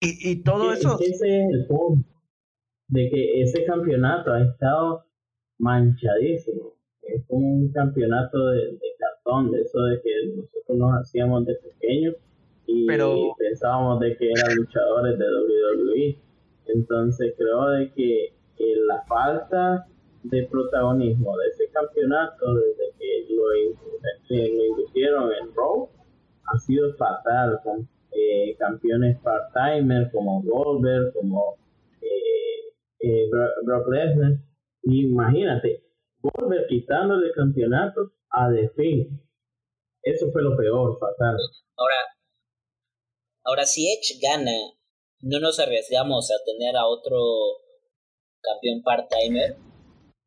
[0.00, 2.08] Y, y todo Es que- eso, ese es el punto.
[2.90, 5.04] De que ese campeonato ha estado
[5.58, 6.74] manchadísimo.
[7.02, 12.16] Es un campeonato de, de cartón, de eso de que nosotros nos hacíamos de pequeños
[12.68, 16.18] y Pero- pensábamos de que eran luchadores de WWE.
[16.66, 18.34] Entonces creo de que,
[18.86, 19.86] la falta
[20.24, 25.88] de protagonismo de ese campeonato desde que lo, inducieron en Raw
[26.46, 31.56] ha sido fatal con eh, campeones part-timer como Goldberg, como
[32.02, 33.30] eh, eh,
[33.62, 34.38] Brock Lesnar.
[34.90, 35.84] Imagínate,
[36.20, 38.70] Goldberg quitándole el campeonato a The
[40.02, 41.36] Eso fue lo peor, fatal.
[41.76, 41.96] Ahora,
[43.44, 44.52] ahora si Edge gana
[45.20, 47.18] no nos arriesgamos a tener a otro
[48.40, 49.56] campeón part-timer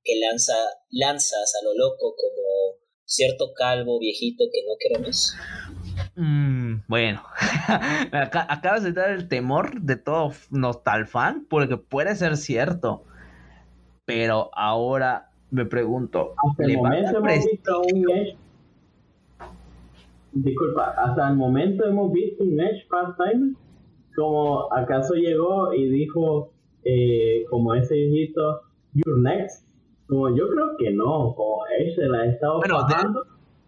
[0.03, 0.53] que lanza
[0.89, 5.36] lanzas a lo loco como cierto calvo viejito que no queremos.
[6.16, 7.24] Mm, bueno,
[8.12, 13.05] acabas de dar el temor de todo nostalfan porque puede ser cierto.
[14.14, 18.38] Pero ahora me pregunto, hasta el momento hemos visto un Edge.
[20.34, 23.55] Disculpa, hasta el momento hemos visto un Edge part-timer
[24.14, 26.51] como acaso llegó y dijo
[26.84, 29.66] eh, como ese viejito You're next
[30.07, 33.24] como yo creo que no como él se la ha estado bueno,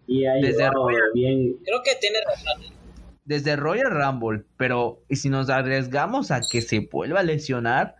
[0.06, 0.68] y ha desde
[1.14, 1.56] bien.
[1.64, 2.76] Creo que tiene razón.
[3.24, 7.96] Desde Royal Rumble pero y si nos arriesgamos a que se vuelva a lesionar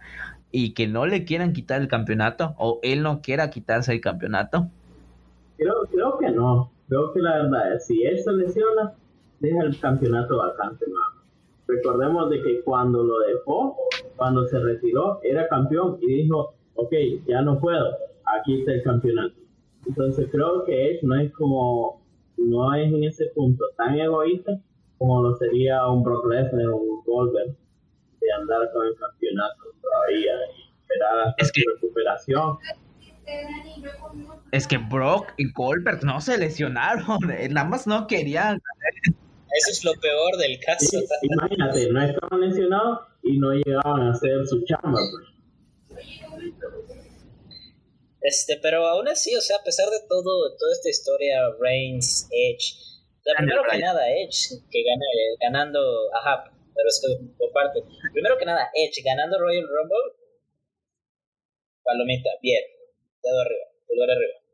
[0.57, 4.68] y que no le quieran quitar el campeonato o él no quiera quitarse el campeonato
[5.57, 6.70] creo creo que no.
[6.88, 8.92] Creo que la verdad es si él se lesiona
[9.40, 11.14] deja el campeonato bastante mal
[11.66, 13.76] Recordemos de que cuando lo dejó,
[14.16, 16.92] cuando se retiró, era campeón y dijo, ok,
[17.26, 17.96] ya no puedo,
[18.38, 19.34] aquí está el campeonato.
[19.86, 22.02] Entonces creo que Edge no es como,
[22.36, 24.61] no es en ese punto tan egoísta
[24.98, 27.57] como lo sería un Brock Lesnar o un Goldberg
[28.25, 32.59] de andar con el campeonato todavía y esperar su recuperación.
[34.53, 37.20] Es que Brock y Goldberg no se lesionaron,
[37.51, 38.61] nada más no querían
[39.55, 40.99] eso es lo peor del caso.
[41.22, 44.99] imagínate, no estaban lesionados y no llegaban a hacer su chamba.
[44.99, 46.03] Pues.
[48.20, 52.75] Este, pero aún así, o sea, a pesar de todo, toda esta historia, Reigns, Edge,
[53.37, 55.05] primero que nada, Edge, que gana,
[55.41, 55.81] ganando,
[56.14, 57.09] ajá, pero es que
[57.39, 57.81] por parte,
[58.12, 60.18] primero que nada, Edge ganando Royal Rumble,
[61.83, 62.62] palomita, bien,
[63.22, 64.45] dedo arriba, pulgar arriba.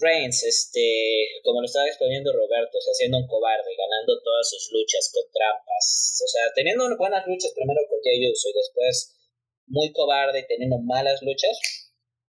[0.00, 5.10] Reigns, este, como lo estaba exponiendo Roberto, o sea, un cobarde, ganando todas sus luchas
[5.12, 9.18] con trampas, o sea, teniendo buenas luchas primero con Jay Uso y después
[9.66, 11.90] muy cobarde y teniendo malas luchas,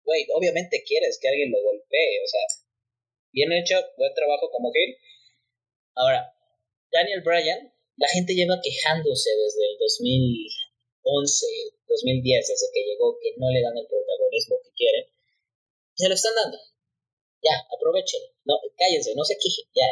[0.05, 2.41] güey, obviamente quieres que alguien lo golpee, o sea,
[3.33, 4.97] bien hecho, buen trabajo como Gil.
[5.95, 6.35] Ahora,
[6.91, 11.47] Daniel Bryan, la gente lleva quejándose desde el 2011,
[11.88, 15.05] 2010, desde que llegó, que no le dan el protagonismo que quieren.
[15.95, 16.59] Se lo están dando
[17.43, 18.22] ya, aprovechen.
[18.47, 19.86] No, cállense, no se quejen, ya.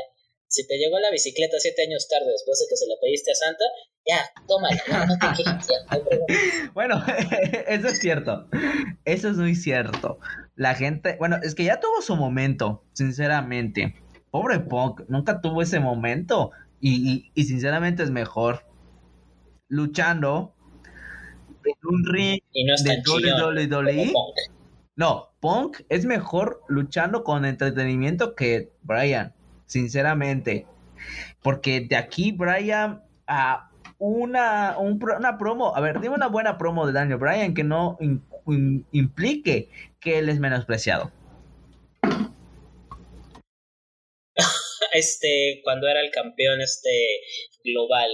[0.47, 3.35] Si te llegó la bicicleta siete años tarde después de que se la pediste a
[3.35, 3.65] Santa,
[4.07, 7.05] ya, tómala, no, te quejes, Bueno,
[7.69, 8.49] eso es cierto.
[9.05, 10.19] Eso es muy cierto.
[10.57, 13.95] La gente, bueno, es que ya tuvo su momento, sinceramente.
[14.31, 16.51] Pobre Punk, nunca tuvo ese momento.
[16.81, 18.65] Y, y, sinceramente es mejor
[19.69, 20.55] luchando
[21.65, 24.13] en un ring y no de WWE
[25.01, 29.33] no, Punk es mejor luchando con entretenimiento que Brian,
[29.65, 30.67] sinceramente.
[31.43, 36.93] Porque de aquí Brian a una, una promo, a ver, dime una buena promo de
[36.93, 37.97] Daniel Bryan que no
[38.93, 39.71] implique
[40.01, 41.11] que él es menospreciado.
[44.93, 47.21] Este, cuando era el campeón este
[47.65, 48.11] global,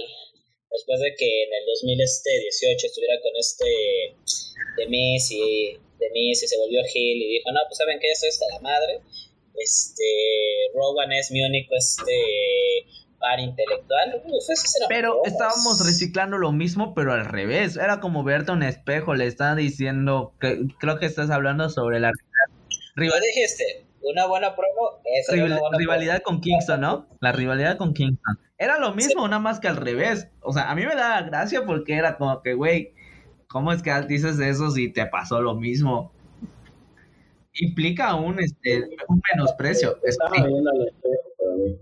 [0.71, 3.65] después de que en el 2018 estuviera con este
[4.77, 8.59] de Messi de se volvió Gil y dijo, no, pues saben que esto está la
[8.59, 9.01] madre.
[9.55, 10.03] Este,
[10.75, 12.85] Rowan es mi único este
[13.19, 14.21] par intelectual.
[14.87, 17.75] pero estábamos reciclando lo mismo, pero al revés.
[17.75, 22.11] Era como verte un espejo, le están diciendo que creo que estás hablando sobre la
[22.95, 23.27] rivalidad.
[23.33, 25.01] dijiste, una buena promo,
[25.77, 27.07] rivalidad con Kingston, ¿no?
[27.19, 28.39] La rivalidad con Kingston.
[28.57, 30.29] Era lo mismo, nada más que al revés.
[30.41, 32.93] O sea, a mí me da gracia porque era como que, güey,
[33.49, 36.11] ¿Cómo es que dices eso si te pasó lo mismo?
[37.53, 39.97] Implica un, este, un menosprecio.
[40.03, 41.79] Estaba viendo al espejo para mí.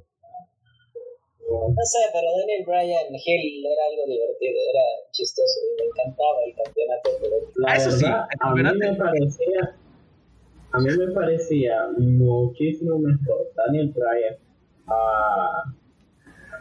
[1.47, 6.55] No sé, pero Daniel Bryan Hill era algo divertido, era chistoso y me encantaba el
[6.55, 7.09] campeonato.
[7.55, 9.77] La ah, eso sí, a mí me parecía,
[10.75, 14.35] a mí me parecía muchísimo mejor Daniel Bryan
[14.87, 15.73] a,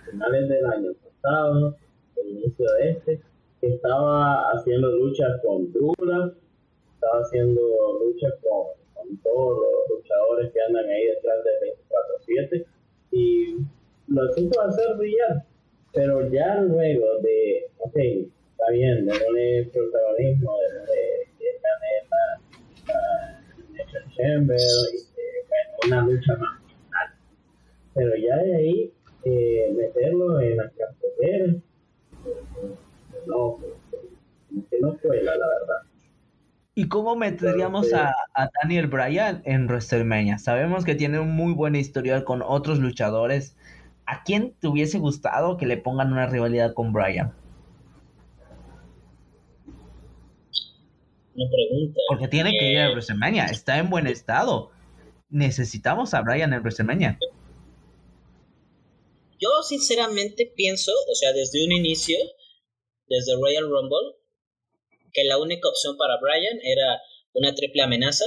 [0.08, 1.76] finales del año pasado,
[2.16, 3.20] el inicio de este,
[3.60, 6.32] estaba haciendo luchas con Dula,
[6.94, 7.60] estaba haciendo
[8.04, 12.66] luchas con, todos los luchadores que andan ahí detrás de 24-7
[13.10, 13.56] y
[14.08, 15.44] lo supo hacer brillar,
[15.92, 20.56] pero ya luego de, ok, está bien, démosle protagonismo,
[21.38, 22.34] que gane la,
[22.86, 23.33] la Chamber
[24.16, 26.60] que una lucha más.
[27.94, 28.92] Pero ya de ahí,
[29.24, 31.56] eh, meterlo en las carteras,
[33.26, 33.58] no,
[34.70, 35.82] que no cuela, la verdad.
[36.76, 40.38] ¿Y cómo meteríamos a, a, Daniel Bryan en WrestleMania?
[40.38, 43.56] Sabemos que tiene un muy buen historial con otros luchadores.
[44.06, 47.32] ¿A quién te hubiese gustado que le pongan una rivalidad con Bryan?
[51.34, 52.00] No pregunta.
[52.08, 53.46] Porque tiene que ir a Eh, WrestleMania.
[53.46, 54.70] Está en buen estado.
[55.28, 57.18] Necesitamos a Bryan en WrestleMania.
[59.40, 62.18] Yo sinceramente pienso, o sea, desde un inicio,
[63.08, 64.16] desde Royal Rumble,
[65.12, 67.00] que la única opción para Bryan era
[67.34, 68.24] una triple amenaza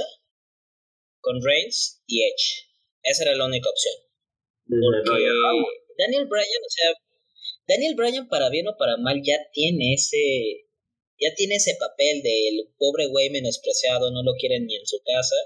[1.20, 2.68] con Reigns y Edge.
[3.02, 3.94] Esa era la única opción.
[4.68, 5.28] Porque.
[5.98, 6.90] Daniel Bryan, o sea,
[7.66, 10.67] Daniel Bryan para bien o para mal ya tiene ese
[11.20, 15.36] ya tiene ese papel del pobre güey menospreciado, no lo quieren ni en su casa.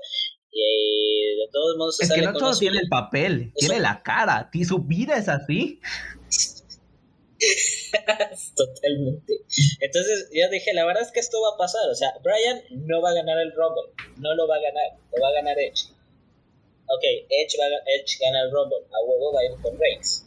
[0.51, 4.51] Y de todos modos se Es que no la tiene el papel, tiene la cara.
[4.53, 5.81] Y su vida es así.
[8.57, 9.33] Totalmente.
[9.81, 11.89] Entonces yo dije, la verdad es que esto va a pasar.
[11.91, 13.93] O sea, Bryan no va a ganar el Rumble.
[14.19, 14.99] No lo va a ganar.
[15.15, 15.89] Lo va a ganar Edge.
[16.87, 18.85] Ok, Edge, va a- Edge gana el Rumble.
[18.93, 20.27] A huevo va a ir con Reigns.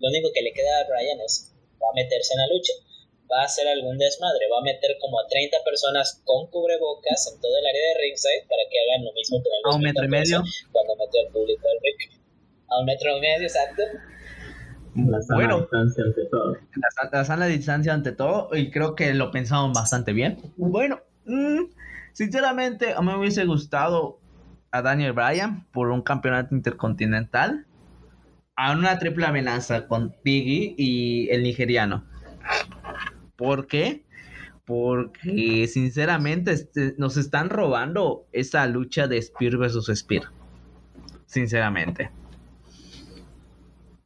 [0.00, 2.72] Lo único que le queda a Bryan es, va a meterse en la lucha.
[3.30, 4.46] Va a hacer algún desmadre.
[4.52, 8.46] Va a meter como a 30 personas con cubrebocas en todo el área de ringside
[8.48, 10.38] para que hagan lo mismo que en el A un metro y 2014, medio.
[10.72, 12.00] Cuando metió al público al ring.
[12.70, 13.82] A un metro y medio, exacto.
[14.94, 16.52] La sana Bueno, distancia ante todo.
[16.74, 20.38] la, la sana distancia ante todo y creo que lo pensamos bastante bien.
[20.56, 21.64] Bueno, mm,
[22.12, 24.20] sinceramente a mí me hubiese gustado
[24.70, 27.66] a Daniel Bryan por un campeonato intercontinental,
[28.56, 32.06] a una triple amenaza con Biggie y el nigeriano.
[33.36, 34.04] ¿Por qué?
[34.64, 40.24] Porque sinceramente este, nos están robando esa lucha de Spear versus Spear.
[41.26, 42.10] Sinceramente.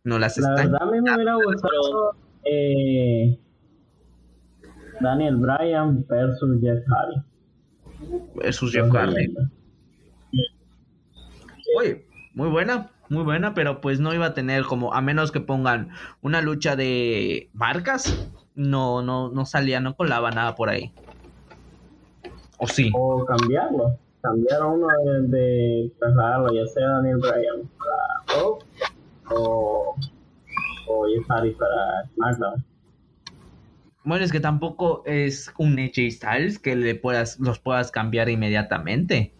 [0.05, 3.39] No las La están verdad a mí me hubiera gustado eh,
[5.01, 8.27] Daniel Bryan versus Jeff Hardy.
[8.35, 9.35] versus Jeff Hardy.
[11.79, 15.41] Oye, muy buena, muy buena, pero pues no iba a tener como, a menos que
[15.41, 20.93] pongan una lucha de marcas, no, no, no salía, no colaba nada por ahí.
[22.59, 22.91] O sí.
[22.95, 23.97] O cambiarlo.
[24.23, 28.59] Cambiar a uno de, de trasladarlo, ya sea Daniel Bryan para Raw
[29.31, 29.97] o,
[30.89, 32.65] o Jeff Hardy para SmackDown.
[34.05, 39.33] Bueno, es que tampoco es un AJ Styles que le puedas, los puedas cambiar inmediatamente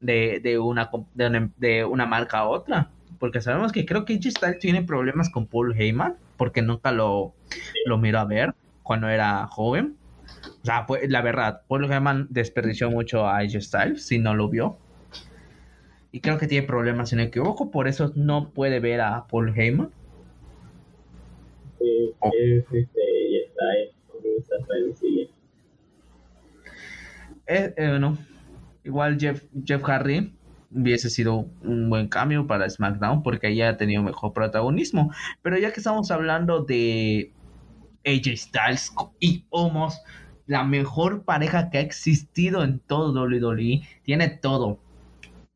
[0.00, 2.90] de, de, una, com- de, una, de una marca a otra.
[3.18, 7.34] Porque sabemos que creo que AJ Styles tiene problemas con Paul Heyman, porque nunca lo,
[7.84, 9.96] lo miro a ver cuando era joven.
[10.62, 14.48] O sea, fue, la verdad, Paul Heyman desperdició mucho a AJ Styles si no lo
[14.48, 14.78] vio.
[16.10, 19.52] Y creo que tiene problemas, si no equivoco, por eso no puede ver a Paul
[19.54, 19.90] Heyman.
[21.80, 22.30] Eh, Oh.
[22.36, 23.08] es, este.
[27.50, 28.18] Eh, eh, bueno,
[28.84, 30.34] igual Jeff, Jeff Hardy
[30.70, 35.12] hubiese sido un buen cambio para SmackDown porque ella ha tenido mejor protagonismo.
[35.42, 37.32] Pero ya que estamos hablando de
[38.04, 40.00] AJ Styles y Homos,
[40.46, 44.80] la mejor pareja que ha existido en todo WWE, tiene todo.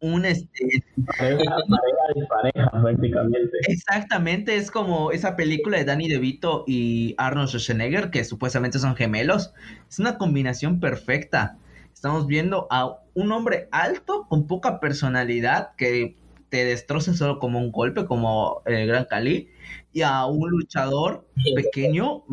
[0.01, 0.83] Un este,
[1.17, 3.57] Pareja, pareja de pareja prácticamente.
[3.69, 9.55] Exactamente, es como esa película de Danny DeVito y Arnold Schwarzenegger, que supuestamente son gemelos.
[9.89, 11.57] Es una combinación perfecta.
[11.93, 16.17] Estamos viendo a un hombre alto con poca personalidad que
[16.49, 19.49] te destroza solo como un golpe, como el Gran Cali,
[19.93, 22.25] y a un luchador pequeño,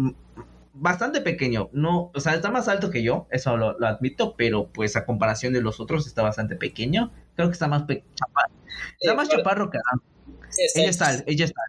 [0.74, 1.70] bastante pequeño.
[1.72, 5.05] No, o sea, está más alto que yo, eso lo, lo admito, pero pues a
[5.05, 7.12] comparación de los otros está bastante pequeño.
[7.36, 8.53] Creo que está más chaparro.
[8.99, 10.01] Está más chaparro que Adam.
[10.49, 11.62] Sí, Ella está, ella está.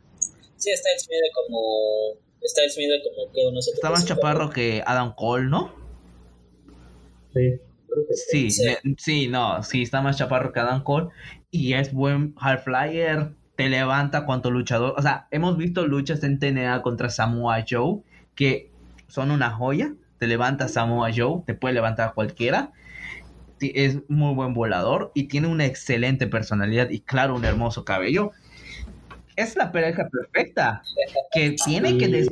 [0.57, 2.19] Sí, Styles mide como.
[2.45, 4.15] Styles mide como que unos Está más 75.
[4.15, 5.73] chaparro que Adam Cole, ¿no?
[7.33, 7.61] Sí,
[8.13, 8.51] Sí,
[8.99, 9.29] sí.
[9.29, 11.09] No, sí, está más chaparro que Adam Cole.
[11.51, 14.95] Y es buen high flyer, te levanta cuanto luchador.
[14.97, 18.01] O sea, hemos visto luchas en TNA contra Samoa Joe
[18.35, 18.71] que
[19.09, 19.95] son una joya.
[20.19, 22.73] Te levanta Samoa Joe, te puede levantar a cualquiera.
[23.61, 28.31] Es muy buen volador y tiene una excelente personalidad y, claro, un hermoso cabello.
[29.37, 30.83] Es la pareja perfecta
[31.33, 32.31] que tiene que des-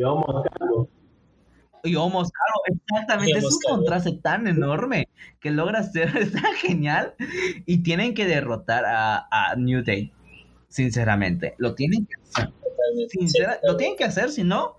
[1.84, 2.62] Y Omos Carlos.
[2.64, 5.08] y Omos, claro, exactamente, es un contraste tan enorme
[5.40, 7.14] que logra ser tan genial
[7.66, 10.12] y tienen que derrotar a, a New Day,
[10.68, 12.52] sinceramente, lo tienen que hacer,
[13.08, 14.76] sincera- lo tienen que hacer, si no,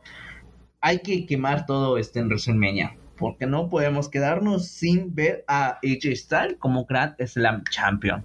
[0.81, 2.95] hay que quemar todo este en WrestleMania.
[3.17, 8.23] Porque no podemos quedarnos sin ver a AJ Styles como Grand Slam Champion.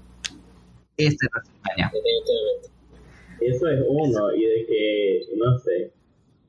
[0.97, 1.93] Este es WrestleMania.
[3.41, 5.93] Eso es uno, y de que, no sé,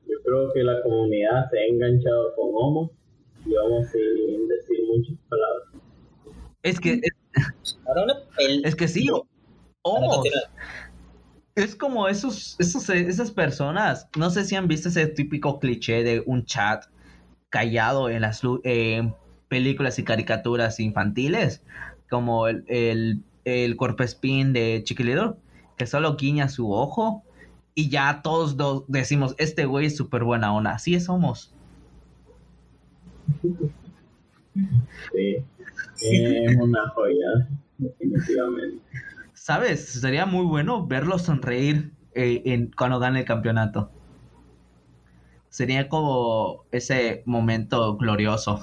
[0.08, 2.90] yo creo que la comunidad se ha enganchado con Homo
[3.44, 5.68] y vamos sin decir muchas palabras.
[6.62, 7.00] Es que,
[7.86, 9.08] Ahora una pel- es que sí,
[9.82, 10.22] continúa.
[11.54, 16.22] Es como esos, esos, esas personas, no sé si han visto ese típico cliché de
[16.26, 16.84] un chat
[17.48, 19.14] callado en las lu- en
[19.48, 21.62] películas y caricaturas infantiles,
[22.10, 25.38] como el, el, el cuerpo spin de Chiquilidor,
[25.78, 27.22] que solo guiña su ojo
[27.76, 31.54] y ya todos do- decimos, este güey es súper buena onda, así somos.
[35.12, 35.36] Sí,
[36.00, 37.48] es una joya,
[37.78, 38.82] definitivamente.
[39.34, 39.86] ¿Sabes?
[40.00, 43.90] Sería muy bueno verlo sonreír eh, en, cuando gane el campeonato.
[45.48, 48.62] Sería como ese momento glorioso.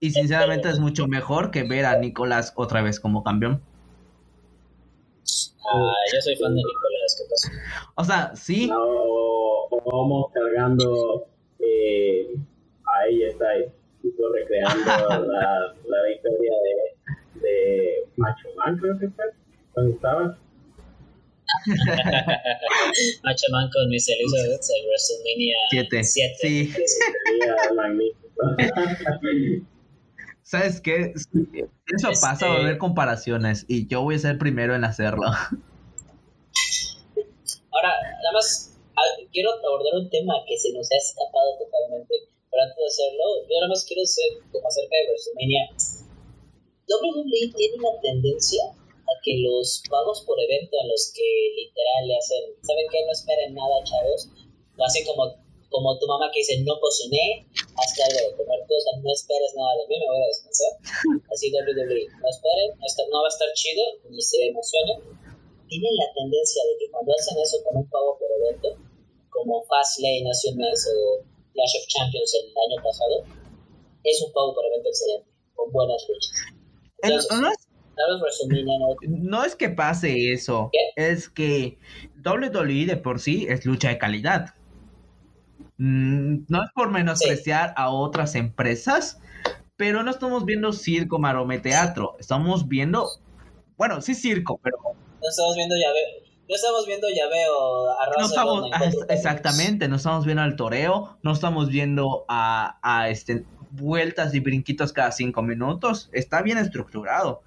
[0.00, 3.62] Y sinceramente es mucho mejor que ver a Nicolás otra vez como campeón.
[5.72, 7.50] Ah, yo soy fan de Nicolás, ¿qué pasa?
[7.96, 11.26] O sea, sí, No, o, vamos cargando
[11.58, 12.34] eh,
[12.84, 13.64] a ella está ahí,
[14.02, 14.84] tipo recreando
[15.32, 19.24] la, la victoria de, de Macho Man, creo que fue,
[19.72, 20.38] cuando estaba.
[23.24, 26.04] Macho Man con Miss Elizabeth en WrestleMania siete.
[26.04, 26.34] 7.
[26.40, 26.72] Sí.
[26.72, 29.66] Sería magnífico.
[30.52, 31.16] ¿Sabes qué?
[31.16, 35.24] Eso Este- pasa, va a haber comparaciones y yo voy a ser primero en hacerlo.
[37.72, 39.00] Ahora, nada más ah,
[39.32, 42.28] quiero abordar un tema que se nos ha escapado totalmente.
[42.52, 45.72] Pero antes de hacerlo, yo nada más quiero ser como acerca de WrestleMania.
[46.84, 51.24] WWE tiene una tendencia a que los pagos por evento en los que
[51.64, 53.00] literal le hacen, ¿saben qué?
[53.08, 54.28] No esperen nada, chavos.
[54.76, 55.32] Lo hacen como,
[55.72, 58.21] como tu mamá que dice, no cociné, hazte algo
[59.02, 60.72] no esperes nada de mí, me voy a descansar.
[61.32, 65.02] Así WWE, no esperen, no, está- no va a estar chido, ni se emocionen
[65.72, 68.76] tienen la tendencia de que cuando hacen eso con un pago por evento,
[69.30, 71.24] como Fastlane hace un mes o
[71.54, 73.24] Clash of Champions el año pasado,
[74.04, 76.32] es un pago por evento excelente, con buenas luchas.
[77.02, 77.56] Entonces, No es
[79.08, 79.56] no...
[79.56, 81.78] Que pase eso, es que
[82.22, 84.54] WWE de por sí es lucha de calidad.
[85.78, 89.20] Mm, No es por menospreciar a otras empresas,
[89.76, 92.16] pero no estamos viendo circo, marome, teatro.
[92.18, 93.08] Estamos viendo,
[93.76, 96.22] bueno, sí circo, pero No estamos viendo llave...
[96.48, 98.70] No estamos viendo llaveo a no raza estamos,
[99.08, 104.92] exactamente, no estamos viendo al toreo, no estamos viendo a, a este, vueltas y brinquitos
[104.92, 106.10] cada cinco minutos.
[106.12, 107.42] Está bien estructurado.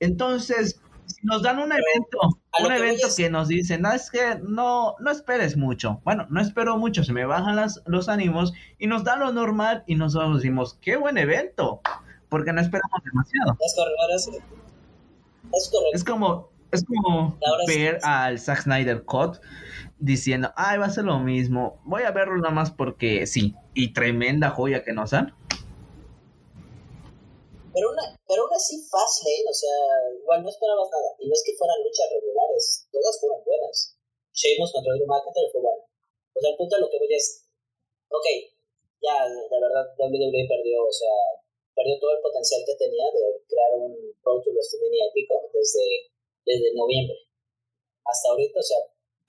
[0.00, 2.18] Entonces, si nos dan un evento,
[2.62, 6.00] un que evento es- que nos dicen, no, es que no, no esperes mucho.
[6.04, 9.84] Bueno, no espero mucho, se me bajan las, los ánimos y nos dan lo normal
[9.86, 11.80] y nosotros decimos, qué buen evento,
[12.28, 13.56] porque no esperamos demasiado.
[13.60, 14.14] Es correcto.
[14.14, 14.26] Es,
[15.62, 15.96] es correcto.
[15.96, 19.38] Es como, es como ver al Zack Snyder Cut
[19.98, 23.92] diciendo, ay, va a ser lo mismo, voy a verlo nada más porque sí, y
[23.92, 25.34] tremenda joya que nos dan.
[27.78, 29.78] Pero, una, pero aún así Fastlane, o sea,
[30.18, 31.14] igual no esperabas nada.
[31.22, 33.94] Y no es que fueran luchas regulares, todas fueron buenas.
[34.34, 35.86] Sheamus contra Drew McIntyre fue bueno.
[35.86, 37.46] O sea, el punto de lo que voy es,
[38.10, 38.26] ok,
[38.98, 41.14] ya, la verdad, WWE perdió, o sea,
[41.70, 43.94] perdió todo el potencial que tenía de crear un
[44.26, 46.10] Road to WrestleMania épico desde,
[46.50, 47.14] desde noviembre.
[48.02, 48.82] Hasta ahorita, o sea,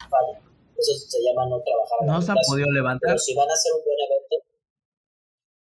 [0.10, 0.42] falla.
[0.74, 2.50] Eso se llama no trabajar No se han plazo.
[2.50, 3.14] podido levantar.
[3.14, 4.42] Pero si van a hacer un buen evento,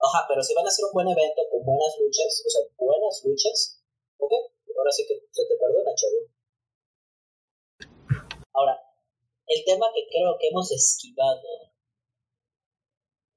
[0.01, 3.23] ajá, pero si van a hacer un buen evento con buenas luchas, o sea, buenas
[3.25, 3.83] luchas,
[4.19, 4.33] ok,
[4.79, 6.19] ahora sí que se te perdona, chavo.
[8.55, 8.75] Ahora,
[9.47, 11.73] el tema que creo que hemos esquivado,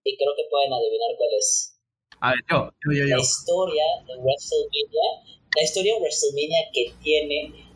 [0.03, 1.77] y creo que pueden adivinar cuál es,
[2.21, 3.15] A ver, yo, yo, yo, yo.
[3.15, 5.07] la historia de WrestleMania,
[5.55, 7.71] la historia de WrestleMania que tiene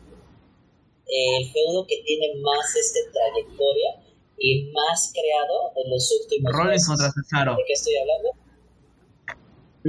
[1.06, 4.02] el feudo que tiene más este trayectoria
[4.38, 6.86] y más creado en los últimos Rollins meses.
[6.88, 7.56] contra Cesaro.
[7.56, 8.30] ¿De qué estoy hablando?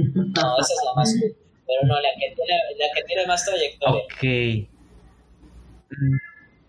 [0.04, 1.36] No, esa es la más cool.
[1.66, 4.04] Pero no, la que tiene, la que tiene más trayectoria.
[4.04, 4.22] Ok.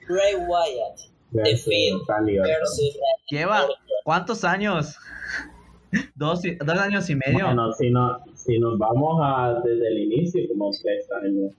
[0.07, 0.99] Bray Wyatt
[2.07, 2.47] Randy Orton.
[2.47, 2.97] versus
[3.29, 3.67] Lleva.
[4.03, 4.95] ¿cuántos años?
[6.15, 7.45] Dos, dos años y medio.
[7.45, 11.53] Bueno, si, no, si nos vamos a, desde el inicio, como tres años.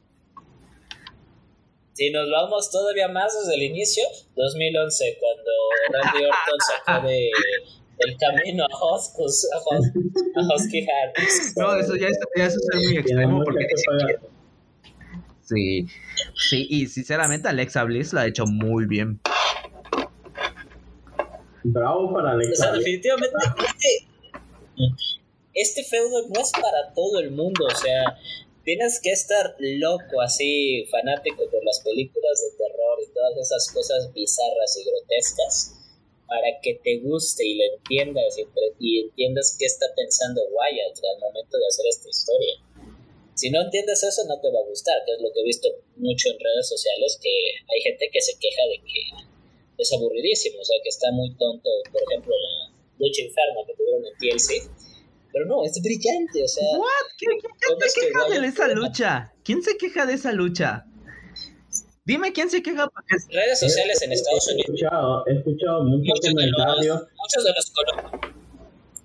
[1.95, 4.05] Si nos vamos todavía más desde el inicio,
[4.37, 5.51] 2011, cuando
[5.93, 7.31] Randy Orton sacó de,
[8.07, 10.69] del camino a Husky, a Hus-
[11.57, 11.61] a.
[11.61, 14.29] No, eso ya es, ya eso es muy extremo porque ni siquiera- propaganda.
[15.43, 15.87] Sí,
[16.37, 19.21] sí, y sinceramente Alexa Bliss lo ha hecho muy bien.
[21.65, 22.53] Bravo para Alex.
[22.53, 23.37] O sea, definitivamente
[23.67, 24.09] este,
[25.55, 28.17] este feudo no es para todo el mundo, o sea,
[28.65, 34.13] tienes que estar loco así, fanático por las películas de terror y todas esas cosas
[34.15, 35.77] bizarras y grotescas
[36.31, 38.47] para que te guste y lo entiendas y,
[38.79, 42.55] y entiendas qué está pensando Wyatt al momento de hacer esta historia.
[43.35, 45.67] Si no entiendes eso, no te va a gustar, que es lo que he visto
[45.97, 47.35] mucho en redes sociales, que
[47.67, 51.69] hay gente que se queja de que es aburridísimo, o sea, que está muy tonto,
[51.91, 54.71] por ejemplo, la lucha inferna que tuvieron en TLC.
[55.33, 56.79] Pero no, es brillante, o sea...
[56.79, 57.07] ¿What?
[57.17, 59.33] ¿Quién, se queja de esa lucha?
[59.43, 60.85] ¿Quién se queja de esa lucha?
[62.11, 64.67] Dime quién se queja porque redes sociales en Estados Unidos.
[64.67, 67.07] He escuchado, he escuchado muchos, comentarios.
[67.17, 67.73] muchos de los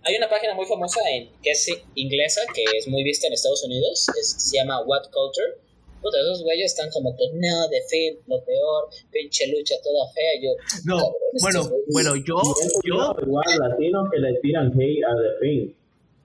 [0.01, 3.63] hay una página muy famosa en que es inglesa que es muy vista en Estados
[3.63, 5.61] Unidos, se llama What Culture.
[6.01, 10.41] Puta, esos güeyes están como que no, de fin, lo peor, pinche lucha toda fea.
[10.41, 10.51] Yo,
[10.85, 12.41] no, bueno, bueno, yo,
[12.83, 13.15] yo.
[13.21, 15.75] Igual latinos que le tiran hate a The Fin,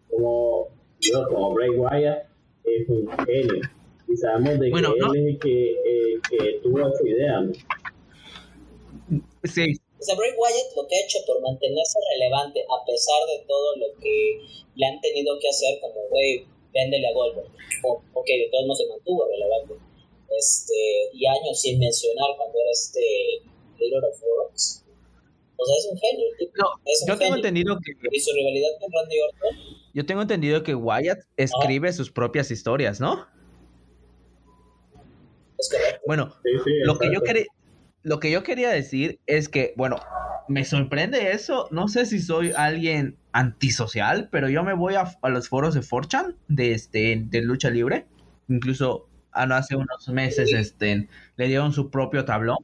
[0.09, 0.69] como,
[1.01, 2.25] yo, como Bray Wyatt
[2.65, 3.80] es un genio
[4.11, 7.41] y sabemos de que él es el que, eh, que tuvo esa idea.
[7.41, 7.53] ¿no?
[9.45, 9.79] Sí.
[9.99, 13.77] O sea, Bray Wyatt lo que ha hecho por mantenerse relevante a pesar de todo
[13.77, 14.41] lo que
[14.75, 17.49] le han tenido que hacer, como, güey, véndele a Goldberg.
[17.85, 19.75] O, ok, de todos modos se mantuvo relevante.
[20.37, 23.43] Este, y años sin mencionar cuando era este
[23.79, 24.85] Leader of Worlds.
[25.57, 26.27] O sea, es un genio.
[26.57, 27.93] No, es un yo tengo entendido que.
[28.11, 29.57] Y su rivalidad con Randy Orton.
[29.93, 33.27] Yo tengo entendido que Wyatt escribe sus propias historias, ¿no?
[36.07, 36.35] Bueno,
[36.85, 37.47] lo que yo quería
[38.03, 39.97] lo que yo quería decir es que, bueno,
[40.49, 41.69] me sorprende eso.
[41.71, 46.37] No sé si soy alguien antisocial, pero yo me voy a, los foros de Forchan
[46.49, 48.07] de este de lucha libre.
[48.49, 52.59] Incluso ah, hace unos meses este le dieron su propio tablón.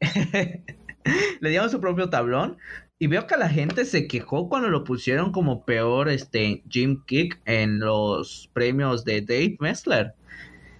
[1.40, 2.58] le dieron su propio tablón
[2.98, 7.40] y veo que la gente se quejó cuando lo pusieron como peor este Jim Kick
[7.44, 10.14] en los premios de Dave Messler.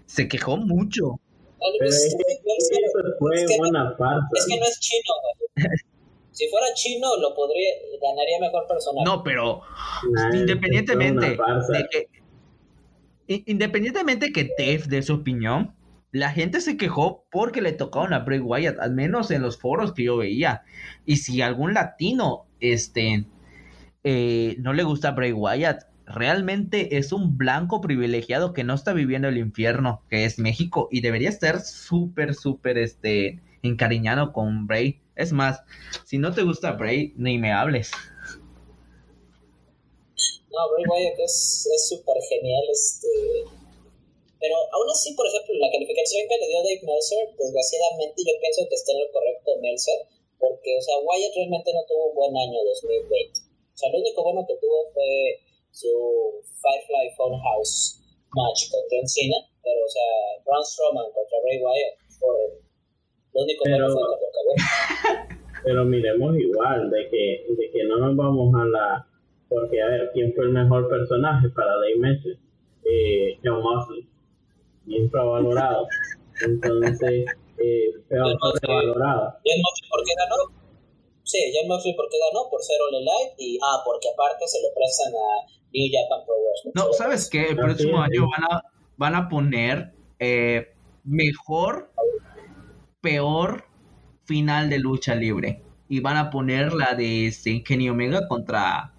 [0.07, 1.20] Se quejó mucho.
[1.78, 2.36] Pero es que,
[3.18, 4.28] fue una farsa.
[4.34, 5.68] Es que no es chino, güey.
[6.36, 9.04] Si fuera chino, lo podría, ganaría mejor personal.
[9.04, 9.62] No, pero
[10.34, 15.74] independientemente de que, independientemente que Dave dé su opinión,
[16.12, 19.94] la gente se quejó porque le tocaron a Bray Wyatt, al menos en los foros
[19.94, 20.62] que yo veía.
[21.07, 23.24] Y si algún latino, este,
[24.04, 28.92] eh, no le gusta a Bray Wyatt, realmente es un blanco privilegiado que no está
[28.92, 35.00] viviendo el infierno que es México y debería estar súper, súper, este, encariñado con Bray.
[35.16, 35.62] Es más,
[36.04, 37.90] si no te gusta Bray, ni me hables.
[40.14, 43.09] No, Bray Wyatt es súper genial, este...
[44.38, 48.68] Pero aún así, por ejemplo, la calificación que le dio Dave Meltzer, desgraciadamente yo pienso
[48.68, 50.00] que está en lo correcto Meltzer,
[50.38, 53.40] porque, o sea, Wyatt realmente no tuvo un buen año 2020.
[53.40, 55.40] O sea, lo único bueno que tuvo fue
[55.77, 55.93] su
[56.64, 58.01] Firefly Funhouse
[58.33, 60.11] match contra John Cena, pero o sea,
[60.45, 62.64] Braun Strowman contra Bray Wyatt fue
[63.37, 64.01] lo único pero, fue
[65.64, 69.07] pero miremos igual, de que, de que no nos vamos a la...
[69.49, 72.39] Porque, a ver, ¿quién fue el mejor personaje para Dave Messi?
[72.85, 74.09] Eh, John Mosley.
[74.87, 75.87] Infravalorado.
[76.45, 77.27] Entonces,
[77.59, 79.35] eh, peor valorado.
[79.45, 80.55] John Mosley, ¿por qué ganó?
[81.27, 82.49] Sí, John Mosley, ¿por qué ganó?
[82.49, 85.57] Por ser All Elite y, ah, porque aparte se lo prestan a
[86.74, 87.49] no, ¿sabes qué?
[87.51, 88.62] El próximo año van a,
[88.96, 90.75] van a poner eh,
[91.05, 91.92] mejor,
[93.00, 93.64] peor
[94.25, 95.63] final de lucha libre.
[95.88, 98.95] Y van a poner la de este, Kenny Omega contra.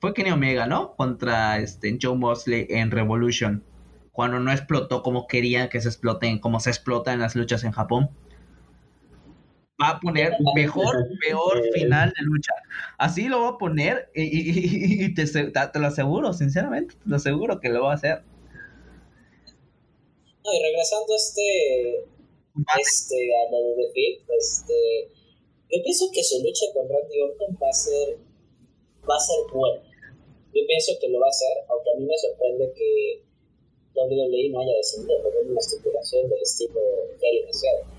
[0.00, 0.96] Fue Kenny Omega, ¿no?
[0.96, 3.64] Contra este, Joe Mosley en Revolution.
[4.10, 7.72] Cuando no explotó como querían que se exploten, como se explota en las luchas en
[7.72, 8.10] Japón
[9.80, 12.52] va a poner mejor, peor final de lucha.
[12.98, 17.68] Así lo va a poner y, te, te, lo aseguro, sinceramente, te lo aseguro que
[17.68, 18.22] lo va a hacer.
[20.44, 22.04] No, y regresando a este,
[22.80, 25.08] este, a lo de The este,
[25.70, 28.16] yo pienso que su lucha con Randy Orton va a ser,
[29.08, 29.82] va a ser buena.
[30.54, 33.22] Yo pienso que lo va a hacer, aunque a mí me sorprende que
[33.94, 36.80] WWE no haya decidido poner una estipulación del estilo
[37.20, 37.95] que deseado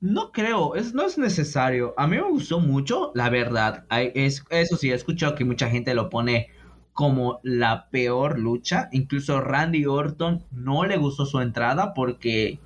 [0.00, 1.94] no creo, es, no es necesario.
[1.96, 3.84] A mí me gustó mucho, la verdad.
[3.90, 6.48] es, eso sí, he escuchado que mucha gente lo pone
[6.92, 8.88] como la peor lucha.
[8.92, 12.58] Incluso Randy Orton no le gustó su entrada porque,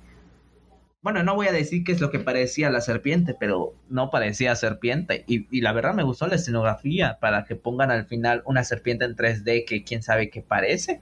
[1.01, 4.55] bueno, no voy a decir qué es lo que parecía la serpiente, pero no parecía
[4.55, 5.23] serpiente.
[5.27, 9.05] Y, y la verdad me gustó la escenografía para que pongan al final una serpiente
[9.05, 11.01] en 3D que quién sabe qué parece.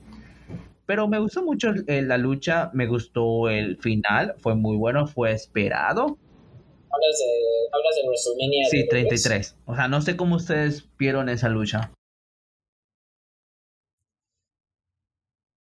[0.85, 6.01] Pero me gustó mucho la lucha, me gustó el final, fue muy bueno, fue esperado.
[6.01, 7.31] Hablas de,
[7.71, 8.65] hablas de WrestleMania.
[8.69, 9.55] Sí, de 33.
[9.65, 11.91] O sea, no sé cómo ustedes vieron esa lucha.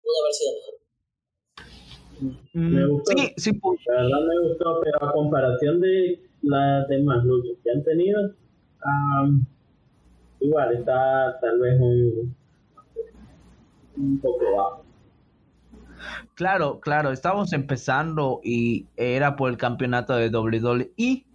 [0.04, 0.76] Pudo haber sido mejor.
[2.54, 3.12] Me Mm, gustó.
[3.18, 7.72] Sí, sí, pu- La verdad me gustó, pero a comparación de las demás luchas que
[7.72, 8.20] han tenido,
[8.82, 9.46] am,
[10.40, 12.36] igual está tal vez un,
[13.98, 14.85] un poco bajo.
[16.36, 21.26] Claro, claro, estábamos empezando y era por el campeonato de WWE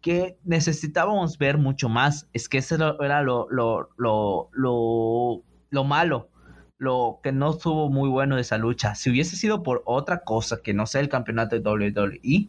[0.00, 2.28] que necesitábamos ver mucho más.
[2.32, 6.30] Es que eso era lo, lo, lo, lo, lo malo,
[6.78, 8.96] lo que no estuvo muy bueno de esa lucha.
[8.96, 12.48] Si hubiese sido por otra cosa que no sea el campeonato de WWE,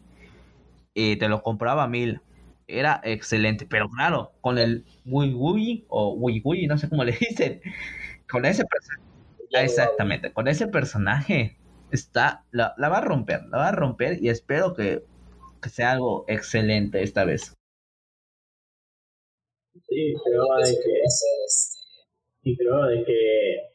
[0.94, 2.22] eh, te lo compraba a mil.
[2.66, 7.12] Era excelente, pero claro, con el Wui Wui o Wui Wui, no sé cómo le
[7.20, 7.60] dicen,
[8.30, 9.04] con ese personaje.
[9.52, 11.59] Exactamente, con ese personaje
[11.92, 15.02] está, la, la va a romper, la va a romper y espero que,
[15.62, 17.54] que sea algo excelente esta vez.
[19.88, 21.40] Sí, creo pienso de que este,
[22.42, 23.70] y creo de que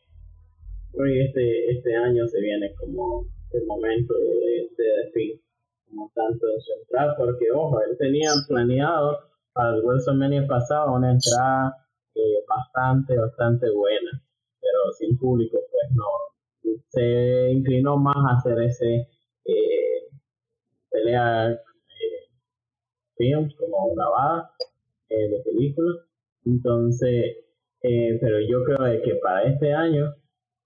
[0.94, 5.42] hoy este, este año se viene como el momento de, de decir
[5.88, 9.20] como tanto de su entrada, porque ojo, él tenía planeado
[9.54, 14.24] para el WrestleMania pasado una entrada eh, bastante, bastante buena,
[14.60, 16.04] pero sin público pues no,
[16.90, 19.08] se inclinó más a hacer ese
[19.46, 20.10] eh,
[20.90, 21.60] pelea eh,
[23.18, 24.52] films como grabada
[25.10, 26.06] eh, de películas,
[26.46, 27.38] entonces,
[27.82, 30.14] eh, pero yo creo que para este año,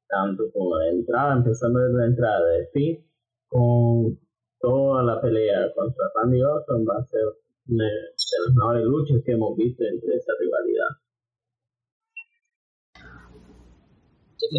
[0.08, 3.06] tanto como de entrada, empezando desde la entrada de fin,
[3.48, 4.20] con
[4.60, 7.22] toda la pelea contra Randy Orton va a ser
[7.68, 7.92] una de
[8.46, 10.90] las mejores luchas que hemos visto entre esa rivalidad.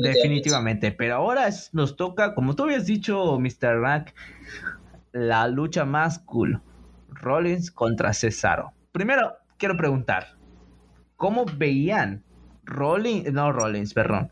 [0.02, 3.80] Definitivamente, pero ahora es- nos toca, como tú habías dicho, Mr.
[3.80, 4.14] Rack,
[5.12, 6.62] la lucha más cool,
[7.08, 8.72] Rollins contra Cesaro.
[8.92, 10.28] Primero, quiero preguntar,
[11.16, 12.24] ¿cómo veían
[12.64, 14.30] Rollins, no Rollins, perdón,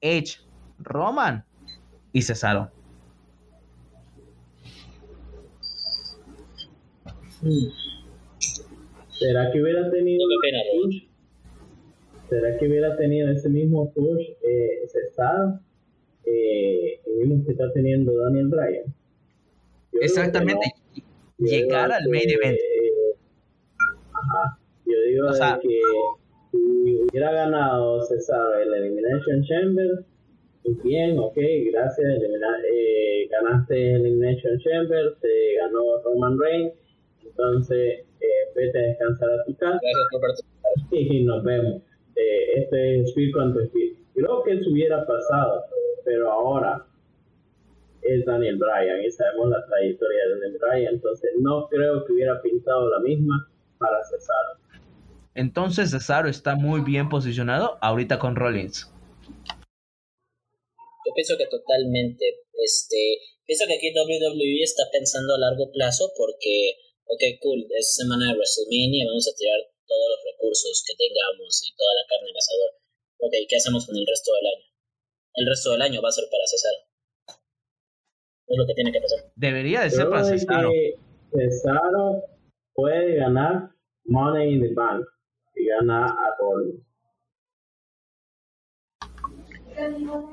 [0.00, 0.38] Edge,
[0.78, 1.44] Roman
[2.12, 2.70] y Cesaro?
[7.42, 7.68] mm,
[9.18, 10.58] ¿Será que hubiera tenido pena.
[12.28, 15.60] ¿Será que hubiera tenido ese mismo push eh, Cesaro?
[16.24, 18.84] Eh, el mismo que está teniendo Daniel Bryan.
[19.92, 20.66] Yo Exactamente,
[21.38, 21.46] no.
[21.46, 22.56] Llegar al main event.
[22.58, 23.14] eh,
[24.12, 24.58] ajá.
[24.84, 25.80] Yo digo O sea- que
[26.50, 30.04] si hubiera ganado Cesaro el Elimination Chamber,
[30.84, 31.36] bien, ok,
[31.72, 36.72] gracias, elimina- eh, ganaste el Elimination Chamber, te ganó Roman Reigns,
[37.24, 40.72] entonces eh, vete a descansar a tu casa Gracias por participar.
[40.90, 41.82] y nos vemos.
[42.18, 43.94] Eh, este es Speed contra Speed.
[44.14, 45.64] Creo que eso hubiera pasado,
[46.04, 46.84] pero ahora
[48.02, 52.40] es Daniel Bryan y sabemos la trayectoria de Daniel Bryan, entonces no creo que hubiera
[52.42, 54.58] pintado la misma para Cesaro.
[55.34, 58.90] Entonces Cesaro está muy bien posicionado ahorita con Rollins.
[61.06, 62.24] Yo pienso que totalmente,
[62.64, 66.74] este, pienso que aquí WWE está pensando a largo plazo porque,
[67.06, 71.74] ok, cool, es semana de WrestleMania, vamos a tirar todos los recursos que tengamos y
[71.74, 72.70] toda la carne en el asador.
[73.18, 74.66] Ok, ¿qué hacemos con el resto del año?
[75.34, 76.80] El resto del año va a ser para Cesaro.
[78.46, 79.32] Es lo que tiene que pasar.
[79.34, 80.70] Debería de ser Creo para Cesaro.
[81.32, 82.22] Cesaro
[82.74, 83.70] puede ganar
[84.04, 85.04] Money in the Bank
[85.54, 86.88] y gana a Rollins.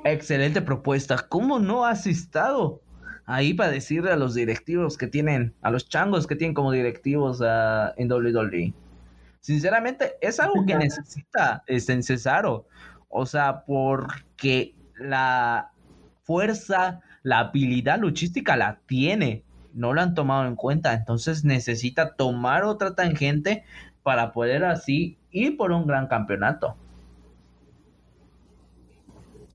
[0.05, 1.27] Excelente propuesta.
[1.29, 2.81] ¿Cómo no has estado
[3.25, 7.41] ahí para decirle a los directivos que tienen, a los changos que tienen como directivos
[7.43, 8.73] ah, en WWE?
[9.45, 12.65] Sinceramente, es algo que necesita este, en Cesaro.
[13.09, 15.71] O sea, porque la
[16.23, 19.43] fuerza, la habilidad luchística la tiene.
[19.71, 20.95] No la han tomado en cuenta.
[20.95, 23.65] Entonces necesita tomar otra tangente
[24.01, 26.75] para poder así ir por un gran campeonato.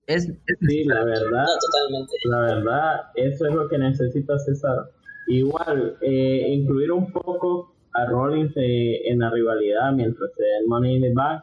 [0.07, 2.13] Es, es Sí, la verdad, No, totalmente.
[2.27, 4.93] La verdad, eso es lo que necesita César.
[5.27, 10.67] Igual, eh, incluir un poco a Rollins eh, en la rivalidad mientras se da el
[10.69, 11.43] Money in the Bank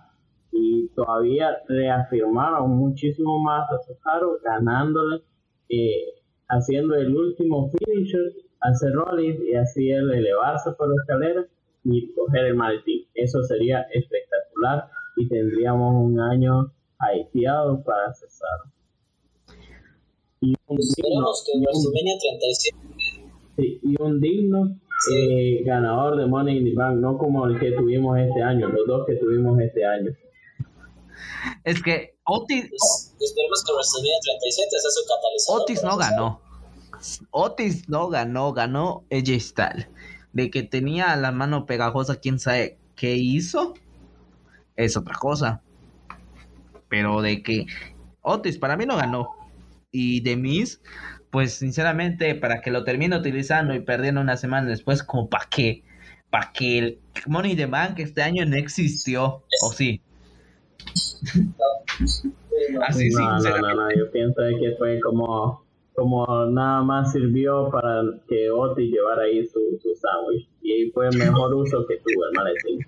[0.51, 5.21] y todavía reafirmaron muchísimo más a Cesaro ganándole,
[5.69, 6.13] eh,
[6.47, 11.45] haciendo el último finisher hacer Rollins y así él elevarse por la escalera
[11.83, 13.05] y coger el maletín.
[13.13, 18.63] Eso sería espectacular y tendríamos un año haitiado para Cesaro.
[20.41, 22.77] Y un Esperemos que digno- y un- WrestleMania 37
[23.57, 24.77] Sí, y un digno
[25.11, 28.87] eh, ganador de Money in the Bank, no como el que tuvimos este año, los
[28.87, 30.11] dos que tuvimos este año.
[31.63, 35.61] Es que Otis, esperemos que WrestleMania 37 sea su catalizador.
[35.61, 36.41] Otis no ganó.
[37.31, 39.87] Otis no ganó, ganó AJ Styles.
[40.33, 43.73] De que tenía la mano pegajosa, quién sabe qué hizo,
[44.75, 45.61] es otra cosa.
[46.89, 47.65] Pero de que
[48.21, 49.29] Otis para mí no ganó.
[49.91, 50.81] Y de Miz,
[51.31, 55.83] pues sinceramente, para que lo termine utilizando y perdiendo una semana después, como para qué,
[56.29, 60.01] para que el Money the Bank este año no existió, o sí.
[62.87, 63.75] Así no, no, no, sinceramente.
[63.75, 69.23] no, yo pienso de que fue como, como nada más sirvió para que Oti llevara
[69.23, 70.49] ahí su, su sándwich.
[70.61, 72.79] Y ahí fue el mejor uso que tuvo el maletín.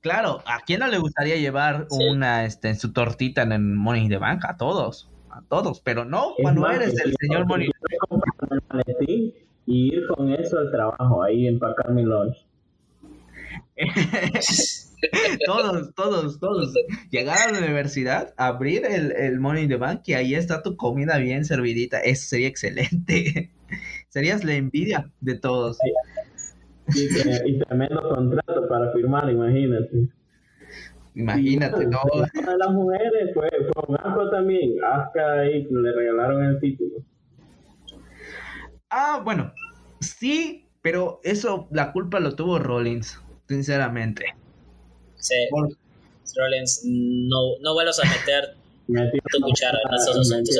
[0.00, 2.04] Claro, ¿a quién no le gustaría llevar Sí.
[2.08, 4.44] una, este, su tortita en el Money the Bank?
[4.44, 9.34] A todos, a todos, pero no Es cuando más, eres el señor maletín
[9.66, 12.36] y ir con eso al trabajo, ahí empacar mi lunch.
[15.46, 16.72] todos, todos, todos.
[17.10, 20.76] Llegar a la universidad, abrir el, el Money in the Bank y ahí está tu
[20.76, 22.00] comida bien servidita.
[22.00, 23.50] Eso sería excelente.
[24.08, 25.78] Serías la envidia de todos.
[26.94, 27.04] Y,
[27.50, 30.08] y tremendo contrato para firmar, imagínate.
[31.16, 32.00] Imagínate, ¿no?
[32.12, 34.76] De las mujeres fue con Asuka también.
[34.84, 36.96] Asuka ahí le regalaron el título.
[38.90, 39.52] Ah, bueno,
[40.00, 43.18] sí, pero eso, la culpa lo tuvo Rollins,
[43.48, 44.26] sinceramente.
[45.16, 45.70] Sí, Por-
[46.36, 48.56] Rollins, no, no vuelvas a meter
[49.32, 50.54] tu cuchara en esos asuntos.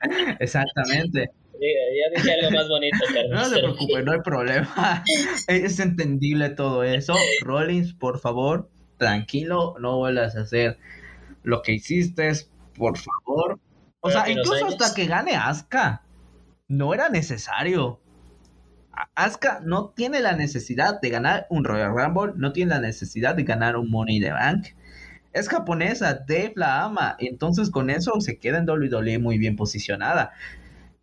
[0.40, 1.30] Exactamente.
[1.60, 3.30] Ya, ya dije algo más bonito, Carlos.
[3.30, 5.04] No se preocupe, no hay problema.
[5.48, 7.14] Es entendible todo eso.
[7.42, 8.68] Rollins, por favor,
[8.98, 10.78] tranquilo, no vuelvas a hacer
[11.42, 12.32] lo que hiciste,
[12.76, 13.60] por favor.
[14.00, 16.02] O sea, Pero incluso hasta que gane Asuka,
[16.68, 18.00] no era necesario.
[19.14, 23.44] Asuka no tiene la necesidad de ganar un Royal Rumble, no tiene la necesidad de
[23.44, 24.66] ganar un Money in the Bank.
[25.32, 30.32] Es japonesa, Dave la ama, entonces con eso se queda en WWE muy bien posicionada.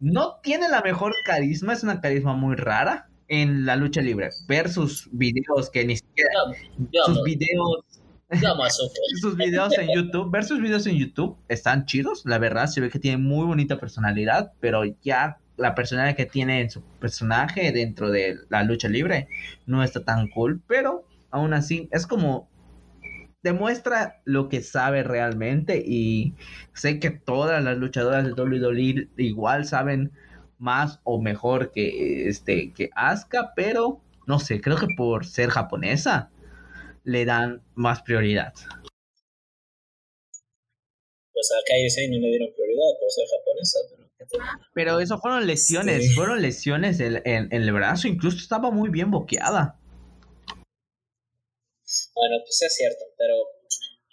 [0.02, 4.30] No tiene la mejor carisma, es una carisma muy rara en la lucha libre.
[4.48, 6.32] Ver sus videos que ni siquiera.
[6.78, 7.86] Yo, yo Sus videos.
[8.32, 8.56] yo.
[9.22, 10.32] Sus videos en YouTube.
[10.32, 12.66] Ver sus videos en YouTube están chidos, la verdad.
[12.66, 16.82] Se ve que tiene muy bonita personalidad, pero ya la personalidad que tiene en su
[17.00, 19.28] personaje dentro de la lucha libre
[19.68, 20.62] no está tan cool.
[20.68, 22.50] Pero aún así, es como.
[23.44, 26.36] Demuestra lo que sabe realmente y
[26.74, 30.12] sé que todas las luchadoras de WWE igual saben
[30.60, 36.30] más o mejor que este que Asuka, pero no sé, creo que por ser japonesa
[37.04, 38.54] le dan más prioridad.
[41.34, 44.38] Pues a Kairi no le dieron prioridad por ser japonesa, pero ¿qué te-
[44.76, 46.14] Pero eso fueron lesiones, Sí.
[46.14, 49.80] fueron lesiones en, en- en el brazo, incluso estaba muy bien boqueada.
[52.16, 53.36] Bueno, pues es cierto, pero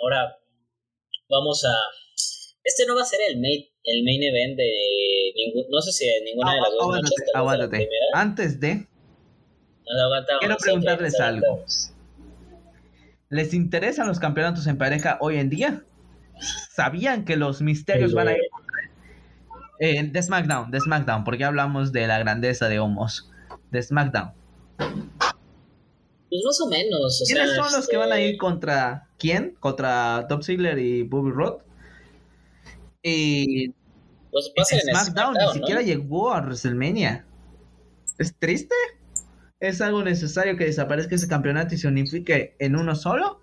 [0.00, 0.38] ahora
[1.28, 1.74] vamos a...
[2.64, 5.64] Este no va a ser el main, el main event de ningún...
[5.70, 7.30] No sé si de ninguna de las dos Aguántate, noches.
[7.32, 7.88] la aguántate.
[8.14, 8.88] Antes de,
[10.40, 11.64] Quiero preguntarles algo.
[13.30, 15.82] ¿les interesan los campeonatos en pareja hoy en día?
[16.70, 18.40] ¿Sabían que los misterios van a ir
[19.80, 23.30] eh, de SmackDown, de SmackDown, porque hablamos de la grandeza de Homos,
[23.70, 24.32] de SmackDown?
[26.30, 27.22] Pues más o menos.
[27.22, 29.56] O ¿Quiénes sea, son los que este, van a ir contra quién?
[29.60, 31.64] Contra Top Ziggler y Bobby Roode.
[33.02, 33.68] Y
[34.30, 35.52] Pues en SmackDown, ni ¿no?
[35.52, 37.24] siquiera llegó a WrestleMania.
[38.18, 38.74] ¿Es triste?
[39.60, 43.40] ¿Es algo necesario que desaparezca ese campeonato y se unifique en uno solo?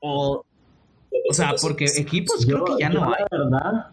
[0.00, 0.44] O,
[1.30, 3.24] o sea, porque equipos creo que ya no hay.
[3.30, 3.90] la verdad,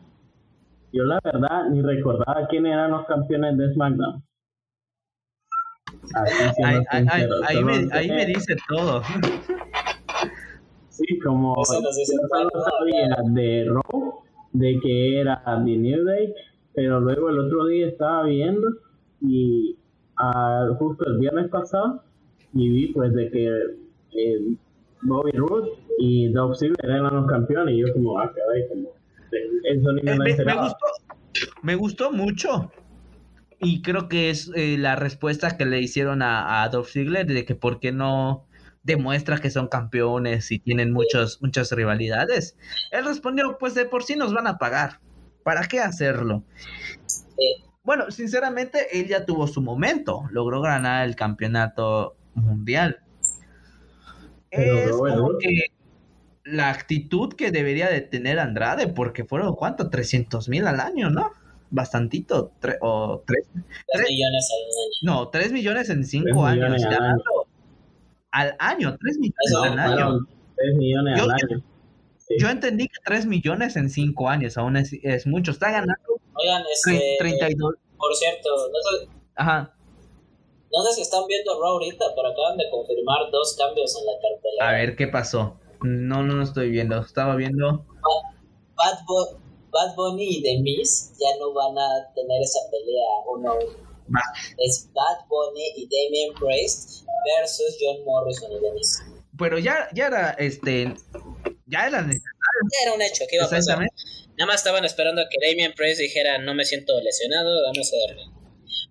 [0.94, 4.24] yo la verdad ni recordaba quién eran los campeones de SmackDown.
[6.14, 9.02] Ahí, ahí- me, ahí me dice todo.
[10.90, 12.50] Sí, como Eso nos dice yo solo
[12.80, 14.14] sabía de Raw,
[14.54, 16.34] de que era The New Day,
[16.74, 18.68] pero luego el otro día estaba viendo
[19.22, 19.78] y
[20.18, 22.02] ah, justo el viernes pasado
[22.54, 23.48] y vi pues de que
[24.18, 24.56] eh,
[25.02, 25.70] Bobby Roode
[26.00, 28.90] y Dolph Ziggler eran los campeones y yo como ah caray como
[29.64, 30.62] eso ni me Eh, lo me, me esperaba.
[30.64, 30.86] gustó,
[31.64, 32.72] me gustó mucho.
[33.66, 37.46] Y creo que es eh, la respuesta que le hicieron a, a Dolph Ziggler de
[37.46, 38.46] que por qué no
[38.84, 42.56] demuestra que son campeones y tienen muchos, muchas rivalidades.
[42.92, 45.00] Él respondió, pues de por sí nos van a pagar.
[45.44, 46.44] ¿Para qué hacerlo?
[47.84, 50.26] Bueno, sinceramente, él ya tuvo su momento.
[50.30, 53.00] Logró ganar el campeonato mundial.
[54.52, 55.66] Pero es como que
[56.44, 59.90] la actitud que debería de tener Andrade, porque fueron, ¿cuánto?
[59.90, 61.32] 300 mil al año, ¿no?
[61.76, 62.52] Bastantito.
[62.62, 64.60] Tre- o tres, tres Tres- millones al
[65.14, 65.20] año.
[65.24, 66.84] no, 3 millones en 5 Tres años.
[68.32, 70.20] al año, 3 millones al año.
[70.56, 71.64] 3 millones Yo- al año.
[72.18, 72.36] Sí.
[72.40, 75.52] Yo entendí que 3 millones en 5 años, aún es, es mucho.
[75.52, 75.94] Está ganando
[76.34, 77.16] Oigan, tre- este...
[77.20, 77.76] 32.
[77.98, 79.72] Por cierto, no sé- Ajá.
[80.74, 84.12] No sé si están viendo Raw ahorita, pero acaban de confirmar dos cambios en la
[84.14, 84.70] cartelera.
[84.70, 85.60] A ver qué pasó.
[85.84, 87.00] No, no lo estoy viendo.
[87.00, 87.86] Estaba viendo.
[88.76, 89.40] Bad, Bo-
[89.76, 93.86] Bad Bunny y The Miz ya no van a tener esa pelea uno a uno.
[94.58, 99.04] Es Bad Bunny y Damien Priest versus John Morrison y The Miz.
[99.38, 100.96] Pero ya, ya era, este,
[101.68, 102.40] ya era necesario.
[102.72, 103.80] Ya era un hecho que iba a pasar.
[104.38, 108.08] Nada más estaban esperando a que Damien Priest dijera no me siento lesionado, vamos a
[108.08, 108.24] darle.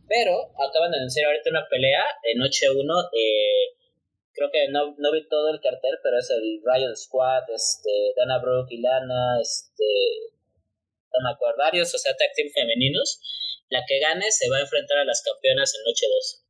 [0.06, 2.78] Pero acaban de anunciar ahorita una pelea en noche 1.
[3.12, 3.72] Eh,
[4.34, 8.38] creo que no, no vi todo el cartel, pero es el Riot Squad, este, Dana
[8.38, 10.33] Brooke y Lana, este,
[11.22, 13.20] acuerdo, varios, o sea, tag team femeninos.
[13.70, 16.44] La que gane se va a enfrentar a las campeonas en noche 2.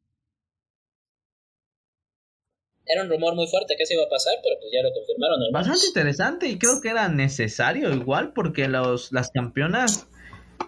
[2.87, 5.41] Era un rumor muy fuerte que se iba a pasar, pero pues ya lo confirmaron.
[5.53, 10.09] Bastante interesante y creo que era necesario igual porque los, las campeonas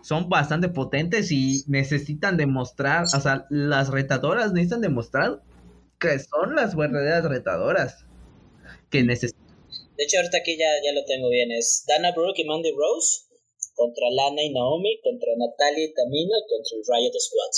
[0.03, 5.43] son bastante potentes y necesitan demostrar, o sea, las retadoras necesitan demostrar
[6.01, 8.07] que son las verdaderas retadoras
[8.91, 9.45] que necesitan.
[9.97, 11.51] De hecho, ahorita aquí ya, ya lo tengo bien.
[11.53, 13.26] Es Dana Brooke y Mandy Rose
[13.77, 17.55] contra Lana y Naomi, contra Natalia y Tamina, contra el Riot Squad.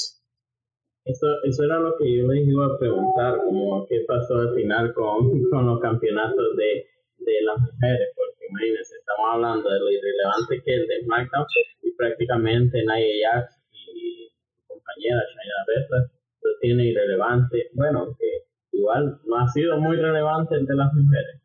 [1.07, 4.93] Eso, eso era lo que yo les iba a preguntar, como qué pasó al final
[4.93, 6.85] con, con los campeonatos de,
[7.19, 11.47] de las mujeres, porque imagínense, estamos hablando de lo irrelevante que es de SmackDown
[11.83, 13.57] y prácticamente Nia Jax
[13.95, 16.11] y su compañera Shayna Baszler
[16.43, 21.41] lo tiene irrelevante, bueno, que igual no ha sido muy relevante el de las mujeres.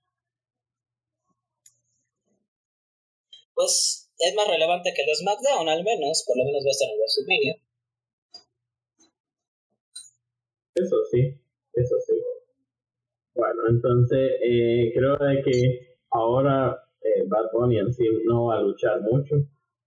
[3.55, 6.23] Pues es más relevante que los SmackDown, al menos.
[6.25, 7.55] Por lo menos va a estar en WrestleMania.
[10.75, 11.39] Eso sí,
[11.73, 12.13] eso sí.
[13.35, 18.61] Bueno, entonces eh, creo de que ahora eh, Bad Bunny en sí no va a
[18.61, 19.35] luchar mucho,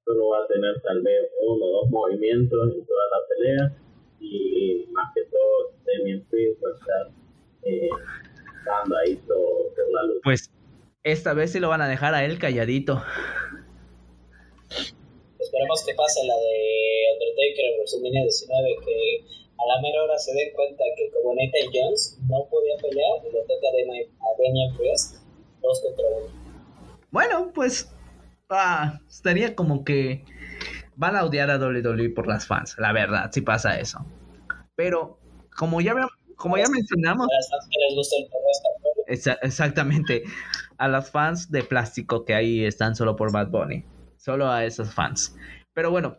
[0.04, 3.78] solo va a tener tal vez uno o dos movimientos en toda la pelea
[4.20, 7.12] y más que todo Damien Priest va a estar
[7.62, 7.88] eh,
[8.64, 10.20] dando ahí todo por la lucha.
[10.22, 10.50] Pues
[11.02, 13.02] esta vez sí lo van a dejar a él calladito.
[15.38, 16.56] Esperemos que pase la de
[17.12, 18.96] Undertaker en WrestleMania 19, que
[19.58, 23.32] a la mera hora se den cuenta que como Nathan Jones no podía pelear y
[23.32, 25.16] le toca a Damien Priest
[25.62, 26.26] dos contra uno.
[27.10, 27.92] Bueno, pues
[28.50, 30.24] ah, estaría como que
[30.96, 34.04] van a odiar a WWE por las fans, la verdad, si pasa eso.
[34.74, 35.18] Pero
[35.56, 35.94] como ya
[36.36, 38.46] como ya mencionamos, A las fans que les gusta el perro
[39.06, 40.22] exa- exactamente
[40.78, 43.84] a las fans de plástico que ahí están solo por Bad Bunny,
[44.26, 45.36] solo a esos fans.
[45.72, 46.18] Pero bueno,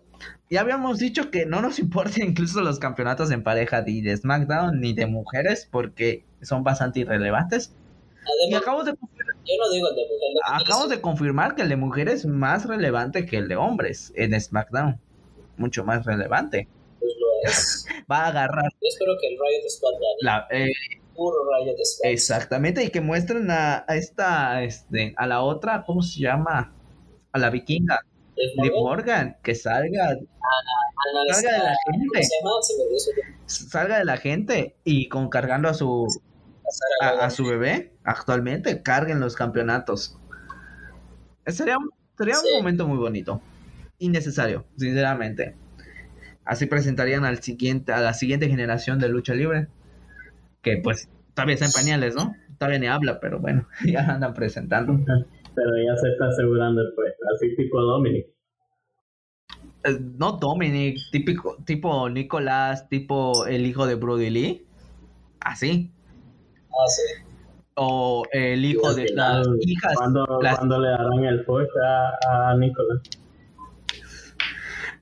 [0.50, 4.80] ya habíamos dicho que no nos importa incluso los campeonatos en pareja ni de SmackDown
[4.80, 7.76] ni de mujeres porque son bastante irrelevantes.
[8.50, 11.56] Y acabo de yo no digo el de mujer, lo que Acabo quiero de confirmar
[11.56, 15.00] que el de mujeres es más relevante que el de hombres en SmackDown.
[15.58, 16.68] Mucho más relevante.
[17.00, 17.86] pues lo es.
[18.12, 20.48] Va a agarrar Yo espero que el Riot Squad la...
[20.52, 20.72] eh,
[21.16, 22.12] Puro Riot Squad.
[22.12, 26.74] exactamente, y que muestren a, a esta, este, a la otra, ¿cómo se llama?
[27.38, 28.00] A la vikinga,
[28.36, 32.28] Liv Morgan, que salga, Ana- salga de la ¿Cómo gente.
[33.46, 36.08] salga de la gente y con cargando a su,
[37.02, 40.18] a, su bebé actualmente, carguen los campeonatos.
[41.46, 42.48] Sería, un- sería Sí.
[42.54, 43.42] un momento muy bonito.
[44.00, 45.56] Innecesario, sinceramente.
[46.44, 49.68] Así presentarían al siguiente, a la siguiente generación de lucha libre.
[50.62, 52.36] Que pues todavía está en pañales, ¿no?
[52.58, 55.00] Todavía ni habla, pero bueno, ya andan presentando.
[55.58, 58.28] Pero ya se está asegurando el puesto, así tipo Dominic.
[59.86, 64.68] Eh, No Dominic, típico, tipo Nicolás, tipo el hijo de Brody Lee.
[65.40, 65.92] Así.
[66.70, 67.24] Ah, sí.
[67.74, 69.94] O el hijo de final, las hijas.
[69.96, 73.02] ¿Cuándo, las- cuándo le darán el puesto a, a Nicolás?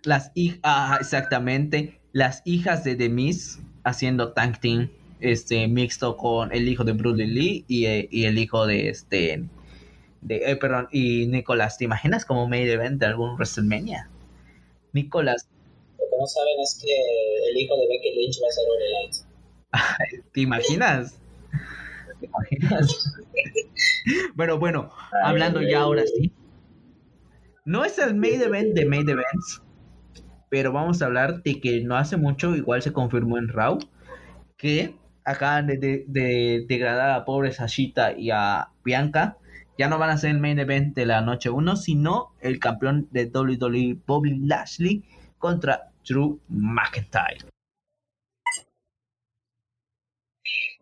[0.04, 6.70] Las hijas, exactamente, las hijas de The Miz haciendo tag team, este, mixto con el
[6.70, 9.44] hijo de Brody Lee y, eh, y el hijo de este,
[10.28, 14.10] de, eh, perdón, y Nicolás, ¿te imaginas como main event de algún WrestleMania?
[14.94, 15.48] Nicolás,
[16.00, 18.92] Lo que no saben es que el hijo de Becky Lynch va a ser Ori
[18.94, 20.24] Light.
[20.34, 21.20] ¿te imaginas?
[22.20, 23.14] ¿Te imaginas?
[24.36, 26.32] bueno, bueno, Ay, hablando ya ahora sí.
[27.66, 29.62] No es el main event de main events,
[30.50, 33.80] pero vamos a hablar de que no hace mucho, igual se confirmó en Raw,
[34.58, 39.38] que acaban de, de- de degradar a pobre Sashita y a Bianca.
[39.78, 43.10] Ya no van a ser el main event de la noche 1, sino el campeón
[43.12, 45.04] de WWE Bobby Lashley
[45.38, 47.44] contra Drew McIntyre.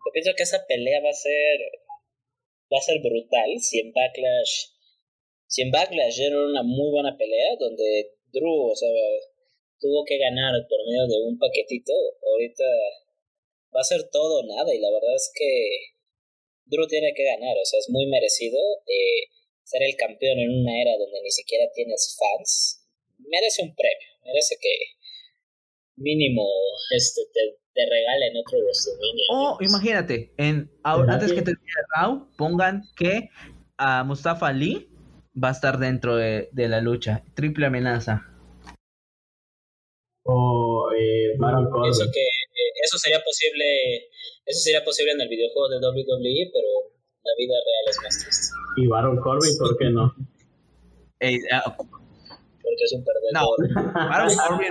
[0.05, 1.57] Yo pienso que esa pelea va a ser
[2.71, 4.73] va a ser brutal si en Backlash
[5.47, 8.89] si en Backlash era una muy buena pelea donde Drew o sea
[9.79, 11.93] tuvo que ganar por medio de un paquetito
[12.29, 12.63] ahorita
[13.75, 15.92] va a ser todo o nada y la verdad es que
[16.65, 19.29] Drew tiene que ganar, o sea, es muy merecido eh,
[19.63, 22.85] ser el campeón en una era donde ni siquiera tienes fans.
[23.19, 24.75] Merece un premio, merece que
[25.95, 26.45] mínimo
[26.95, 29.25] este te, te regalen otro WrestleMania.
[29.31, 33.29] O imagínate, en, ahora, antes que termine Raw, pongan que
[33.77, 34.89] a Mustafa Ali
[35.41, 37.23] va a estar dentro de, de la lucha.
[37.35, 38.29] Triple amenaza.
[40.23, 41.91] O eh, Baron Corbin.
[41.91, 42.32] Pienso que eh,
[42.93, 43.65] eso sería posible,
[44.45, 46.93] eso sería posible en el videojuego de WWE, pero
[47.23, 48.55] la vida real es más triste.
[48.77, 50.13] Y Baron Corbin, ¿por qué no?
[51.51, 53.03] Ah, Porque es un
[53.33, 53.93] no, perdedor.
[53.93, 54.69] Baron Corbin,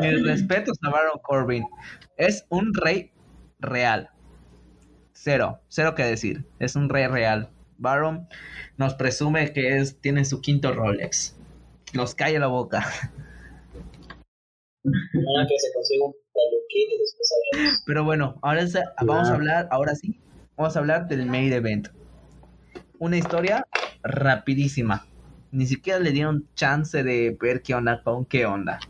[0.00, 1.64] mis respetos a Baron Corbin.
[2.16, 3.12] Es un rey
[3.60, 4.10] real.
[5.12, 6.44] Cero, cero que decir.
[6.58, 7.50] Es un rey real.
[7.76, 8.28] Baron
[8.76, 11.36] nos presume que es, tiene su quinto Rolex.
[11.92, 12.84] Nos calla la boca.
[14.82, 16.14] Que se consiga un
[16.98, 17.82] después hablamos.
[17.86, 18.64] Pero bueno, ahora
[19.04, 20.20] vamos a hablar, ahora sí,
[20.56, 21.88] vamos a hablar del main event.
[22.98, 23.66] Una historia
[24.02, 25.06] rapidísima.
[25.52, 28.80] Ni siquiera le dieron chance de ver qué onda con qué onda.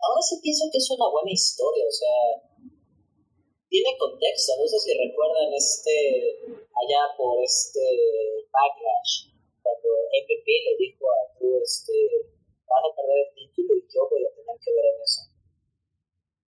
[0.00, 2.50] Ahora sí pienso que es una buena historia, o sea,
[3.68, 4.52] tiene contexto.
[4.58, 5.96] No sé si recuerdan este,
[6.52, 7.80] allá por este
[8.52, 9.32] Backlash,
[9.62, 11.92] cuando MVP le dijo a Drew, este,
[12.70, 15.26] vas a perder el título y yo voy a tener que ver en eso.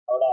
[0.05, 0.31] Ahora,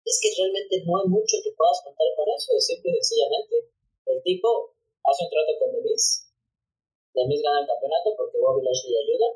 [0.00, 3.68] es que realmente no hay mucho que puedas contar con eso, es simple y sencillamente.
[4.08, 4.72] El tipo
[5.04, 9.28] hace un trato con The Miz gana el campeonato porque Bobby Lashley le ayuda,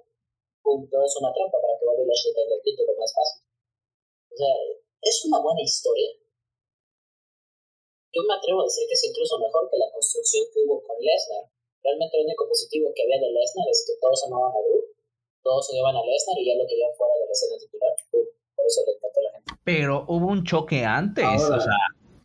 [0.62, 3.44] pum, todo es una trampa para que Bobby Lashley tenga el título más fácil.
[4.32, 4.54] O sea,
[5.02, 6.16] es una buena historia.
[8.14, 10.96] Yo me atrevo a decir que es incluso mejor que la construcción que hubo con
[11.02, 11.50] Lesnar.
[11.82, 14.93] Realmente lo único positivo que había de Lesnar es que todos amaban a Drew,
[15.44, 17.92] todos odiaban a Lesnar y ya lo querían fuera de la escena titular.
[18.10, 19.52] Por eso le encantó a la gente.
[19.62, 21.56] Pero hubo un choque antes, Ahora.
[21.56, 21.78] o sea,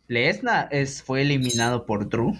[0.08, 2.32] Lesnar es, fue eliminado por Drew.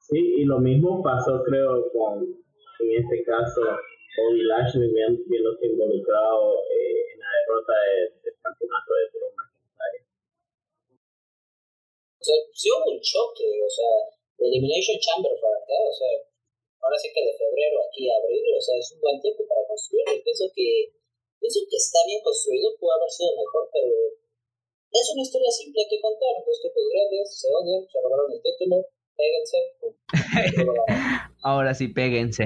[0.00, 7.00] Sí, y lo mismo pasó, creo, con, en este caso, Bobby Lashley viéndose involucrado eh,
[7.14, 10.04] en la derrota de- del campeonato de Drew McIntyre.
[12.20, 13.92] O sea, sí hubo un choque, o sea,
[14.38, 16.12] de Elimination Chamber para acá, o sea,
[16.82, 19.62] ahora sí que de febrero aquí a abril, o sea, es un buen tiempo para
[19.70, 20.18] construirlo.
[20.18, 20.68] Y pienso que,
[21.38, 23.90] pienso que está bien construido, pudo haber sido mejor, pero
[24.92, 26.34] es una historia simple que contar.
[26.42, 28.76] Dos tipos grandes, se odian, se robaron el título,
[29.16, 29.58] péguense.
[31.42, 32.44] Ahora sí, péguense.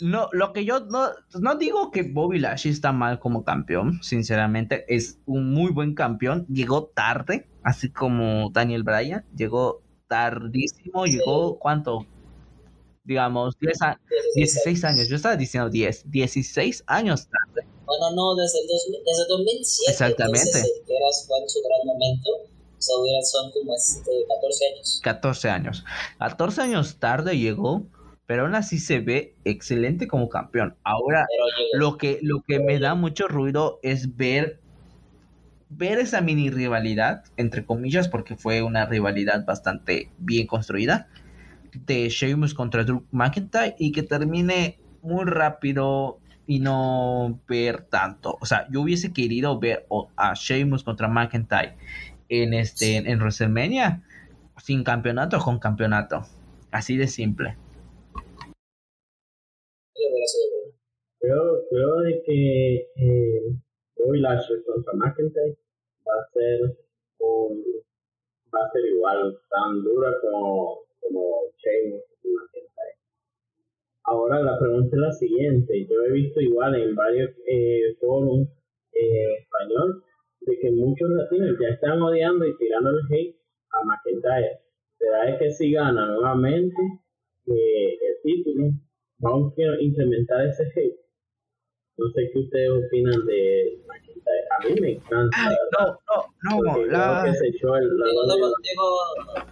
[0.00, 1.10] No, lo que yo no,
[1.40, 6.46] no digo que Bobby Lashley está mal como campeón, sinceramente, es un muy buen campeón.
[6.48, 12.06] Llegó tarde, así como Daniel Bryan, llegó tardísimo, llegó, ¿cuánto?
[13.04, 13.98] Digamos, 10 a-
[14.34, 17.66] 16 años, yo estaba diciendo 10, 16 años tarde.
[17.86, 20.38] Bueno, no, desde el, 2000 desde el 2007, Exactamente.
[20.38, 24.66] entonces, que era fue en su gran momento, o sea, hubieran son como este, 14
[24.66, 25.00] años.
[25.02, 25.84] 14 años.
[26.18, 27.86] 14 años tarde llegó,
[28.26, 30.76] pero aún así se ve excelente como campeón.
[30.84, 31.26] Ahora,
[31.72, 34.60] lo que, lo que me da mucho ruido es ver,
[35.68, 41.08] ver esa mini rivalidad, entre comillas, porque fue una rivalidad bastante bien construida,
[41.74, 48.36] de Sheamus contra Drew McIntyre y que termine muy rápido y no ver tanto.
[48.40, 49.86] O sea, yo hubiese querido ver
[50.16, 51.76] a Sheamus contra McIntyre
[52.28, 54.02] en este en WrestleMania
[54.58, 56.22] sin campeonato o con campeonato.
[56.70, 57.56] Así de simple.
[61.20, 63.42] Creo, creo de que eh,
[63.96, 65.58] Bobby Lashley contra McIntyre
[66.06, 66.78] va a ser
[67.18, 67.62] un,
[68.54, 72.96] va a ser igual, tan dura como, como Sheamus y McIntyre.
[74.04, 78.48] Ahora la pregunta es la siguiente, yo he visto igual en varios eh, foros
[78.92, 80.02] eh, español
[80.40, 83.36] de que muchos latinos ya están odiando y tirando el hate
[83.72, 84.58] a McIntyre.
[84.98, 86.76] ¿Será que si gana nuevamente
[87.46, 88.70] eh, el título,
[89.18, 90.96] vamos a incrementar ese hate?
[91.98, 94.44] No sé qué ustedes opinan de McIntyre.
[94.58, 95.36] A mí me encanta.
[95.36, 95.98] Ay, no,
[96.56, 99.50] no, no, la- que se echó el, la Digo, digo,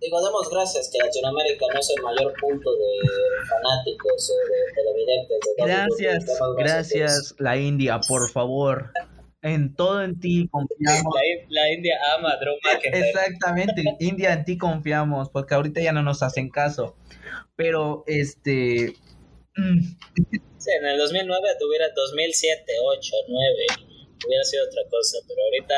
[0.00, 5.38] digo, demos gracias que Latinoamérica no es el mayor punto de fanáticos o de televidentes.
[5.56, 6.26] De Gracias.
[6.26, 8.90] Demos gracias la India, por favor.
[9.40, 11.14] En todo en ti confiamos.
[11.14, 12.54] La, In- la India ama Drew.
[12.92, 16.96] Exactamente, India, en ti confiamos, porque ahorita ya no nos hacen caso.
[17.54, 18.94] Pero, este...
[19.56, 19.78] mm,
[20.58, 23.54] Sí, en el 2009 tuviera 2007, 8, 9,
[24.26, 25.74] hubiera sido otra cosa, pero ahorita,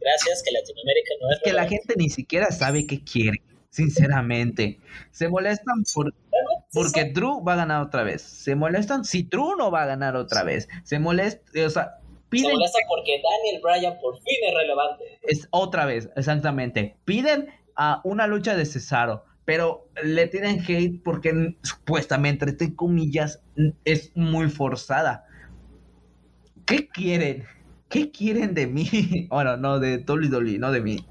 [0.00, 3.38] gracias que Latinoamérica no es que la gente ni siquiera sabe qué quiere,
[3.74, 4.78] sinceramente.
[5.10, 6.14] Se molestan por...
[6.72, 8.22] Porque Drew va a ganar otra vez.
[8.22, 9.04] ¿Se molestan?
[9.04, 10.68] Si Drew no va a ganar otra vez.
[10.84, 11.98] Se molesta, o sea,
[12.28, 12.50] piden...
[12.50, 15.04] Se molesta porque Daniel Bryan por fin es relevante.
[15.22, 16.96] Es otra vez, exactamente.
[17.04, 23.42] Piden a una lucha de Cesaro, pero le tienen hate porque supuestamente, entre comillas,
[23.84, 25.26] es muy forzada.
[26.64, 27.44] ¿Qué quieren?
[27.88, 28.88] ¿Qué quieren de mí?
[29.30, 31.04] Bueno, no, de Dolly no de mí.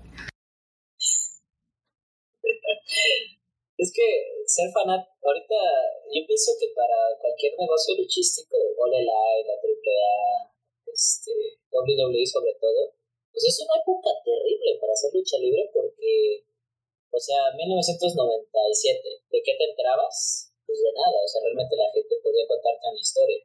[3.83, 4.07] Es que
[4.47, 5.59] ser fanat, ahorita
[6.07, 9.19] yo pienso que para cualquier negocio luchístico, Ole la
[9.59, 10.55] AAA,
[10.87, 12.95] este, WWE sobre todo,
[13.31, 16.47] pues es una época terrible para hacer lucha libre porque,
[17.11, 20.53] o sea, 1997, ¿de qué te enterabas?
[20.63, 23.41] Pues de nada, o sea, realmente la gente podía contarte una historia.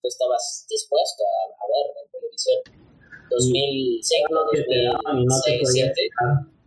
[0.00, 2.60] Tú estabas dispuesto a, a ver en televisión.
[3.28, 6.63] 2005, 2006, 2007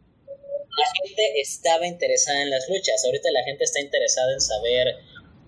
[0.78, 3.04] la gente estaba interesada en las luchas.
[3.06, 4.88] Ahorita la gente está interesada en saber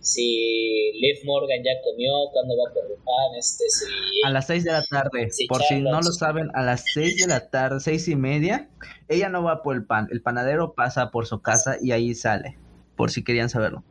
[0.01, 3.85] si Liv Morgan ya comió, cuándo va por el pan, este, si...
[4.25, 7.27] A las 6 de la tarde, por si no lo saben, a las 6 de
[7.27, 8.69] la tarde, seis y media,
[9.09, 12.57] ella no va por el pan, el panadero pasa por su casa y ahí sale,
[12.95, 13.83] por si querían saberlo.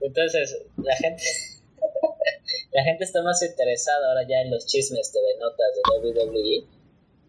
[0.00, 1.22] Entonces, la gente...
[2.72, 5.66] la gente está más interesada ahora ya en los chismes de notas
[6.02, 6.76] de WWE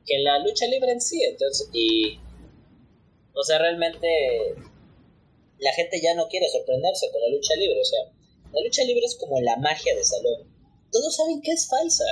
[0.08, 2.18] que en la lucha libre en sí, entonces, y
[3.40, 4.08] o sea, realmente
[5.60, 7.80] la gente ya no quiere sorprenderse con la lucha libre.
[7.80, 8.00] O sea,
[8.52, 10.52] la lucha libre es como la magia de salón.
[10.92, 12.06] Todos saben que es falsa.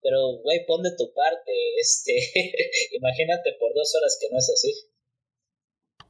[0.00, 1.52] Pero, güey, pon de tu parte.
[1.82, 2.14] Este,
[2.92, 4.72] imagínate por dos horas que no es así.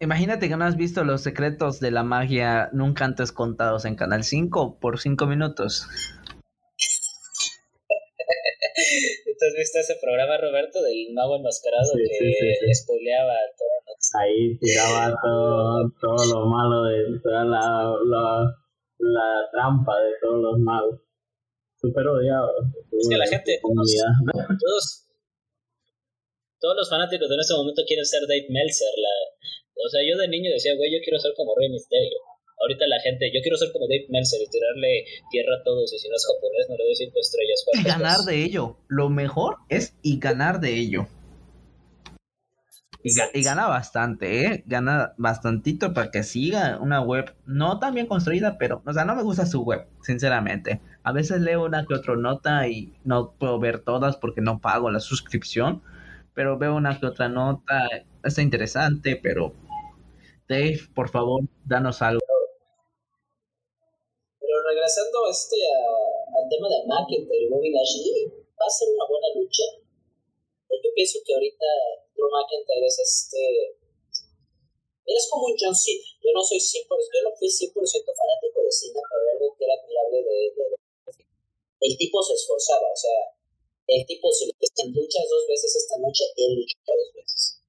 [0.01, 4.23] Imagínate que no has visto los secretos de la magia nunca antes contados en Canal
[4.23, 5.87] 5 por 5 minutos.
[9.47, 13.73] has visto ese programa, Roberto, del mago enmascarado que spoileaba todo?
[14.21, 17.95] Ahí tiraba todo, todo lo malo de toda la,
[18.99, 21.01] la, trampa de todos los magos.
[21.81, 22.51] Súper odiado.
[22.91, 25.09] Es que la gente, todos,
[26.61, 28.95] todos los fanáticos en ese momento quieren ser Dave Meltzer.
[28.97, 29.15] La,
[29.85, 32.19] o sea, yo de niño decía, güey, yo quiero ser como Rey Misterio
[32.63, 35.99] ahorita la gente, yo quiero ser como Dave Meltzer y tirarle tierra a todos y
[35.99, 37.65] si no es japonés no le doy cinco estrellas.
[37.75, 38.77] Y ganar de ello.
[38.89, 41.09] Lo mejor es y ganar de ello.
[43.05, 44.63] Y, gana bastante, ¿eh?
[44.65, 49.17] Gana bastantito para que siga una web no tan bien construida, pero, o sea, no
[49.17, 50.81] me gusta su web, sinceramente.
[51.03, 54.89] A veces leo una que otra nota y no puedo ver todas porque no pago
[54.89, 55.83] la suscripción,
[56.33, 57.89] pero veo una que otra nota,
[58.23, 59.53] está interesante, pero
[60.49, 62.21] Dave, por favor, danos algo
[64.93, 65.57] regresando este
[66.37, 68.29] al tema de McIntyre y Bobby Lashley,
[68.61, 69.65] va a ser una buena lucha.
[70.69, 71.67] Pues yo pienso que ahorita
[72.15, 73.41] Drew McIntyre es este.
[75.07, 76.05] Eres como un John Cena.
[76.21, 79.75] Yo no soy 100%, yo no fui 100% fanático de Cena, pero algo que era
[79.81, 80.65] admirable de, de,
[81.81, 83.33] El tipo se esforzaba, o sea,
[83.89, 87.61] el tipo se luchas dos veces esta noche, él luchó dos veces.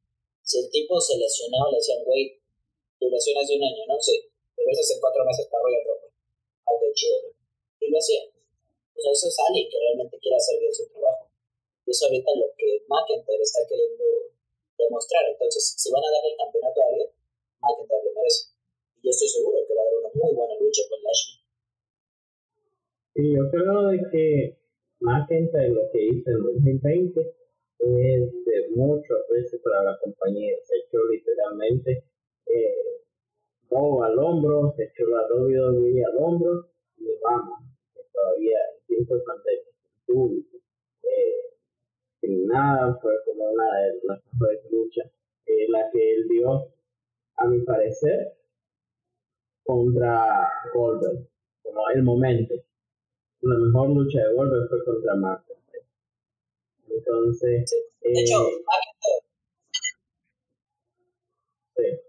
[0.43, 2.39] Si el tipo se lesionaba, le decían, güey,
[2.99, 3.97] tu lesión es de un año, ¿no?
[3.99, 6.12] Sí, regresas en cuatro meses para Royal Rumble
[6.65, 7.33] aunque chido.
[7.79, 8.23] Y lo hacía.
[8.95, 11.27] O sea, eso es alguien que realmente quiere hacer bien su trabajo.
[11.85, 14.05] Y eso ahorita lo que McIntyre está queriendo
[14.77, 15.23] demostrar.
[15.29, 17.09] Entonces, si van a darle el campeonato a alguien,
[17.59, 18.41] McIntyre lo merece.
[18.97, 21.37] Y yo estoy seguro que va a dar una muy buena lucha con Lashley.
[23.13, 24.23] Sí, yo creo de que
[24.99, 27.19] McIntyre lo que hizo en 2020
[27.83, 30.55] es de mucho aprecio para la compañía.
[30.63, 32.03] Se echó literalmente
[32.47, 33.02] eh,
[33.75, 37.59] al hombro, se echó la WWE al hombro y vamos,
[37.93, 39.73] que todavía en tiempo de pandemia,
[40.05, 40.57] público,
[41.03, 41.57] eh,
[42.21, 45.11] sin nada, fue como una de las mejores luchas,
[45.47, 46.71] eh, la que él dio,
[47.37, 48.37] a mi parecer,
[49.63, 51.27] contra Goldberg,
[51.63, 52.53] como el momento.
[53.41, 55.57] La mejor lucha de Goldberg fue contra Martin.
[56.89, 57.71] Entonces,
[58.01, 58.47] de hecho,
[61.75, 62.01] eh,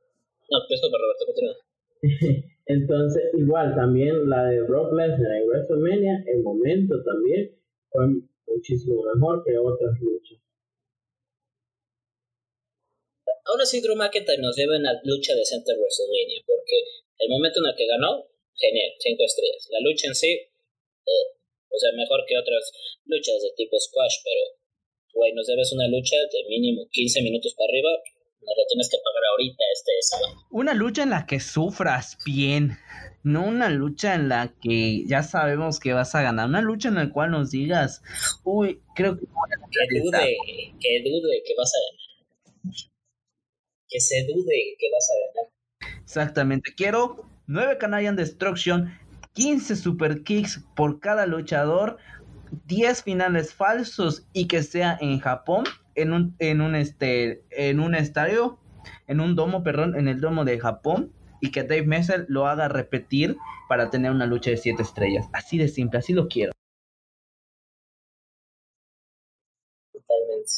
[0.43, 0.43] sí.
[0.54, 1.58] No, para Roberto,
[2.66, 7.58] Entonces, igual también la de Brock Lesnar en WrestleMania, el momento también
[7.90, 8.06] fue
[8.46, 10.38] muchísimo mejor que otras luchas.
[13.44, 16.78] Aún así, Drew McIntyre nos lleva una lucha decente en WrestleMania, porque
[17.18, 19.68] el momento en el que ganó, genial, cinco estrellas.
[19.70, 21.26] La lucha en sí, eh,
[21.68, 22.72] o sea, mejor que otras
[23.04, 24.54] luchas de tipo squash, pero,
[25.14, 27.90] güey, nos debes una lucha de mínimo 15 minutos para arriba,
[28.44, 30.46] no lo tienes que pagar ahorita este sábado.
[30.50, 32.78] Una lucha en la que sufras bien.
[33.22, 36.48] No una lucha en la que ya sabemos que vas a ganar.
[36.48, 38.02] Una lucha en la cual nos digas,
[38.44, 39.26] uy, creo que...
[39.26, 40.36] Que dude,
[40.78, 42.74] que dude que vas a ganar.
[43.88, 46.02] Que se dude que vas a ganar.
[46.02, 46.74] Exactamente.
[46.76, 48.98] Quiero 9 Canadian Destruction,
[49.32, 51.98] 15 Super Kicks por cada luchador,
[52.66, 55.64] 10 finales falsos y que sea en Japón,
[55.94, 58.58] en un, en un, este, en un estadio,
[59.06, 62.68] en un domo, perdón, en el domo de Japón y que Dave Messer lo haga
[62.68, 63.36] repetir
[63.68, 65.28] para tener una lucha de 7 estrellas.
[65.32, 66.52] Así de simple, así lo quiero.
[69.92, 70.52] Totalmente.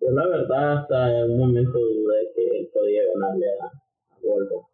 [0.00, 4.68] Yo la verdad hasta en un momento dudé que podía ganarle a, a Volvo.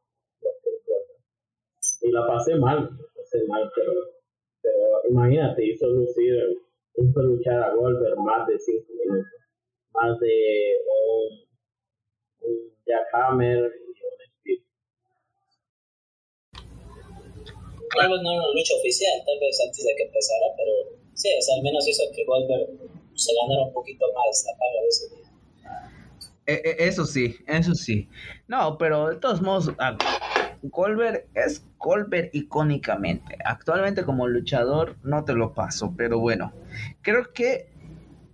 [2.00, 3.92] Y la pasé mal, la pasé mal, pero,
[4.62, 6.34] pero imagínate, hizo lucir,
[6.96, 9.32] hizo luchar a Goldberg más de 5 minutos,
[9.94, 12.56] más de un, un
[12.86, 14.62] Jackhammer y un Speed.
[17.96, 20.72] Tal vez no era una lucha oficial, tal vez antes de que empezara, pero
[21.14, 22.68] sí, o sea, al menos hizo que Goldberg
[23.14, 25.24] se ganara un poquito más la paga de ese día.
[26.46, 28.08] E- e- Eso sí, eso sí.
[28.46, 29.96] No, pero de todos modos, ah,
[30.62, 33.36] Goldberg es Goldberg icónicamente.
[33.44, 36.52] Actualmente como luchador no te lo paso, pero bueno,
[37.02, 37.68] creo que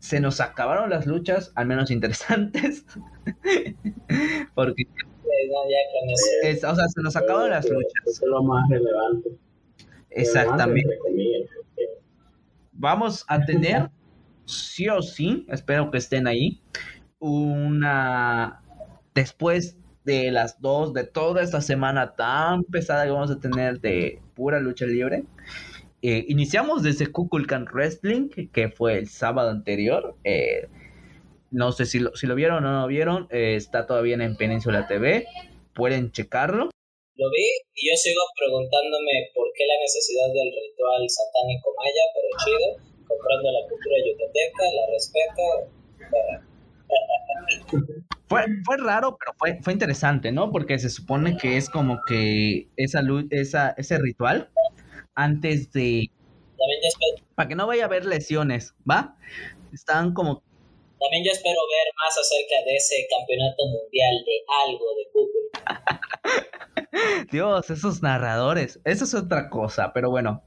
[0.04, 2.84] se nos acabaron las luchas, al menos interesantes.
[4.54, 7.90] Porque, ya es- o sea, se nos acabaron las luchas.
[8.04, 9.30] Eso es lo más relevante.
[10.10, 10.94] Exactamente.
[11.06, 11.48] Relevante,
[12.72, 13.88] Vamos a tener,
[14.44, 16.60] sí o sí, espero que estén ahí,
[17.18, 18.60] una...
[19.14, 24.20] Después de las dos, de toda esta semana tan pesada que vamos a tener de
[24.34, 25.24] pura lucha libre,
[26.06, 30.14] eh, iniciamos desde Kukulkan Wrestling, que fue el sábado anterior.
[30.22, 30.68] eh,
[31.50, 34.36] no sé si lo, si lo vieron o no lo vieron, eh, está todavía en
[34.36, 35.26] Península TV,
[35.74, 36.64] pueden checarlo.
[37.16, 42.28] Lo vi y yo sigo preguntándome por qué la necesidad del ritual satánico maya, pero
[42.44, 42.76] chido,
[43.06, 45.42] comprando la cultura yucateca, la respeto.
[48.26, 50.50] Fue, fue raro, pero fue, fue interesante, ¿no?
[50.50, 54.50] Porque se supone que es como que esa, esa ese ritual
[55.14, 56.10] antes de...
[56.58, 59.16] También yo, espero, Para que no vaya a haber lesiones, ¿va?
[59.72, 60.42] Están como...
[61.00, 65.44] también yo espero ver más acerca de ese campeonato mundial de algo de fútbol.
[67.30, 68.80] Dios, esos narradores.
[68.84, 70.42] Eso es otra cosa, pero bueno.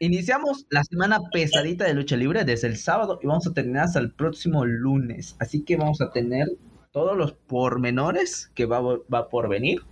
[0.00, 4.00] Iniciamos la semana pesadita de lucha libre desde el sábado y vamos a terminar hasta
[4.00, 5.36] el próximo lunes.
[5.38, 6.48] Así que vamos a tener
[6.90, 9.82] todos los pormenores que va, va por venir.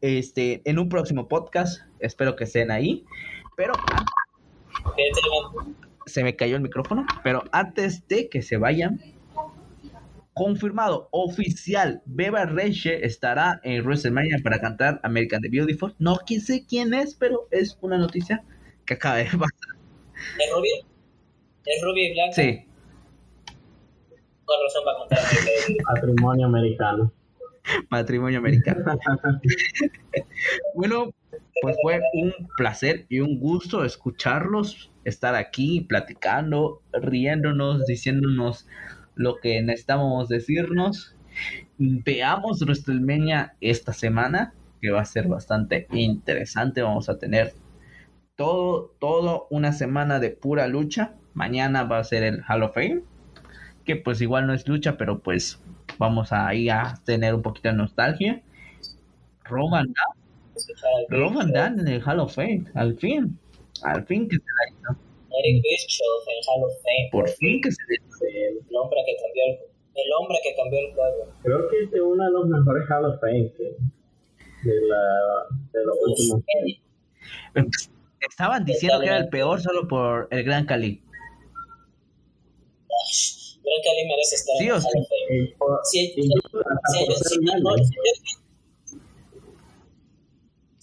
[0.00, 3.04] Este, en un próximo podcast, espero que estén ahí.
[3.56, 3.72] Pero
[6.06, 9.00] se me cayó el micrófono, pero antes de que se vayan,
[10.34, 15.94] confirmado, oficial, Beba Reche estará en WrestleMania para cantar American the Beautiful.
[15.98, 18.44] No quién sé quién es, pero es una noticia
[18.84, 19.76] que acaba de pasar.
[20.38, 20.76] ¿Es rubia?
[21.64, 22.32] ¿Es rubia y blanca?
[22.34, 22.64] Sí,
[24.44, 25.18] Con razón va a contar
[25.94, 27.12] Patrimonio americano.
[27.90, 28.84] matrimonio americano.
[30.74, 31.10] bueno,
[31.62, 38.66] pues fue un placer y un gusto escucharlos, estar aquí platicando, riéndonos, diciéndonos
[39.14, 41.14] lo que necesitábamos decirnos.
[41.78, 46.82] Veamos WrestleMania esta semana, que va a ser bastante interesante.
[46.82, 47.54] Vamos a tener
[48.36, 51.14] todo, todo una semana de pura lucha.
[51.34, 53.02] Mañana va a ser el Hall of Fame,
[53.84, 55.60] que pues igual no es lucha, pero pues
[55.98, 58.42] vamos a ir a tener un poquito de nostalgia.
[59.44, 60.25] Roman Dan,
[60.56, 63.38] escuchar al Roman Dan en el Hall of Fame, al fin,
[63.82, 65.00] al fin que se la hizo,
[65.38, 67.08] Eric Bischoff en Hall of Fame.
[67.12, 68.24] por fin que se le hizo.
[68.24, 69.58] Eh, El hombre que cambió el,
[69.94, 71.28] el hombre que cambió el juego.
[71.42, 73.76] creo que este es uno de los mejores Hall of Fame que-
[74.64, 75.02] de, la,
[75.72, 76.42] de los últimos
[77.54, 77.90] tiempos.
[78.28, 81.00] Estaban diciendo que era el peor solo por el Gran Cali.
[83.62, 84.86] Creo que Ali merece estar Sí en el sí.
[84.88, 85.38] Hall of Fame.
[85.38, 85.54] Eh,
[85.84, 86.98] Si, incluso hasta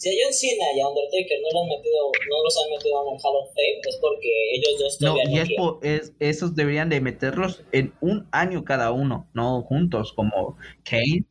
[0.04, 2.00] si a por John Cena y a Undertaker no, lo han metido,
[2.30, 5.24] no los han metido en el Hall of Fame es porque ellos dos No, todavía
[5.24, 5.66] y no es, quieren.
[5.66, 11.26] po- es- esos deberían de meterlos en un año cada uno, no juntos, como Kane.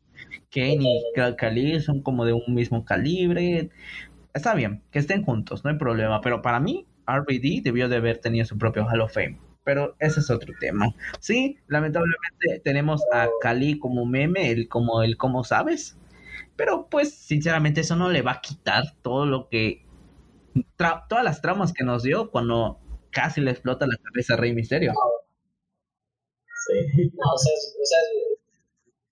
[0.51, 0.79] Kane
[1.17, 3.71] y Cali son como de un mismo calibre.
[4.35, 6.21] Está bien, que estén juntos, no hay problema.
[6.21, 9.39] Pero para mí, RBD debió de haber tenido su propio Hall of Fame.
[9.65, 10.87] Pero ese es otro tema.
[11.21, 15.97] Sí, lamentablemente tenemos a Cali como meme, el como el como sabes.
[16.63, 19.83] Pero pues sinceramente eso no le va a quitar todo lo que...
[21.11, 22.79] todas las tramas que nos dio cuando
[23.11, 24.95] casi le explota la cabeza a Rey Misterio.
[24.95, 26.79] Sí.
[27.19, 27.99] No, o sea, o sea,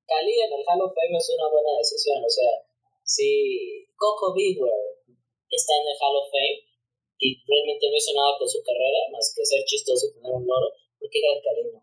[0.06, 2.22] Cali en el Hall of Fame es una buena decisión.
[2.22, 2.70] O sea,
[3.02, 5.02] si Coco Beware
[5.50, 6.70] está en el Hall of Fame
[7.18, 10.46] y realmente no hizo nada con su carrera más que ser chistoso y tener un
[10.46, 10.70] loro,
[11.00, 11.82] ¿por qué Gran Cali no?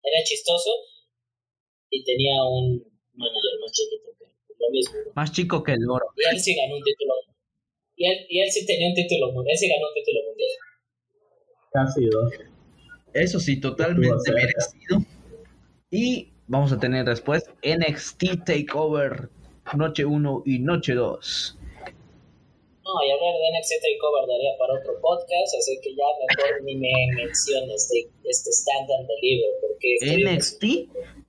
[0.00, 0.72] Era chistoso
[1.92, 2.80] y tenía un
[3.12, 4.23] manager más chiquito que.
[4.58, 4.94] Lo mismo.
[5.14, 6.06] Más chico que el oro.
[6.16, 7.14] Y él sí ganó un título.
[7.96, 9.52] Y él, y él sí tenía un título mundial.
[9.52, 10.50] Él sí ganó un título mundial.
[11.72, 12.32] Casi dos.
[13.12, 14.98] Eso sí, totalmente merecido.
[15.90, 19.28] Y vamos a tener después NXT Takeover
[19.76, 21.58] Noche 1 y Noche 2.
[22.84, 26.76] No, y hablar de NXT Takeover daría para otro podcast, así que ya mejor ni
[26.76, 29.96] me menciones de este stand and deliver, porque...
[30.36, 30.64] NXT,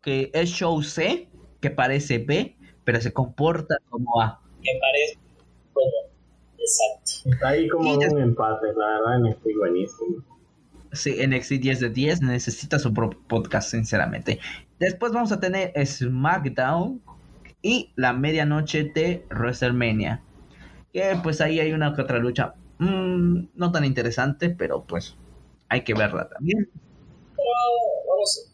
[0.04, 1.28] que es show C,
[1.62, 2.56] que parece B,
[2.86, 4.42] pero se comporta como A.
[4.62, 5.20] Que parece
[5.74, 5.92] como...
[6.58, 7.30] Exacto.
[7.30, 10.24] Está ahí como un empate, la verdad, NXT buenísimo.
[10.94, 14.40] Sí, NXT 10 de 10 necesita su propio podcast, sinceramente.
[14.80, 17.02] Después vamos a tener SmackDown
[17.62, 20.22] y la medianoche de WrestleMania.
[20.94, 25.16] Que pues ahí hay una que otra lucha mmm, no tan interesante, pero pues
[25.70, 26.70] hay que verla también.
[27.36, 27.50] Pero
[28.08, 28.52] vamos,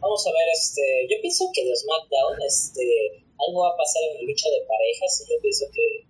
[0.00, 4.14] vamos a ver, este, yo pienso que de SmackDown, este, algo va a pasar en
[4.18, 6.06] la lucha de parejas y yo pienso que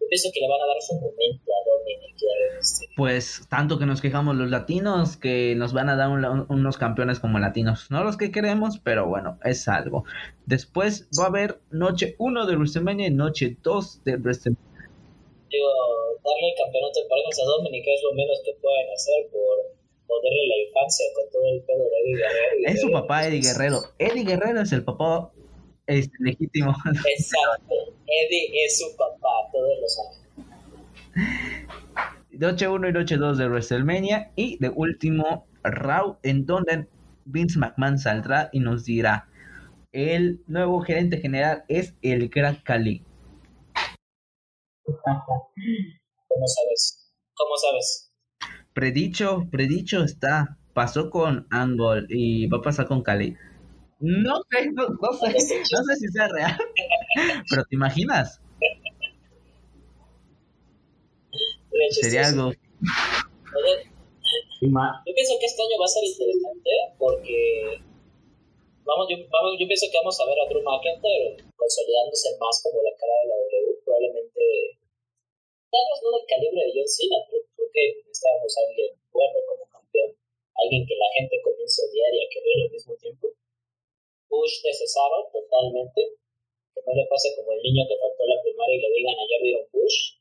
[0.00, 2.88] yo pienso que le van a dar su momento a Dominic y a este.
[2.96, 7.20] Pues tanto que nos quejamos los latinos que nos van a dar un, unos campeones
[7.20, 7.90] como latinos.
[7.90, 10.04] No los que queremos, pero bueno, es algo.
[10.46, 14.90] Después va a haber noche 1 de WrestleMania y noche 2 de WrestleMania.
[15.50, 15.68] Digo,
[16.24, 20.46] darle el campeonato de parejas a Dominic es lo menos que pueden hacer por joderle
[20.48, 22.74] la infancia con todo el pedo de Eddie Guerrero.
[22.74, 23.78] Es su papá Eddie Guerrero.
[23.98, 25.30] Eddie Guerrero es el papá
[25.86, 26.74] es legítimo.
[26.86, 27.74] Exacto.
[28.06, 30.22] Eddie es su papá, todos lo saben.
[32.30, 36.86] Noche 1 y noche 2 de WrestleMania y de último Raw en donde
[37.24, 39.28] Vince McMahon saldrá y nos dirá
[39.92, 43.04] el nuevo gerente general es el Gran Cali.
[44.84, 47.12] ¿Cómo sabes?
[47.34, 48.10] ¿Cómo sabes?
[48.72, 50.58] Predicho, predicho está.
[50.72, 53.36] Pasó con Angle y va a pasar con Cali.
[54.02, 56.58] No sé, no, no sé, no sé si sea real.
[57.50, 58.42] Pero te imaginas.
[62.02, 62.50] Sería algo.
[62.50, 62.58] Yo
[65.14, 67.78] pienso que este año va a ser interesante porque
[68.82, 72.82] vamos yo, vamos, yo pienso que vamos a ver a Drew McIntyre consolidándose más como
[72.82, 73.86] la cara de la W.
[73.86, 74.42] Probablemente,
[75.70, 79.38] tal vez no del calibre de John Cena, pero creo que necesitábamos a alguien bueno
[79.46, 80.10] como campeón.
[80.58, 83.30] Alguien que la gente comience a odiar y a querer al mismo tiempo.
[84.32, 86.00] Bush de Cesaro, totalmente.
[86.72, 89.40] Que no le pase como el niño que faltó la primaria y le digan ayer
[89.44, 90.16] vieron Bush.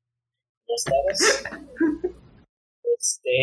[0.67, 1.15] No estabas.
[2.99, 3.35] este.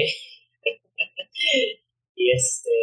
[2.16, 2.76] y este.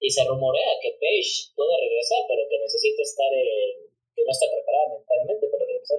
[0.00, 3.86] Y se rumorea que Paige puede regresar, pero que necesita estar en.
[4.16, 5.98] que no está preparada mentalmente para regresar.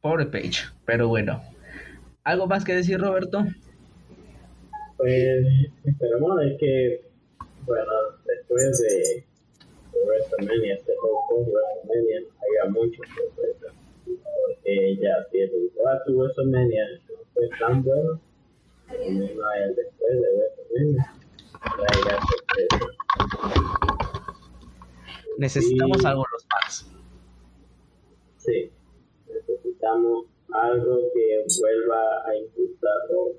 [0.00, 1.42] Pobre Paige, pero bueno.
[2.22, 3.42] ¿Algo más que decir, Roberto?
[4.98, 5.46] Pues
[5.84, 7.07] esperemos de que,
[7.68, 7.92] bueno,
[8.24, 9.24] después de,
[9.92, 13.74] de WrestleMania, este juego de WrestleMania, haya muchos sorpresas.
[14.04, 18.20] Porque ya el debate WrestleMania no fue tan bueno,
[18.88, 21.14] como no hay después de WrestleMania,
[21.76, 22.88] traerá sorpresas.
[25.38, 26.06] Necesitamos Sí.
[26.06, 26.90] algo los fans.
[28.38, 28.72] Sí,
[29.28, 33.36] necesitamos algo que vuelva a impulsarlo.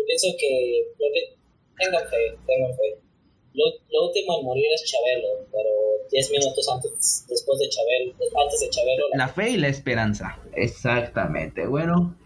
[0.00, 0.88] Yo pienso que.
[0.98, 1.36] Lo que
[1.78, 2.98] tengan fe, tengan fe.
[3.52, 5.70] Lo, lo último en morir es Chabelo, pero
[6.10, 8.12] 10 minutos antes, después de Chabelo,
[8.42, 10.38] antes de Chabelo, La fe y la esperanza.
[10.54, 11.66] Exactamente.
[11.66, 12.16] Bueno,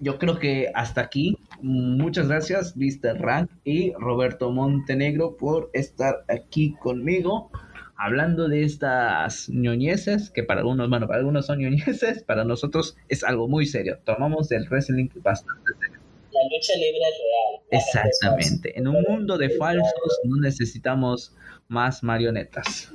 [0.00, 1.38] yo creo que hasta aquí.
[1.60, 3.20] Muchas gracias, Mr.
[3.20, 7.50] Rank y Roberto Montenegro, por estar aquí conmigo.
[7.96, 13.24] Hablando de estas ñoñeces, que para algunos, bueno, para algunos son ñoñeces, para nosotros es
[13.24, 13.98] algo muy serio.
[14.04, 15.97] Tomamos el wrestling bastante serio.
[16.38, 17.82] La lucha libre es real.
[17.82, 18.78] Exactamente.
[18.78, 21.34] En un mundo de falsos no necesitamos
[21.68, 22.92] más marionetas.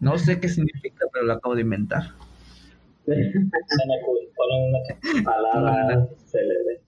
[0.00, 2.02] No sé qué significa, pero lo acabo de inventar.
[3.04, 4.18] Suena cool.
[4.36, 6.80] Ponle una Palabras célebres.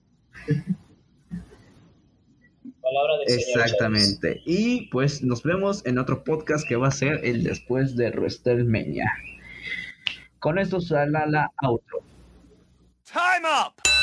[2.81, 4.41] palabra señor Exactamente.
[4.45, 9.11] Y pues nos vemos en otro podcast que va a ser el después de WrestleMania.
[10.39, 11.99] Con esto sale la outro.
[13.05, 13.94] Time up!